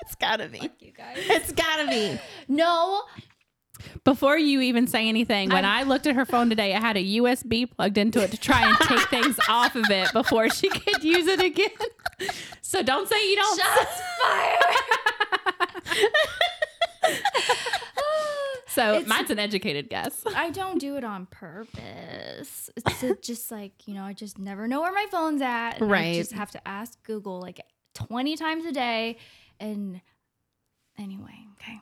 It's 0.02 0.14
gotta 0.14 0.48
be. 0.48 0.70
You 0.80 0.92
guys. 0.92 1.16
It's 1.18 1.52
gotta 1.52 1.88
be. 1.88 2.18
No, 2.48 3.02
before 4.04 4.36
you 4.38 4.60
even 4.60 4.86
say 4.86 5.08
anything, 5.08 5.50
when 5.50 5.64
I, 5.64 5.80
I 5.80 5.82
looked 5.84 6.06
at 6.06 6.14
her 6.14 6.24
phone 6.24 6.48
today, 6.48 6.74
it 6.74 6.80
had 6.80 6.96
a 6.96 7.04
USB 7.04 7.70
plugged 7.70 7.98
into 7.98 8.22
it 8.22 8.30
to 8.30 8.36
try 8.38 8.68
and 8.68 8.76
take 8.78 9.00
things 9.10 9.38
off 9.48 9.74
of 9.76 9.90
it 9.90 10.12
before 10.12 10.50
she 10.50 10.68
could 10.68 11.02
use 11.04 11.26
it 11.26 11.40
again. 11.40 11.68
So 12.62 12.82
don't 12.82 13.08
say 13.08 13.30
you 13.30 13.36
don't. 13.36 13.60
Shots 13.60 14.00
fired. 14.22 16.10
so 18.68 18.94
it's, 18.94 19.08
mine's 19.08 19.30
an 19.30 19.38
educated 19.38 19.88
guess. 19.88 20.22
I 20.34 20.50
don't 20.50 20.78
do 20.78 20.96
it 20.96 21.04
on 21.04 21.26
purpose. 21.26 22.70
It's 22.76 23.26
just 23.26 23.50
like 23.50 23.86
you 23.86 23.94
know, 23.94 24.02
I 24.02 24.12
just 24.12 24.38
never 24.38 24.66
know 24.68 24.80
where 24.80 24.92
my 24.92 25.06
phone's 25.10 25.42
at. 25.42 25.80
Right. 25.80 26.14
I 26.14 26.14
just 26.14 26.32
have 26.32 26.50
to 26.52 26.68
ask 26.68 27.02
Google 27.04 27.40
like 27.40 27.60
twenty 27.94 28.36
times 28.36 28.64
a 28.66 28.72
day, 28.72 29.18
and 29.60 30.00
anyway, 30.98 31.46
okay. 31.54 31.80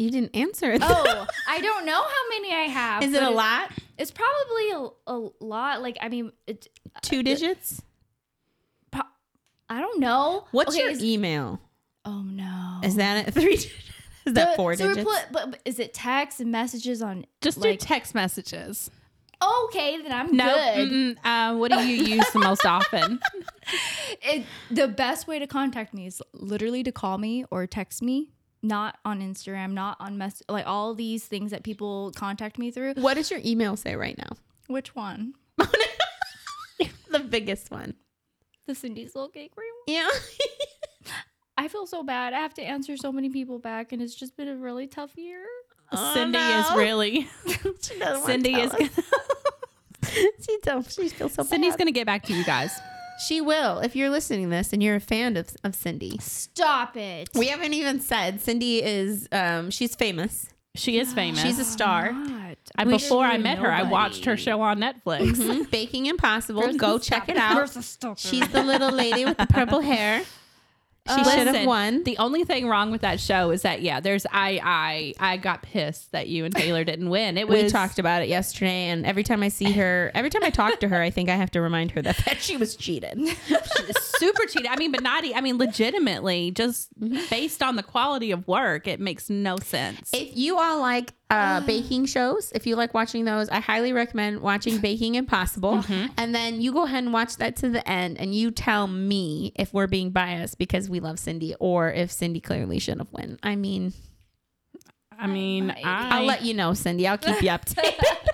You 0.00 0.10
didn't 0.10 0.34
answer 0.34 0.72
it. 0.72 0.80
Oh, 0.82 1.26
I 1.48 1.60
don't 1.60 1.84
know 1.84 2.02
how 2.02 2.28
many 2.30 2.54
I 2.54 2.62
have. 2.72 3.02
Is 3.02 3.12
it 3.12 3.20
but 3.20 3.30
a 3.30 3.34
lot? 3.34 3.70
It's 3.98 4.10
probably 4.10 4.70
a, 4.70 4.88
a 5.12 5.28
lot. 5.44 5.82
Like, 5.82 5.98
I 6.00 6.08
mean, 6.08 6.32
it, 6.46 6.68
Two 7.02 7.22
digits? 7.22 7.82
pro- 8.90 9.02
I 9.68 9.80
don't 9.82 10.00
know. 10.00 10.46
What's 10.52 10.70
Okay, 10.74 10.84
your 10.84 10.90
is- 10.92 11.04
email? 11.04 11.60
Oh, 12.06 12.22
no. 12.22 12.80
Is 12.82 12.96
that 12.96 13.28
a 13.28 13.30
three? 13.40 13.52
Is 13.56 13.70
that 14.24 14.34
The- 14.52 14.56
four 14.56 14.74
so 14.74 14.88
digits? 14.88 15.04
put- 15.04 15.32
but, 15.32 15.50
but 15.50 15.60
is 15.66 15.78
it 15.78 15.92
text 15.92 16.40
and 16.40 16.50
messages 16.50 17.02
on? 17.02 17.26
Just 17.42 17.60
do 17.60 17.68
like, 17.68 17.78
text 17.80 18.14
messages. 18.14 18.90
okay, 19.66 20.00
then 20.00 20.12
I'm 20.12 20.34
No. 20.34 20.46
good. 20.76 21.18
Uh, 21.22 21.56
what 21.56 21.72
do 21.72 21.86
you 21.86 22.04
use 22.16 22.26
the 22.30 22.38
most 22.38 22.64
often? 22.64 23.20
It, 24.22 24.46
the 24.70 24.88
best 24.88 25.26
way 25.28 25.38
to 25.38 25.46
contact 25.46 25.92
me 25.92 26.06
is 26.06 26.22
literally 26.32 26.82
to 26.84 26.90
call 26.92 27.18
me 27.18 27.44
or 27.50 27.66
text 27.66 28.00
me. 28.00 28.30
Not 28.62 28.98
on 29.04 29.20
Instagram, 29.20 29.72
not 29.72 29.96
on 30.00 30.18
mess, 30.18 30.42
like 30.48 30.66
all 30.66 30.94
these 30.94 31.24
things 31.24 31.50
that 31.50 31.62
people 31.62 32.12
contact 32.14 32.58
me 32.58 32.70
through. 32.70 32.94
what 32.94 33.14
does 33.14 33.30
your 33.30 33.40
email 33.44 33.76
say 33.76 33.96
right 33.96 34.16
now? 34.18 34.36
Which 34.66 34.94
one? 34.94 35.32
the 35.58 37.20
biggest 37.20 37.70
one. 37.70 37.94
The 38.66 38.74
Cindy 38.74 39.06
Soul 39.08 39.28
Cake 39.28 39.52
Room. 39.56 39.66
Yeah. 39.86 40.08
I 41.58 41.68
feel 41.68 41.86
so 41.86 42.02
bad. 42.02 42.32
I 42.32 42.38
have 42.40 42.54
to 42.54 42.62
answer 42.62 42.96
so 42.96 43.12
many 43.12 43.28
people 43.30 43.58
back, 43.58 43.92
and 43.92 44.00
it's 44.00 44.14
just 44.14 44.36
been 44.36 44.48
a 44.48 44.56
really 44.56 44.86
tough 44.86 45.16
year. 45.16 45.44
Oh, 45.92 46.14
Cindy 46.14 46.38
is 46.38 46.70
really. 46.74 47.28
she 47.82 47.98
doesn't 47.98 48.00
wanna 48.00 48.24
Cindy 48.26 48.52
tell 48.54 48.64
is. 48.64 48.72
us. 48.72 48.78
Gonna, 48.78 50.28
she 50.40 50.58
don't. 50.62 50.90
She 50.90 51.08
feels 51.08 51.34
so 51.34 51.42
Cindy's 51.42 51.72
bad. 51.72 51.78
gonna 51.80 51.92
get 51.92 52.06
back 52.06 52.22
to 52.24 52.32
you 52.32 52.44
guys. 52.44 52.78
She 53.26 53.40
will. 53.40 53.78
If 53.80 53.94
you're 53.96 54.10
listening 54.10 54.44
to 54.44 54.50
this 54.50 54.72
and 54.72 54.82
you're 54.82 54.96
a 54.96 55.00
fan 55.00 55.36
of, 55.36 55.50
of 55.64 55.74
Cindy. 55.74 56.18
Stop 56.20 56.96
it. 56.96 57.28
We 57.34 57.48
haven't 57.48 57.74
even 57.74 58.00
said 58.00 58.40
Cindy 58.40 58.82
is 58.82 59.28
um 59.32 59.70
she's 59.70 59.94
famous. 59.94 60.46
She 60.76 60.98
is 61.00 61.12
famous. 61.12 61.40
She's 61.42 61.58
a 61.58 61.64
star. 61.64 62.12
Not. 62.12 62.56
And 62.78 62.88
we 62.88 62.94
before 62.96 63.24
I 63.24 63.32
should 63.32 63.42
met 63.42 63.58
her, 63.58 63.70
I 63.70 63.82
watched 63.82 64.24
her 64.26 64.36
show 64.36 64.60
on 64.60 64.78
Netflix. 64.78 65.32
Mhm. 65.32 65.68
Baking 65.70 66.06
Impossible. 66.06 66.72
Go 66.74 66.98
check 66.98 67.28
it 67.28 67.36
out. 67.36 67.68
She's 68.16 68.48
the 68.48 68.62
little 68.62 68.92
lady 68.92 69.24
with 69.24 69.36
the 69.36 69.46
purple 69.46 69.80
hair. 69.80 70.22
She 71.08 71.14
Uh, 71.20 71.24
should 71.30 71.46
have 71.48 71.66
won. 71.66 72.04
The 72.04 72.18
only 72.18 72.44
thing 72.44 72.68
wrong 72.68 72.90
with 72.90 73.00
that 73.00 73.18
show 73.20 73.50
is 73.50 73.62
that 73.62 73.82
yeah, 73.82 74.00
there's 74.00 74.26
I 74.30 74.60
I 74.62 75.32
I 75.32 75.36
got 75.38 75.62
pissed 75.62 76.12
that 76.12 76.28
you 76.28 76.44
and 76.44 76.54
Taylor 76.54 76.84
didn't 76.84 77.08
win. 77.10 77.36
It 77.38 77.48
was 77.48 77.62
We 77.64 77.68
talked 77.70 77.98
about 77.98 78.22
it 78.22 78.28
yesterday, 78.28 78.88
and 78.88 79.04
every 79.06 79.22
time 79.24 79.42
I 79.42 79.48
see 79.48 79.72
her, 79.72 80.10
every 80.14 80.30
time 80.30 80.44
I 80.44 80.50
talk 80.50 80.78
to 80.80 80.88
her, 80.88 81.00
I 81.00 81.10
think 81.10 81.28
I 81.28 81.36
have 81.36 81.50
to 81.52 81.60
remind 81.60 81.92
her 81.92 82.02
that, 82.02 82.16
that 82.26 82.40
she 82.40 82.56
was 82.56 82.76
cheated. 82.76 83.18
super 84.18 84.44
cheated. 84.46 84.66
I 84.68 84.76
mean, 84.76 84.92
but 84.92 85.02
not. 85.02 85.24
I 85.34 85.40
mean, 85.40 85.58
legitimately, 85.58 86.50
just 86.52 86.88
based 87.30 87.62
on 87.62 87.76
the 87.76 87.82
quality 87.82 88.30
of 88.30 88.46
work, 88.46 88.86
it 88.86 89.00
makes 89.00 89.30
no 89.30 89.56
sense. 89.58 90.10
If 90.12 90.36
you 90.36 90.58
all 90.58 90.80
like 90.80 91.12
uh, 91.30 91.60
baking 91.66 92.06
shows, 92.06 92.52
if 92.54 92.66
you 92.66 92.76
like 92.76 92.94
watching 92.94 93.24
those, 93.24 93.48
I 93.48 93.60
highly 93.60 93.92
recommend 93.92 94.40
watching 94.40 94.78
Baking 94.78 95.14
Impossible. 95.14 95.84
And 96.16 96.34
then 96.34 96.60
you 96.60 96.72
go 96.72 96.84
ahead 96.84 97.04
and 97.04 97.12
watch 97.12 97.36
that 97.38 97.56
to 97.56 97.68
the 97.68 97.86
end, 97.88 98.18
and 98.18 98.34
you 98.34 98.50
tell 98.50 98.86
me 98.86 99.52
if 99.56 99.72
we're 99.72 99.86
being 99.86 100.10
biased 100.10 100.58
because 100.58 100.88
we 100.90 100.99
love 101.00 101.18
Cindy 101.18 101.54
or 101.60 101.90
if 101.90 102.10
Cindy 102.10 102.40
clearly 102.40 102.78
shouldn't 102.78 103.08
have 103.08 103.12
won. 103.12 103.38
I 103.42 103.56
mean, 103.56 103.92
I 105.18 105.26
mean, 105.26 105.70
I, 105.70 106.18
I'll 106.18 106.24
let 106.24 106.42
you 106.42 106.54
know, 106.54 106.72
Cindy. 106.74 107.06
I'll 107.06 107.18
keep 107.18 107.42
you 107.42 107.50
updated. 107.50 107.94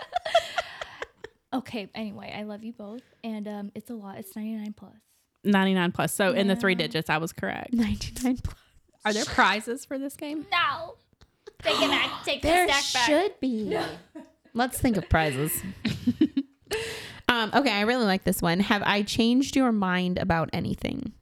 Okay. 1.55 1.89
Anyway, 1.95 2.35
I 2.37 2.43
love 2.43 2.65
you 2.65 2.73
both, 2.75 3.01
and 3.25 3.49
um, 3.49 3.73
it's 3.75 3.89
a 3.89 3.95
lot. 3.95 4.19
It's 4.19 4.37
ninety 4.37 4.57
nine 4.57 4.75
plus. 4.77 4.93
99 5.45 5.93
plus. 5.93 6.13
So 6.13 6.33
in 6.33 6.49
the 6.49 6.57
three 6.57 6.75
digits, 6.75 7.09
I 7.09 7.19
was 7.19 7.33
correct. 7.33 7.73
99 7.73 8.39
plus. 8.39 8.57
Are 9.05 9.13
there 9.13 9.25
prizes 9.25 9.85
for 9.85 9.97
this 9.97 10.17
game? 10.17 10.45
No. 10.51 10.97
Take 11.63 11.81
it 11.81 11.89
back. 11.89 12.25
Take 12.25 12.43
There 12.43 12.67
the 12.67 12.73
stack 12.73 13.01
back. 13.01 13.09
should 13.09 13.41
be. 13.41 13.79
Let's 14.55 14.79
think 14.81 14.97
of 14.97 15.09
prizes. 15.09 15.63
um, 17.29 17.53
okay, 17.55 17.71
I 17.71 17.83
really 17.83 18.05
like 18.05 18.25
this 18.25 18.43
one. 18.43 18.59
Have 18.59 18.83
I 18.85 19.03
changed 19.03 19.55
your 19.55 19.71
mind 19.71 20.19
about 20.19 20.51
anything? 20.53 21.13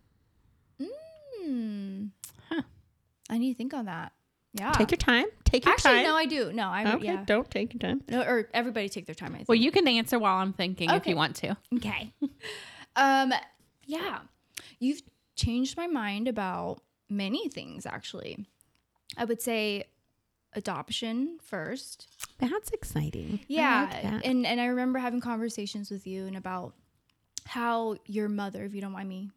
Hmm. 1.45 2.07
I 3.31 3.39
need 3.39 3.53
to 3.53 3.57
think 3.57 3.73
on 3.75 3.87
that. 3.87 4.13
Yeah. 4.53 4.73
Take 4.73 4.91
your 4.93 4.99
time. 4.99 5.27
Take 5.45 5.65
your 5.65 5.75
time. 5.75 5.95
Actually, 5.97 6.05
time. 6.05 6.05
no, 6.05 6.17
I 6.17 6.27
do. 6.27 6.53
No, 6.53 6.69
I 6.69 6.95
okay, 6.95 7.05
yeah. 7.07 7.25
don't 7.25 7.51
take 7.51 7.75
your 7.75 7.81
time. 7.81 8.03
No, 8.09 8.23
or 8.23 8.49
everybody 8.55 8.89
take 8.89 9.07
their 9.07 9.15
time. 9.15 9.33
I 9.35 9.39
think. 9.39 9.49
Well, 9.49 9.57
you 9.57 9.73
can 9.73 9.89
answer 9.89 10.19
while 10.19 10.37
I'm 10.37 10.53
thinking 10.53 10.91
if 10.91 11.07
you 11.07 11.17
want 11.17 11.37
to. 11.37 11.57
Okay. 11.77 12.13
um, 12.97 13.33
yeah, 13.87 14.21
you've 14.79 15.03
changed 15.35 15.77
my 15.77 15.87
mind 15.89 16.29
about 16.29 16.83
many 17.11 17.49
things. 17.49 17.85
Actually, 17.85 18.47
I 19.17 19.25
would 19.25 19.43
say 19.43 19.85
adoption 20.53 21.39
first. 21.43 22.07
That's 22.39 22.71
exciting. 22.71 23.41
Yeah, 23.49 23.89
like 23.91 24.03
that. 24.03 24.25
and 24.25 24.47
and 24.47 24.61
I 24.61 24.67
remember 24.67 25.01
having 25.01 25.21
conversations 25.21 25.91
with 25.91 26.07
you 26.07 26.27
and 26.27 26.37
about 26.37 26.75
how 27.47 27.97
your 28.07 28.29
mother, 28.29 28.65
if 28.65 28.75
you 28.75 28.81
don't 28.81 28.93
mind 28.93 29.09
me, 29.09 29.31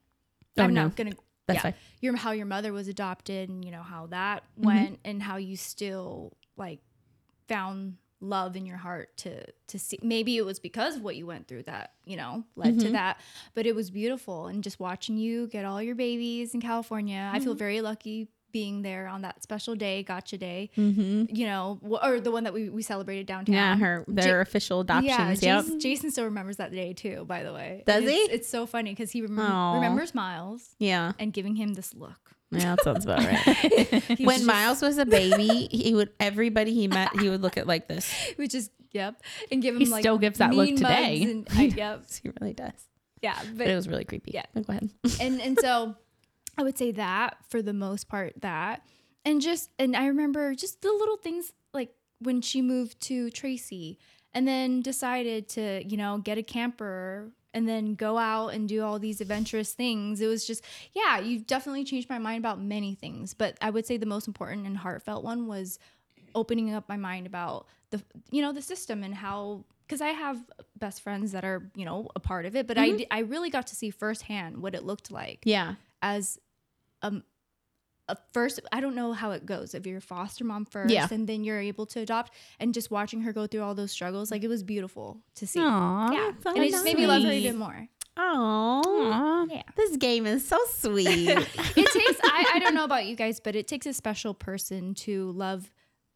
Oh, 0.57 0.63
I'm 0.63 0.73
no. 0.73 0.83
not 0.83 0.95
gonna. 0.95 1.13
That's 1.47 1.57
yeah, 1.57 1.61
fine. 1.63 1.73
your 2.01 2.15
how 2.17 2.31
your 2.31 2.45
mother 2.45 2.73
was 2.73 2.87
adopted 2.87 3.49
and 3.49 3.63
you 3.65 3.71
know 3.71 3.81
how 3.83 4.07
that 4.07 4.43
Mm-hmm. 4.59 4.65
went 4.67 4.99
and 5.05 5.21
how 5.23 5.37
you 5.37 5.55
still 5.57 6.33
like 6.57 6.79
found 7.47 7.97
love 8.19 8.55
in 8.55 8.65
your 8.65 8.77
heart 8.77 9.15
to 9.17 9.45
to 9.67 9.77
see 9.77 9.99
maybe 10.01 10.37
it 10.37 10.45
was 10.45 10.59
because 10.59 10.95
of 10.95 11.03
what 11.03 11.15
you 11.15 11.27
went 11.27 11.47
through 11.47 11.61
that 11.63 11.91
you 12.03 12.17
know 12.17 12.43
led 12.55 12.69
Mm-hmm. 12.73 12.79
to 12.87 12.91
that 12.93 13.19
but 13.53 13.65
it 13.67 13.75
was 13.75 13.91
beautiful 13.91 14.47
and 14.47 14.63
just 14.63 14.79
watching 14.79 15.17
you 15.17 15.45
get 15.47 15.65
all 15.65 15.81
your 15.81 15.93
babies 15.95 16.53
in 16.55 16.59
California 16.61 17.29
I 17.31 17.39
feel 17.39 17.53
Mm-hmm. 17.53 17.59
very 17.59 17.81
lucky 17.81 18.27
being 18.57 18.81
there 18.81 19.05
on 19.07 19.19
that 19.21 19.35
special 19.43 19.75
day 19.75 19.97
gotcha 20.03 20.37
day 20.49 20.69
Mm-hmm. 20.77 21.35
you 21.39 21.45
know 21.51 21.79
or 22.05 22.19
the 22.27 22.31
one 22.37 22.43
that 22.45 22.53
we, 22.57 22.69
we 22.77 22.81
celebrated 22.81 23.25
downtown 23.27 23.53
Yeah, 23.55 23.75
her 23.77 23.93
their 24.07 24.41
official 24.41 24.79
adoptions. 24.85 25.43
yeah, 25.43 25.55
yep. 25.57 25.63
Jason, 25.65 25.79
Jason 25.79 26.07
still 26.11 26.25
remembers 26.25 26.57
that 26.57 26.71
day 26.71 26.93
too. 26.93 27.17
By 27.25 27.43
the 27.43 27.53
way, 27.53 27.83
Does 27.85 28.01
And 28.03 28.09
he? 28.09 28.17
It's, 28.17 28.33
it's 28.37 28.49
so 28.49 28.65
funny 28.65 28.91
because 28.91 29.11
he 29.11 29.21
remem- 29.21 29.73
remembers 29.75 30.15
Miles 30.15 30.61
Yeah. 30.79 31.11
and 31.19 31.31
giving 31.31 31.55
him 31.55 31.73
this 31.75 31.93
look. 31.93 32.19
Yeah, 32.51 32.75
that 32.75 32.83
sounds 32.83 33.03
about 33.05 33.19
right. 33.25 34.19
When 34.29 34.45
Miles 34.45 34.81
was 34.81 34.97
a 34.97 35.05
baby, 35.05 35.67
he 35.69 35.93
would 35.93 36.09
everybody 36.19 36.73
he 36.73 36.87
met, 36.87 37.09
he 37.19 37.29
would 37.29 37.41
look 37.41 37.57
at 37.57 37.67
like 37.67 37.87
this. 37.87 38.05
we 38.39 38.47
just 38.47 38.71
yep, 38.91 39.21
and 39.51 39.61
give 39.61 39.75
him 39.75 39.81
He 39.81 39.87
like 39.87 40.01
still 40.01 40.17
gives 40.17 40.39
that 40.39 40.53
look 40.53 40.69
today. 40.69 41.21
And, 41.23 41.47
I, 41.51 41.63
yep, 41.63 42.05
He 42.23 42.29
really 42.39 42.53
does. 42.53 42.79
yeah, 43.21 43.37
But 43.49 43.57
but 43.59 43.67
it 43.67 43.75
was 43.75 43.87
really 43.87 44.05
creepy. 44.05 44.31
Yeah. 44.33 44.45
Go 44.55 44.63
ahead. 44.69 44.89
and 45.21 45.41
and 45.41 45.59
so 45.59 45.95
I 46.57 46.63
would 46.63 46.77
say 46.77 46.91
that 46.91 47.37
for 47.49 47.61
the 47.61 47.73
most 47.73 48.07
part 48.07 48.41
that. 48.41 48.85
And 49.25 49.41
just 49.41 49.69
and 49.77 49.95
I 49.95 50.07
remember 50.07 50.55
just 50.55 50.81
the 50.81 50.91
little 50.91 51.17
things 51.17 51.51
like 51.73 51.91
when 52.19 52.41
she 52.41 52.61
moved 52.61 52.99
to 53.01 53.29
Tracy 53.29 53.99
and 54.33 54.47
then 54.47 54.81
decided 54.81 55.49
to 55.49 55.83
you 55.85 55.97
know 55.97 56.19
get 56.19 56.37
a 56.37 56.43
camper 56.43 57.31
and 57.53 57.67
then 57.67 57.95
go 57.95 58.17
out 58.17 58.49
and 58.49 58.69
do 58.69 58.83
all 58.83 58.99
these 58.99 59.19
adventurous 59.21 59.73
things. 59.73 60.21
It 60.21 60.27
was 60.27 60.45
just 60.45 60.63
yeah 60.93 61.19
you've 61.19 61.45
definitely 61.45 61.83
changed 61.83 62.09
my 62.09 62.19
mind 62.19 62.39
about 62.39 62.61
many 62.61 62.95
things 62.95 63.33
but 63.33 63.57
I 63.61 63.69
would 63.69 63.85
say 63.85 63.97
the 63.97 64.05
most 64.05 64.27
important 64.27 64.65
and 64.65 64.77
heartfelt 64.77 65.23
one 65.23 65.47
was 65.47 65.79
opening 66.35 66.73
up 66.73 66.87
my 66.87 66.97
mind 66.97 67.27
about 67.27 67.67
the 67.89 68.01
you 68.31 68.41
know 68.41 68.53
the 68.53 68.61
system 68.61 69.03
and 69.03 69.13
how 69.13 69.65
because 69.87 70.01
I 70.01 70.09
have 70.09 70.39
best 70.77 71.01
friends 71.01 71.31
that 71.31 71.45
are 71.45 71.69
you 71.75 71.85
know 71.85 72.09
a 72.15 72.19
part 72.19 72.45
of 72.45 72.55
it, 72.55 72.67
but 72.67 72.77
I 72.77 72.89
mm-hmm. 72.89 73.03
I 73.11 73.19
really 73.19 73.49
got 73.49 73.67
to 73.67 73.75
see 73.75 73.89
firsthand 73.89 74.57
what 74.57 74.75
it 74.75 74.83
looked 74.83 75.11
like 75.11 75.39
Yeah. 75.43 75.75
as 76.01 76.39
um 77.01 77.23
a 78.09 78.15
first 78.33 78.59
I 78.71 78.79
don't 78.79 78.95
know 78.95 79.11
how 79.13 79.31
it 79.31 79.45
goes 79.45 79.73
if 79.75 79.85
you're 79.85 79.97
a 79.97 80.01
foster 80.01 80.43
mom 80.45 80.65
first 80.65 80.93
Yeah. 80.93 81.07
and 81.11 81.27
then 81.27 81.43
you're 81.43 81.59
able 81.59 81.85
to 81.87 81.99
adopt 81.99 82.31
and 82.59 82.73
just 82.73 82.89
watching 82.89 83.21
her 83.21 83.33
go 83.33 83.47
through 83.47 83.61
all 83.63 83.75
those 83.75 83.91
struggles 83.91 84.31
like 84.31 84.43
it 84.43 84.47
was 84.47 84.63
beautiful 84.63 85.19
to 85.35 85.45
see. 85.47 85.59
Aww, 85.59 86.13
yeah, 86.13 86.31
and 86.53 86.63
it 86.63 86.71
just 86.71 86.85
made 86.85 86.97
me 86.97 87.05
love 87.07 87.23
her 87.23 87.31
even 87.31 87.57
more. 87.57 87.87
Oh. 88.19 89.47
Yeah. 89.51 89.61
This 89.75 89.95
game 89.97 90.25
is 90.25 90.47
so 90.47 90.57
sweet. 90.71 91.07
it 91.29 91.37
takes 91.75 92.19
I, 92.23 92.51
I 92.55 92.59
don't 92.59 92.73
know 92.73 92.83
about 92.85 93.05
you 93.05 93.15
guys 93.15 93.39
but 93.39 93.55
it 93.55 93.67
takes 93.67 93.85
a 93.85 93.93
special 93.93 94.33
person 94.33 94.93
to 94.95 95.31
love 95.31 95.71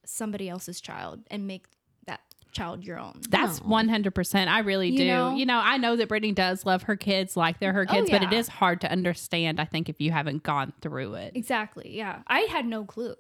somebody 0.05 0.49
else's 0.49 0.82
child 0.82 1.21
and 1.29 1.45
make 1.45 1.67
child 2.52 2.84
your 2.84 2.99
own 2.99 3.20
That's 3.30 3.60
Oh. 3.62 3.68
one 3.68 3.89
hundred 3.89 4.14
percent. 4.16 4.49
I 4.49 4.60
really 4.60 4.89
You 4.89 4.97
do. 4.99 5.08
know? 5.08 5.36
You 5.36 5.45
know, 5.45 5.60
I 5.64 5.78
know 5.78 5.95
that 5.95 6.10
Brittinie 6.10 6.36
does 6.36 6.66
love 6.66 6.84
her 6.84 6.95
kids 6.95 7.36
like 7.38 7.60
they're 7.60 7.74
her 7.74 7.86
Oh, 7.89 7.93
kids, 7.93 8.10
but 8.10 8.22
it 8.24 8.32
yeah. 8.32 8.39
is 8.39 8.47
hard 8.47 8.82
to 8.82 8.91
understand. 8.91 9.60
I 9.60 9.66
think 9.66 9.89
if 9.89 9.99
you 10.02 10.12
haven't 10.12 10.43
gone 10.43 10.74
through 10.82 11.16
it. 11.16 11.32
exactly 11.36 11.95
yeah 11.95 12.22
i 12.28 12.41
had 12.41 12.66
no 12.66 12.84
clue 12.86 13.16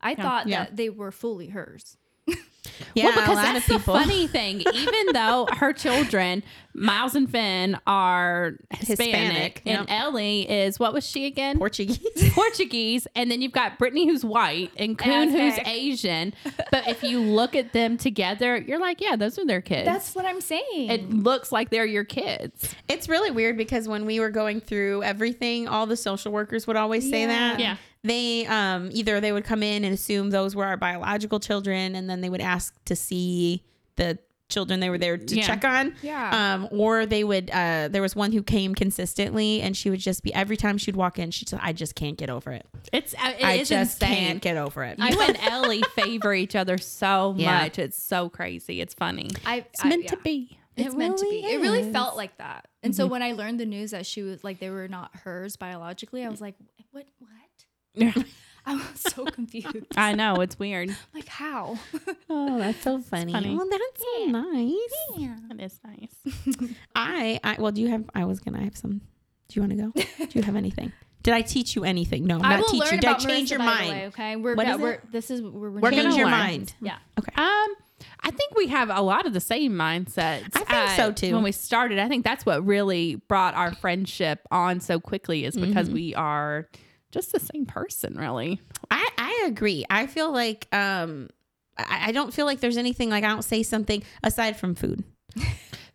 i 0.00 0.14
thought 0.14 0.46
Yeah. 0.46 0.64
that 0.64 0.76
they 0.76 0.88
were 0.90 1.10
fully 1.10 1.48
hers 1.48 1.96
Yeah, 2.94 3.06
well, 3.06 3.14
because 3.14 3.36
that's 3.36 3.66
the 3.66 3.78
funny 3.78 4.26
thing. 4.26 4.60
Even 4.74 5.06
though 5.12 5.46
her 5.56 5.72
children, 5.72 6.42
Miles 6.74 7.14
and 7.14 7.30
Finn, 7.30 7.78
are 7.86 8.54
Hispanic, 8.70 8.88
Hispanic, 8.88 9.62
and 9.66 9.88
yep. 9.88 10.00
Ellie 10.02 10.48
is 10.48 10.78
what 10.78 10.92
was 10.92 11.06
she 11.06 11.26
again? 11.26 11.58
Portuguese. 11.58 11.98
Portuguese, 12.32 13.06
and 13.14 13.30
then 13.30 13.42
you've 13.42 13.52
got 13.52 13.78
Brittinie 13.78 14.04
who's 14.06 14.24
white 14.24 14.70
and 14.76 14.96
Coon 14.98 15.30
who's 15.30 15.58
Asian. 15.66 16.34
But 16.70 16.86
if 16.86 17.02
you 17.02 17.20
look 17.20 17.56
at 17.56 17.72
them 17.72 17.96
together, 17.96 18.56
you're 18.58 18.78
like, 18.78 19.00
yeah, 19.00 19.16
those 19.16 19.38
are 19.38 19.46
their 19.46 19.62
kids. 19.62 19.86
That's 19.86 20.14
what 20.14 20.26
I'm 20.26 20.40
saying. 20.40 20.90
it 20.90 21.08
looks 21.10 21.50
like 21.50 21.70
they're 21.70 21.86
your 21.86 22.04
kids. 22.04 22.74
It's 22.88 23.08
really 23.08 23.30
weird 23.30 23.56
because 23.56 23.88
when 23.88 24.04
we 24.04 24.20
were 24.20 24.28
going 24.30 24.60
through 24.60 25.02
everything, 25.02 25.66
all 25.66 25.86
the 25.86 25.96
social 25.96 26.30
workers 26.30 26.66
would 26.66 26.76
always 26.76 27.08
say 27.08 27.22
Yeah. 27.22 27.26
that. 27.28 27.60
Yeah. 27.60 27.76
They 28.04 28.46
um 28.46 28.90
either 28.92 29.20
they 29.20 29.32
would 29.32 29.44
come 29.44 29.62
in 29.62 29.84
and 29.84 29.92
assume 29.92 30.30
those 30.30 30.54
were 30.54 30.64
our 30.64 30.76
biological 30.76 31.40
children 31.40 31.96
and 31.96 32.08
then 32.08 32.20
they 32.20 32.30
would 32.30 32.40
ask 32.40 32.57
to 32.86 32.94
see 32.96 33.62
the 33.96 34.18
children 34.48 34.80
they 34.80 34.88
were 34.88 34.96
there 34.96 35.18
to 35.18 35.36
Yeah. 35.36 35.42
check 35.46 35.62
on. 35.64 35.94
Yeah. 36.02 36.54
Um 36.54 36.68
or 36.70 37.04
they 37.04 37.22
would 37.22 37.50
uh 37.50 37.88
there 37.88 38.00
was 38.00 38.16
one 38.16 38.32
who 38.32 38.42
came 38.42 38.74
consistently 38.74 39.60
and 39.60 39.76
she 39.76 39.90
would 39.90 40.00
just 40.00 40.22
be 40.22 40.32
every 40.32 40.56
time 40.56 40.78
she'd 40.78 40.96
walk 40.96 41.18
in 41.18 41.30
she'd 41.30 41.50
say 41.50 41.58
I 41.60 41.74
just 41.74 41.94
can't 41.94 42.16
get 42.16 42.30
over 42.30 42.52
it. 42.52 42.64
It's 42.90 43.12
uh, 43.14 43.34
it 43.38 43.44
I 43.44 43.52
is 43.54 43.68
just 43.68 44.02
insane. 44.02 44.16
can't 44.26 44.40
get 44.40 44.56
over 44.56 44.84
it. 44.84 44.98
You 44.98 45.20
and 45.20 45.36
Ellie 45.42 45.82
favor 45.94 46.32
each 46.32 46.56
other 46.56 46.78
so 46.78 47.34
Yeah. 47.36 47.58
much. 47.64 47.78
It's 47.78 48.02
so 48.02 48.30
crazy. 48.30 48.80
It's 48.80 48.94
funny. 48.94 49.28
I, 49.44 49.66
It's 49.70 49.84
I- 49.84 49.88
meant 49.90 50.04
yeah. 50.04 50.10
to 50.12 50.16
be. 50.18 50.58
It's 50.78 50.94
It 50.94 50.96
meant 50.96 51.18
to 51.18 51.24
really 51.24 51.42
be. 51.42 51.48
It 51.52 51.60
really. 51.60 51.82
Mm-hmm. 51.82 51.92
felt 51.92 52.16
like 52.16 52.38
that. 52.38 52.68
And 52.82 52.94
so 52.96 53.06
when 53.06 53.20
I 53.22 53.32
learned 53.32 53.58
the 53.60 53.66
news 53.66 53.90
that 53.90 54.06
she 54.06 54.22
was 54.22 54.44
like 54.44 54.60
they 54.60 54.70
were 54.70 54.86
not 54.88 55.10
hers 55.14 55.56
biologically, 55.56 56.24
I 56.24 56.28
was 56.30 56.40
like, 56.40 56.54
what? 56.92 57.04
What? 57.18 58.24
I 58.68 58.74
was 58.74 58.84
so 59.14 59.24
confused. 59.24 59.86
I 59.96 60.14
know 60.14 60.36
it's 60.36 60.58
weird. 60.58 60.94
like 61.14 61.28
how? 61.28 61.78
Oh, 62.30 62.58
that's 62.58 62.82
so 62.82 63.00
funny. 63.00 63.32
funny. 63.32 63.56
Well, 63.56 63.66
that's 63.70 64.02
so 64.02 64.26
nice. 64.26 64.72
yeah. 65.16 65.36
It 65.50 65.60
is 65.62 65.80
nice. 65.82 66.68
I, 66.94 67.40
I 67.42 67.56
well, 67.58 67.72
do 67.72 67.80
you 67.80 67.88
have? 67.88 68.04
I 68.14 68.24
was 68.26 68.38
gonna 68.40 68.62
have 68.62 68.76
some. 68.76 69.00
Do 69.48 69.54
you 69.60 69.62
want 69.62 69.70
to 69.96 70.02
go? 70.02 70.26
do 70.26 70.38
you 70.38 70.42
have 70.42 70.56
anything? 70.56 70.92
Did 71.22 71.32
I 71.34 71.40
teach 71.40 71.74
you 71.74 71.84
anything? 71.84 72.26
No, 72.26 72.36
I 72.36 72.56
not 72.56 72.60
will 72.60 72.68
teach 72.68 72.80
learn 72.80 72.94
you. 72.94 73.00
Did 73.00 73.06
I 73.08 73.10
about 73.12 73.20
change 73.22 73.48
Marissa, 73.48 73.50
your 73.52 73.58
mind? 73.60 73.90
way, 73.90 74.06
okay, 74.08 74.36
we're, 74.36 74.54
What 74.54 74.66
yeah, 74.66 74.74
is 74.74 74.80
we're 74.80 74.92
it? 74.92 75.10
this 75.12 75.30
is 75.30 75.40
we're, 75.42 75.70
We're 75.70 75.90
Change 75.90 76.02
gonna 76.02 76.16
your 76.16 76.26
learn. 76.26 76.38
mind. 76.38 76.74
Yeah. 76.82 76.98
Okay. 77.18 77.32
Um, 77.34 77.74
I 78.20 78.30
think 78.30 78.54
we 78.56 78.66
have 78.68 78.90
a 78.90 79.00
lot 79.00 79.26
of 79.26 79.32
the 79.32 79.40
same 79.40 79.72
mindsets. 79.72 80.50
I 80.54 80.64
think 80.64 80.90
so, 80.96 81.12
too. 81.12 81.34
When 81.34 81.42
we 81.42 81.52
started, 81.52 81.98
I 81.98 82.08
think 82.08 82.24
that's 82.24 82.44
what 82.46 82.64
really 82.64 83.16
brought 83.16 83.54
our 83.54 83.74
friendship 83.74 84.46
on 84.50 84.80
so 84.80 85.00
quickly 85.00 85.44
is 85.46 85.56
because 85.56 85.86
Mm-hmm. 85.86 85.94
we 85.94 86.14
are 86.14 86.68
just 87.10 87.32
the 87.32 87.40
same 87.40 87.66
person, 87.66 88.14
really. 88.16 88.60
I, 88.90 89.08
I 89.18 89.44
agree. 89.46 89.84
I 89.90 90.06
feel 90.06 90.32
like 90.32 90.66
um 90.72 91.28
I, 91.76 92.08
I 92.08 92.12
don't 92.12 92.32
feel 92.34 92.44
like 92.46 92.60
there's 92.60 92.76
anything 92.76 93.08
like 93.10 93.24
I 93.24 93.28
don't 93.28 93.42
say 93.44 93.62
something 93.62 94.02
aside 94.22 94.56
from 94.56 94.74
food. 94.74 95.04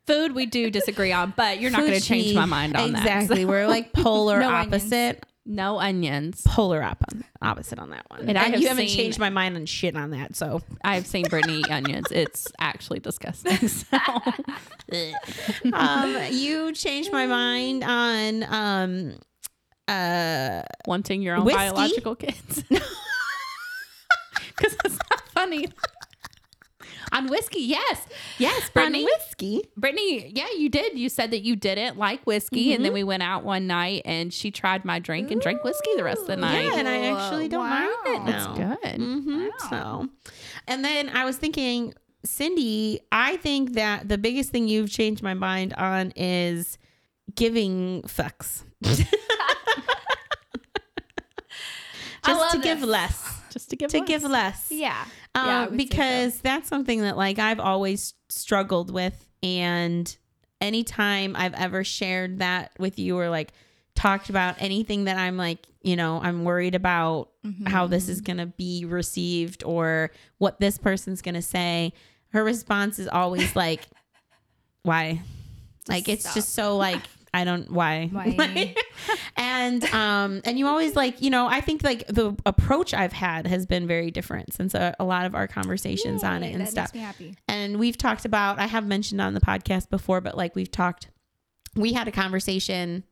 Food 0.05 0.33
we 0.35 0.45
do 0.45 0.69
disagree 0.69 1.13
on, 1.13 1.33
but 1.37 1.61
you're 1.61 1.71
not 1.71 1.79
going 1.79 1.93
to 1.93 2.01
change 2.01 2.25
she- 2.27 2.35
my 2.35 2.43
mind 2.43 2.75
on 2.75 2.91
that. 2.91 2.99
exactly. 3.03 3.43
So, 3.43 3.47
We're 3.49 3.67
like 3.67 3.93
polar 3.93 4.37
No 4.41 4.49
onions. 4.49 4.67
opposite. 4.73 5.25
no 5.45 5.79
onions. 5.79 6.41
Polar 6.45 6.83
op- 6.83 7.05
opposite 7.41 7.79
on 7.79 7.91
that 7.91 8.03
one. 8.09 8.19
And 8.19 8.29
And, 8.31 8.37
I 8.37 8.43
have 8.49 8.59
you 8.59 8.67
haven't 8.67 8.87
seen- 8.89 8.97
changed 8.97 9.17
my 9.19 9.29
mind 9.29 9.55
on 9.55 9.65
shit 9.65 9.95
on 9.95 10.11
that. 10.11 10.35
So 10.35 10.61
I've 10.83 11.07
seen 11.07 11.23
Brittinie 11.27 11.59
eat 11.59 11.71
onions. 11.71 12.07
It's 12.11 12.47
actually 12.59 12.99
disgusting. 12.99 13.57
So. 13.69 13.97
um, 15.73 16.17
you 16.31 16.73
changed 16.73 17.11
my 17.11 17.25
mind 17.25 17.83
on 17.83 18.43
um 18.43 19.13
uh 19.87 20.61
wanting 20.87 21.21
your 21.21 21.35
own 21.35 21.45
Whiskey? 21.45 21.57
biological 21.57 22.15
kids. 22.15 22.63
Because 24.55 24.77
it's 24.85 24.99
not 25.09 25.21
funny. 25.29 25.67
On 27.11 27.27
whiskey, 27.27 27.61
yes. 27.61 28.05
Yes, 28.37 28.69
on 28.75 28.93
Brittinie. 28.93 29.05
whiskey. 29.05 29.61
Brittinie, 29.79 30.31
yeah, 30.35 30.47
you 30.57 30.69
did. 30.69 30.97
You 30.97 31.09
said 31.09 31.31
that 31.31 31.39
you 31.41 31.55
didn't 31.55 31.97
like 31.97 32.23
whiskey. 32.25 32.71
And 32.71 32.77
Mm-hmm. 32.79 32.83
then 32.83 32.93
we 32.93 33.03
went 33.03 33.23
out 33.23 33.43
one 33.43 33.65
night 33.67 34.03
and 34.05 34.31
she 34.33 34.51
tried 34.51 34.85
my 34.85 34.99
drink 34.99 35.31
and 35.31 35.41
drank 35.41 35.63
whiskey 35.63 35.89
the 35.97 36.03
rest 36.03 36.21
of 36.21 36.27
the 36.27 36.35
night. 36.37 36.65
Yeah, 36.65 36.77
and 36.79 36.87
I 36.87 37.05
actually 37.07 37.47
don't 37.49 37.67
mind 37.69 37.89
it 38.05 38.19
Wow. 38.21 38.25
now. 38.55 38.77
Good. 38.83 38.95
hmm 39.01 39.47
So, 39.69 40.07
and 40.67 40.83
then 40.85 41.09
I 41.09 41.25
was 41.25 41.37
thinking, 41.37 41.93
Cindy, 42.25 42.99
I 43.11 43.37
think 43.37 43.73
that 43.73 44.07
the 44.07 44.17
biggest 44.17 44.49
thing 44.51 44.67
you've 44.67 44.89
changed 44.91 45.21
my 45.23 45.33
mind 45.33 45.73
on 45.73 46.11
is 46.15 46.77
giving 47.35 48.03
fucks. 48.03 48.63
Just 52.25 52.39
love 52.39 52.51
to 52.51 52.59
give 52.59 52.79
this. 52.81 52.89
less. 52.89 53.39
Just 53.49 53.69
to 53.69 53.75
give 53.75 53.89
To 53.91 53.99
less. 53.99 54.07
give 54.07 54.23
less. 54.23 54.67
Yeah. 54.71 55.05
Um, 55.35 55.45
Yeah, 55.47 55.57
I 55.57 55.61
would 55.61 55.69
so. 55.71 55.75
because 55.77 56.37
that's 56.41 56.67
something 56.69 57.01
that 57.01 57.17
like 57.17 57.39
I've 57.39 57.59
always 57.59 58.13
struggled 58.29 58.91
with 58.91 59.27
and 59.43 60.15
anytime 60.61 61.35
I've 61.35 61.53
ever 61.53 61.83
shared 61.83 62.39
that 62.39 62.71
with 62.79 62.97
you 62.97 63.17
or 63.19 63.29
like 63.29 63.51
talked 63.95 64.29
about 64.29 64.55
anything 64.59 65.03
that 65.03 65.17
I'm 65.17 65.37
like, 65.37 65.67
you 65.83 65.95
know, 65.95 66.19
I'm 66.23 66.45
worried 66.45 66.73
about 66.75 67.29
how 67.67 67.87
this 67.87 68.07
is 68.09 68.21
going 68.21 68.37
to 68.37 68.45
be 68.47 68.85
received 68.85 69.63
or 69.65 70.11
what 70.37 70.59
this 70.59 70.77
person's 70.77 71.21
going 71.21 71.35
to 71.35 71.41
say, 71.41 71.91
her 72.29 72.43
response 72.43 72.97
is 72.99 73.07
always 73.07 73.55
like 73.55 73.81
why? 74.83 75.21
like 75.89 76.07
it's 76.09 76.23
stop. 76.23 76.33
just 76.35 76.53
so 76.53 76.77
like 76.77 77.01
I 77.33 77.43
don't 77.45 77.71
why. 77.71 78.09
Why? 78.11 78.75
and 79.35 79.83
um 79.93 80.41
and 80.45 80.59
you 80.59 80.67
always 80.67 80.95
like 80.95 81.21
you 81.21 81.29
know 81.29 81.47
i 81.47 81.59
think 81.61 81.83
like 81.83 82.05
the 82.07 82.35
approach 82.45 82.93
i've 82.93 83.11
had 83.13 83.47
has 83.47 83.65
been 83.65 83.87
very 83.87 84.11
different 84.11 84.53
since 84.53 84.73
a, 84.75 84.95
a 84.99 85.03
lot 85.03 85.25
of 85.25 85.33
our 85.35 85.47
conversations 85.47 86.23
on 86.23 86.43
it 86.43 86.51
and 86.53 86.61
that 86.61 86.69
stuff 86.69 86.93
Makes 86.93 86.93
me 86.93 86.99
happy. 86.99 87.35
and 87.47 87.77
we've 87.79 87.97
talked 87.97 88.25
about 88.25 88.59
i 88.59 88.67
have 88.67 88.85
mentioned 88.85 89.19
on 89.19 89.33
the 89.33 89.41
podcast 89.41 89.89
before 89.89 90.21
but 90.21 90.37
like 90.37 90.55
we've 90.55 90.71
talked 90.71 91.09
we 91.75 91.93
had 91.93 92.07
a 92.07 92.11
conversation 92.11 93.03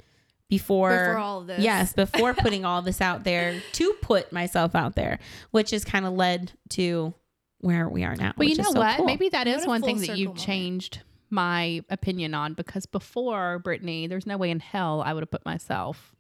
before 0.50 0.90
Before 0.92 1.18
all 1.18 1.42
of 1.42 1.48
this. 1.48 1.60
yes 1.62 1.94
before 1.94 2.34
putting 2.36 2.64
all 2.64 2.82
this 2.84 3.02
out 3.02 3.24
there 3.24 3.60
to 3.74 3.94
put 4.02 4.32
myself 4.32 4.76
out 4.76 4.96
there 4.96 5.18
which 5.50 5.72
has 5.72 5.84
kind 5.84 6.06
of 6.06 6.14
led 6.14 6.52
to 6.70 7.14
where 7.60 7.90
we 7.90 8.04
are 8.04 8.16
now 8.16 8.34
Well, 8.38 8.48
you 8.48 8.52
which 8.54 8.60
is 8.60 8.66
know 8.66 8.72
so 8.74 8.80
what? 8.80 8.98
cool. 8.98 9.06
Maybe 9.06 9.30
that 9.30 9.48
is 9.48 9.62
What 9.62 9.68
one 9.68 9.82
thing 9.84 9.98
that 10.00 10.10
you 10.18 10.26
circle 10.26 10.26
moment. 10.34 10.40
changed 10.40 11.00
my 11.32 11.84
opinion 11.90 12.34
on 12.34 12.54
because 12.54 12.86
before 12.86 13.62
Brittinie, 13.64 14.08
there's 14.10 14.26
no 14.28 14.38
way 14.38 14.50
in 14.52 14.60
hell 14.60 15.02
I 15.06 15.14
would 15.14 15.22
have 15.22 15.32
put 15.32 15.46
myself 15.46 16.14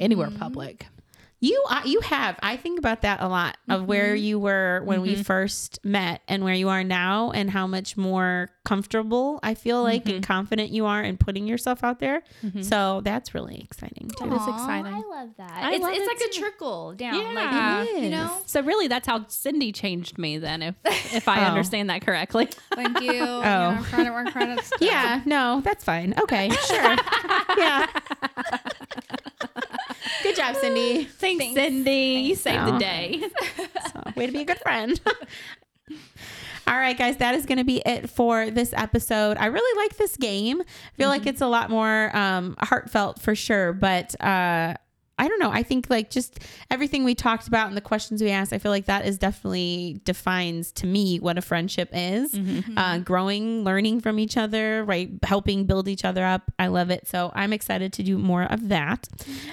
anywhere 0.00 0.28
Mm-hmm. 0.28 0.38
public. 0.38 0.86
You 1.40 1.62
uh, 1.68 1.82
you 1.84 2.00
have. 2.00 2.36
I 2.42 2.56
think 2.56 2.80
about 2.80 3.02
that 3.02 3.20
a 3.20 3.28
lot 3.28 3.56
of 3.68 3.84
where 3.86 4.14
Mm-hmm. 4.14 4.24
you 4.24 4.38
were 4.40 4.82
when 4.84 5.02
we 5.02 5.14
first 5.22 5.78
met 5.84 6.20
and 6.26 6.42
where 6.42 6.54
you 6.54 6.68
are 6.68 6.82
now 6.82 7.30
and 7.30 7.48
how 7.48 7.66
much 7.68 7.96
more 7.96 8.48
comfortable 8.64 9.38
I 9.42 9.54
feel 9.54 9.82
like 9.82 10.04
Mm-hmm. 10.06 10.14
and 10.16 10.26
confident 10.26 10.70
you 10.70 10.86
are 10.86 11.00
in 11.02 11.16
putting 11.16 11.46
yourself 11.46 11.84
out 11.84 12.00
there. 12.00 12.22
So 12.62 13.02
that's 13.04 13.34
really 13.34 13.60
exciting 13.62 14.10
too. 14.18 14.24
It 14.24 14.32
is 14.32 14.48
exciting. 14.48 14.92
I 14.92 14.98
love 15.08 15.30
that. 15.36 15.50
I 15.52 15.74
it's 15.74 15.82
love 15.82 15.92
it's 15.94 16.00
it 16.02 16.06
like 16.08 16.28
a 16.28 16.32
trickle 16.40 16.94
down. 16.94 17.14
Yeah. 17.14 17.32
Like 17.82 17.88
It 17.88 18.02
you 18.02 18.10
know. 18.10 18.36
So 18.46 18.60
really, 18.62 18.88
that's 18.88 19.06
how 19.06 19.24
Cindy 19.28 19.70
changed 19.70 20.18
me. 20.18 20.38
Then, 20.38 20.62
if 20.62 20.74
if 21.14 21.28
I 21.28 21.40
Oh. 21.44 21.48
understand 21.50 21.88
that 21.90 22.04
correctly. 22.04 22.48
Thank 22.74 23.00
you. 23.00 23.22
oh. 23.22 23.86
Credit 23.90 24.10
where. 24.12 24.72
Yeah, 24.80 25.22
no, 25.24 25.60
that's 25.64 25.84
fine. 25.84 26.14
Okay, 26.20 26.50
sure. 26.66 26.96
yeah. 27.58 27.86
Good 30.38 30.54
job, 30.54 30.56
Cindy. 30.60 31.02
Thanks, 31.02 31.52
Cindy. 31.52 32.22
You 32.28 32.36
saved 32.36 32.64
the 32.68 32.74
Oh. 32.74 32.78
day. 32.78 33.22
So, 33.92 34.02
way 34.16 34.26
to 34.26 34.32
be 34.32 34.42
a 34.42 34.44
good 34.44 34.58
friend. 34.60 35.00
All 36.68 36.76
right, 36.76 36.96
guys, 36.96 37.16
that 37.16 37.34
is 37.34 37.44
going 37.44 37.58
to 37.58 37.64
be 37.64 37.82
it 37.84 38.08
for 38.08 38.48
this 38.50 38.72
episode. 38.76 39.36
I 39.38 39.46
really 39.46 39.82
like 39.82 39.96
this 39.96 40.16
game. 40.16 40.60
I 40.60 40.96
feel 40.96 41.08
like 41.08 41.26
it's 41.26 41.40
a 41.40 41.46
lot 41.48 41.70
more 41.70 42.14
um, 42.16 42.54
heartfelt 42.60 43.20
for 43.20 43.34
sure, 43.34 43.72
but 43.72 44.14
uh, 44.22 44.74
I 45.18 45.28
don't 45.28 45.38
know. 45.40 45.50
I 45.50 45.62
think 45.62 45.90
like 45.90 46.10
just 46.10 46.38
everything 46.70 47.04
we 47.04 47.14
talked 47.14 47.48
about 47.48 47.68
and 47.68 47.76
the 47.76 47.80
questions 47.82 48.22
we 48.22 48.30
asked, 48.30 48.52
I 48.52 48.58
feel 48.58 48.70
like 48.70 48.86
that 48.86 49.04
is 49.06 49.18
definitely 49.18 50.00
defines 50.04 50.72
to 50.72 50.86
me 50.86 51.18
what 51.18 51.36
a 51.38 51.42
friendship 51.42 51.90
is. 51.92 52.34
Uh, 52.76 52.98
growing, 52.98 53.64
learning 53.64 54.00
from 54.00 54.18
each 54.18 54.36
other, 54.36 54.84
right? 54.84 55.10
Helping 55.24 55.64
build 55.64 55.88
each 55.88 56.04
other 56.04 56.24
up. 56.24 56.42
I 56.58 56.68
love 56.68 56.90
it. 56.90 57.06
So 57.08 57.32
I'm 57.34 57.52
excited 57.52 57.92
to 57.94 58.02
do 58.02 58.18
more 58.18 58.44
of 58.44 58.68
that. 58.68 59.08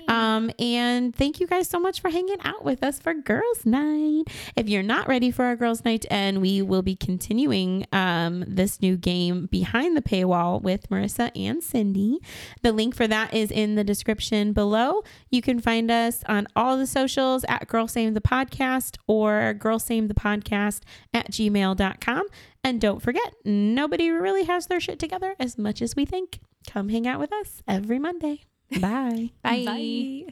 Um, 0.07 0.51
and 0.59 1.15
thank 1.15 1.39
you 1.39 1.47
guys 1.47 1.67
so 1.67 1.79
much 1.79 2.01
for 2.01 2.09
hanging 2.09 2.37
out 2.43 2.63
with 2.63 2.83
us 2.83 2.99
for 2.99 3.13
Girls 3.13 3.65
Night. 3.65 4.23
If 4.55 4.69
you're 4.69 4.83
not 4.83 5.07
ready 5.07 5.31
for 5.31 5.45
our 5.45 5.55
Girls 5.55 5.83
Night, 5.83 6.05
and 6.11 6.41
we 6.41 6.61
will 6.61 6.81
be 6.83 6.95
continuing 6.95 7.85
um, 7.91 8.43
this 8.47 8.81
new 8.81 8.97
game 8.97 9.47
behind 9.47 9.97
the 9.97 10.01
paywall 10.01 10.61
with 10.61 10.89
Marissa 10.89 11.31
and 11.35 11.63
Cindy. 11.63 12.19
The 12.61 12.71
link 12.71 12.95
for 12.95 13.07
that 13.07 13.33
is 13.33 13.49
in 13.51 13.75
the 13.75 13.83
description 13.83 14.53
below. 14.53 15.03
You 15.29 15.41
can 15.41 15.54
find 15.59 15.89
us 15.91 16.23
on 16.27 16.47
all 16.55 16.77
the 16.77 16.87
socials 16.87 17.45
at 17.47 17.67
Girl 17.67 17.87
Same 17.87 18.13
the 18.13 18.21
Podcast 18.21 18.97
or 19.07 19.53
Girl 19.53 19.79
Same 19.79 20.07
the 20.07 20.13
Podcast 20.13 20.81
at 21.13 21.31
gmail.com. 21.31 22.27
And 22.63 22.81
don't 22.81 23.01
forget, 23.01 23.35
nobody 23.43 24.09
really 24.09 24.43
has 24.43 24.67
their 24.67 24.79
shit 24.79 24.99
together 24.99 25.35
as 25.39 25.57
much 25.57 25.81
as 25.81 25.95
we 25.95 26.05
think. 26.05 26.39
Come 26.67 26.89
hang 26.89 27.07
out 27.07 27.19
with 27.19 27.31
us 27.33 27.61
every 27.67 27.99
Monday. 27.99 28.41
Bye. 28.79 29.31
Bye. 29.43 30.25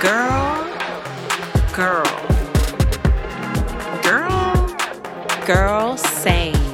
Girl, 0.00 0.64
girl, 1.72 2.04
girl, 4.02 4.76
Girl 5.46 5.96
Same. 5.96 6.73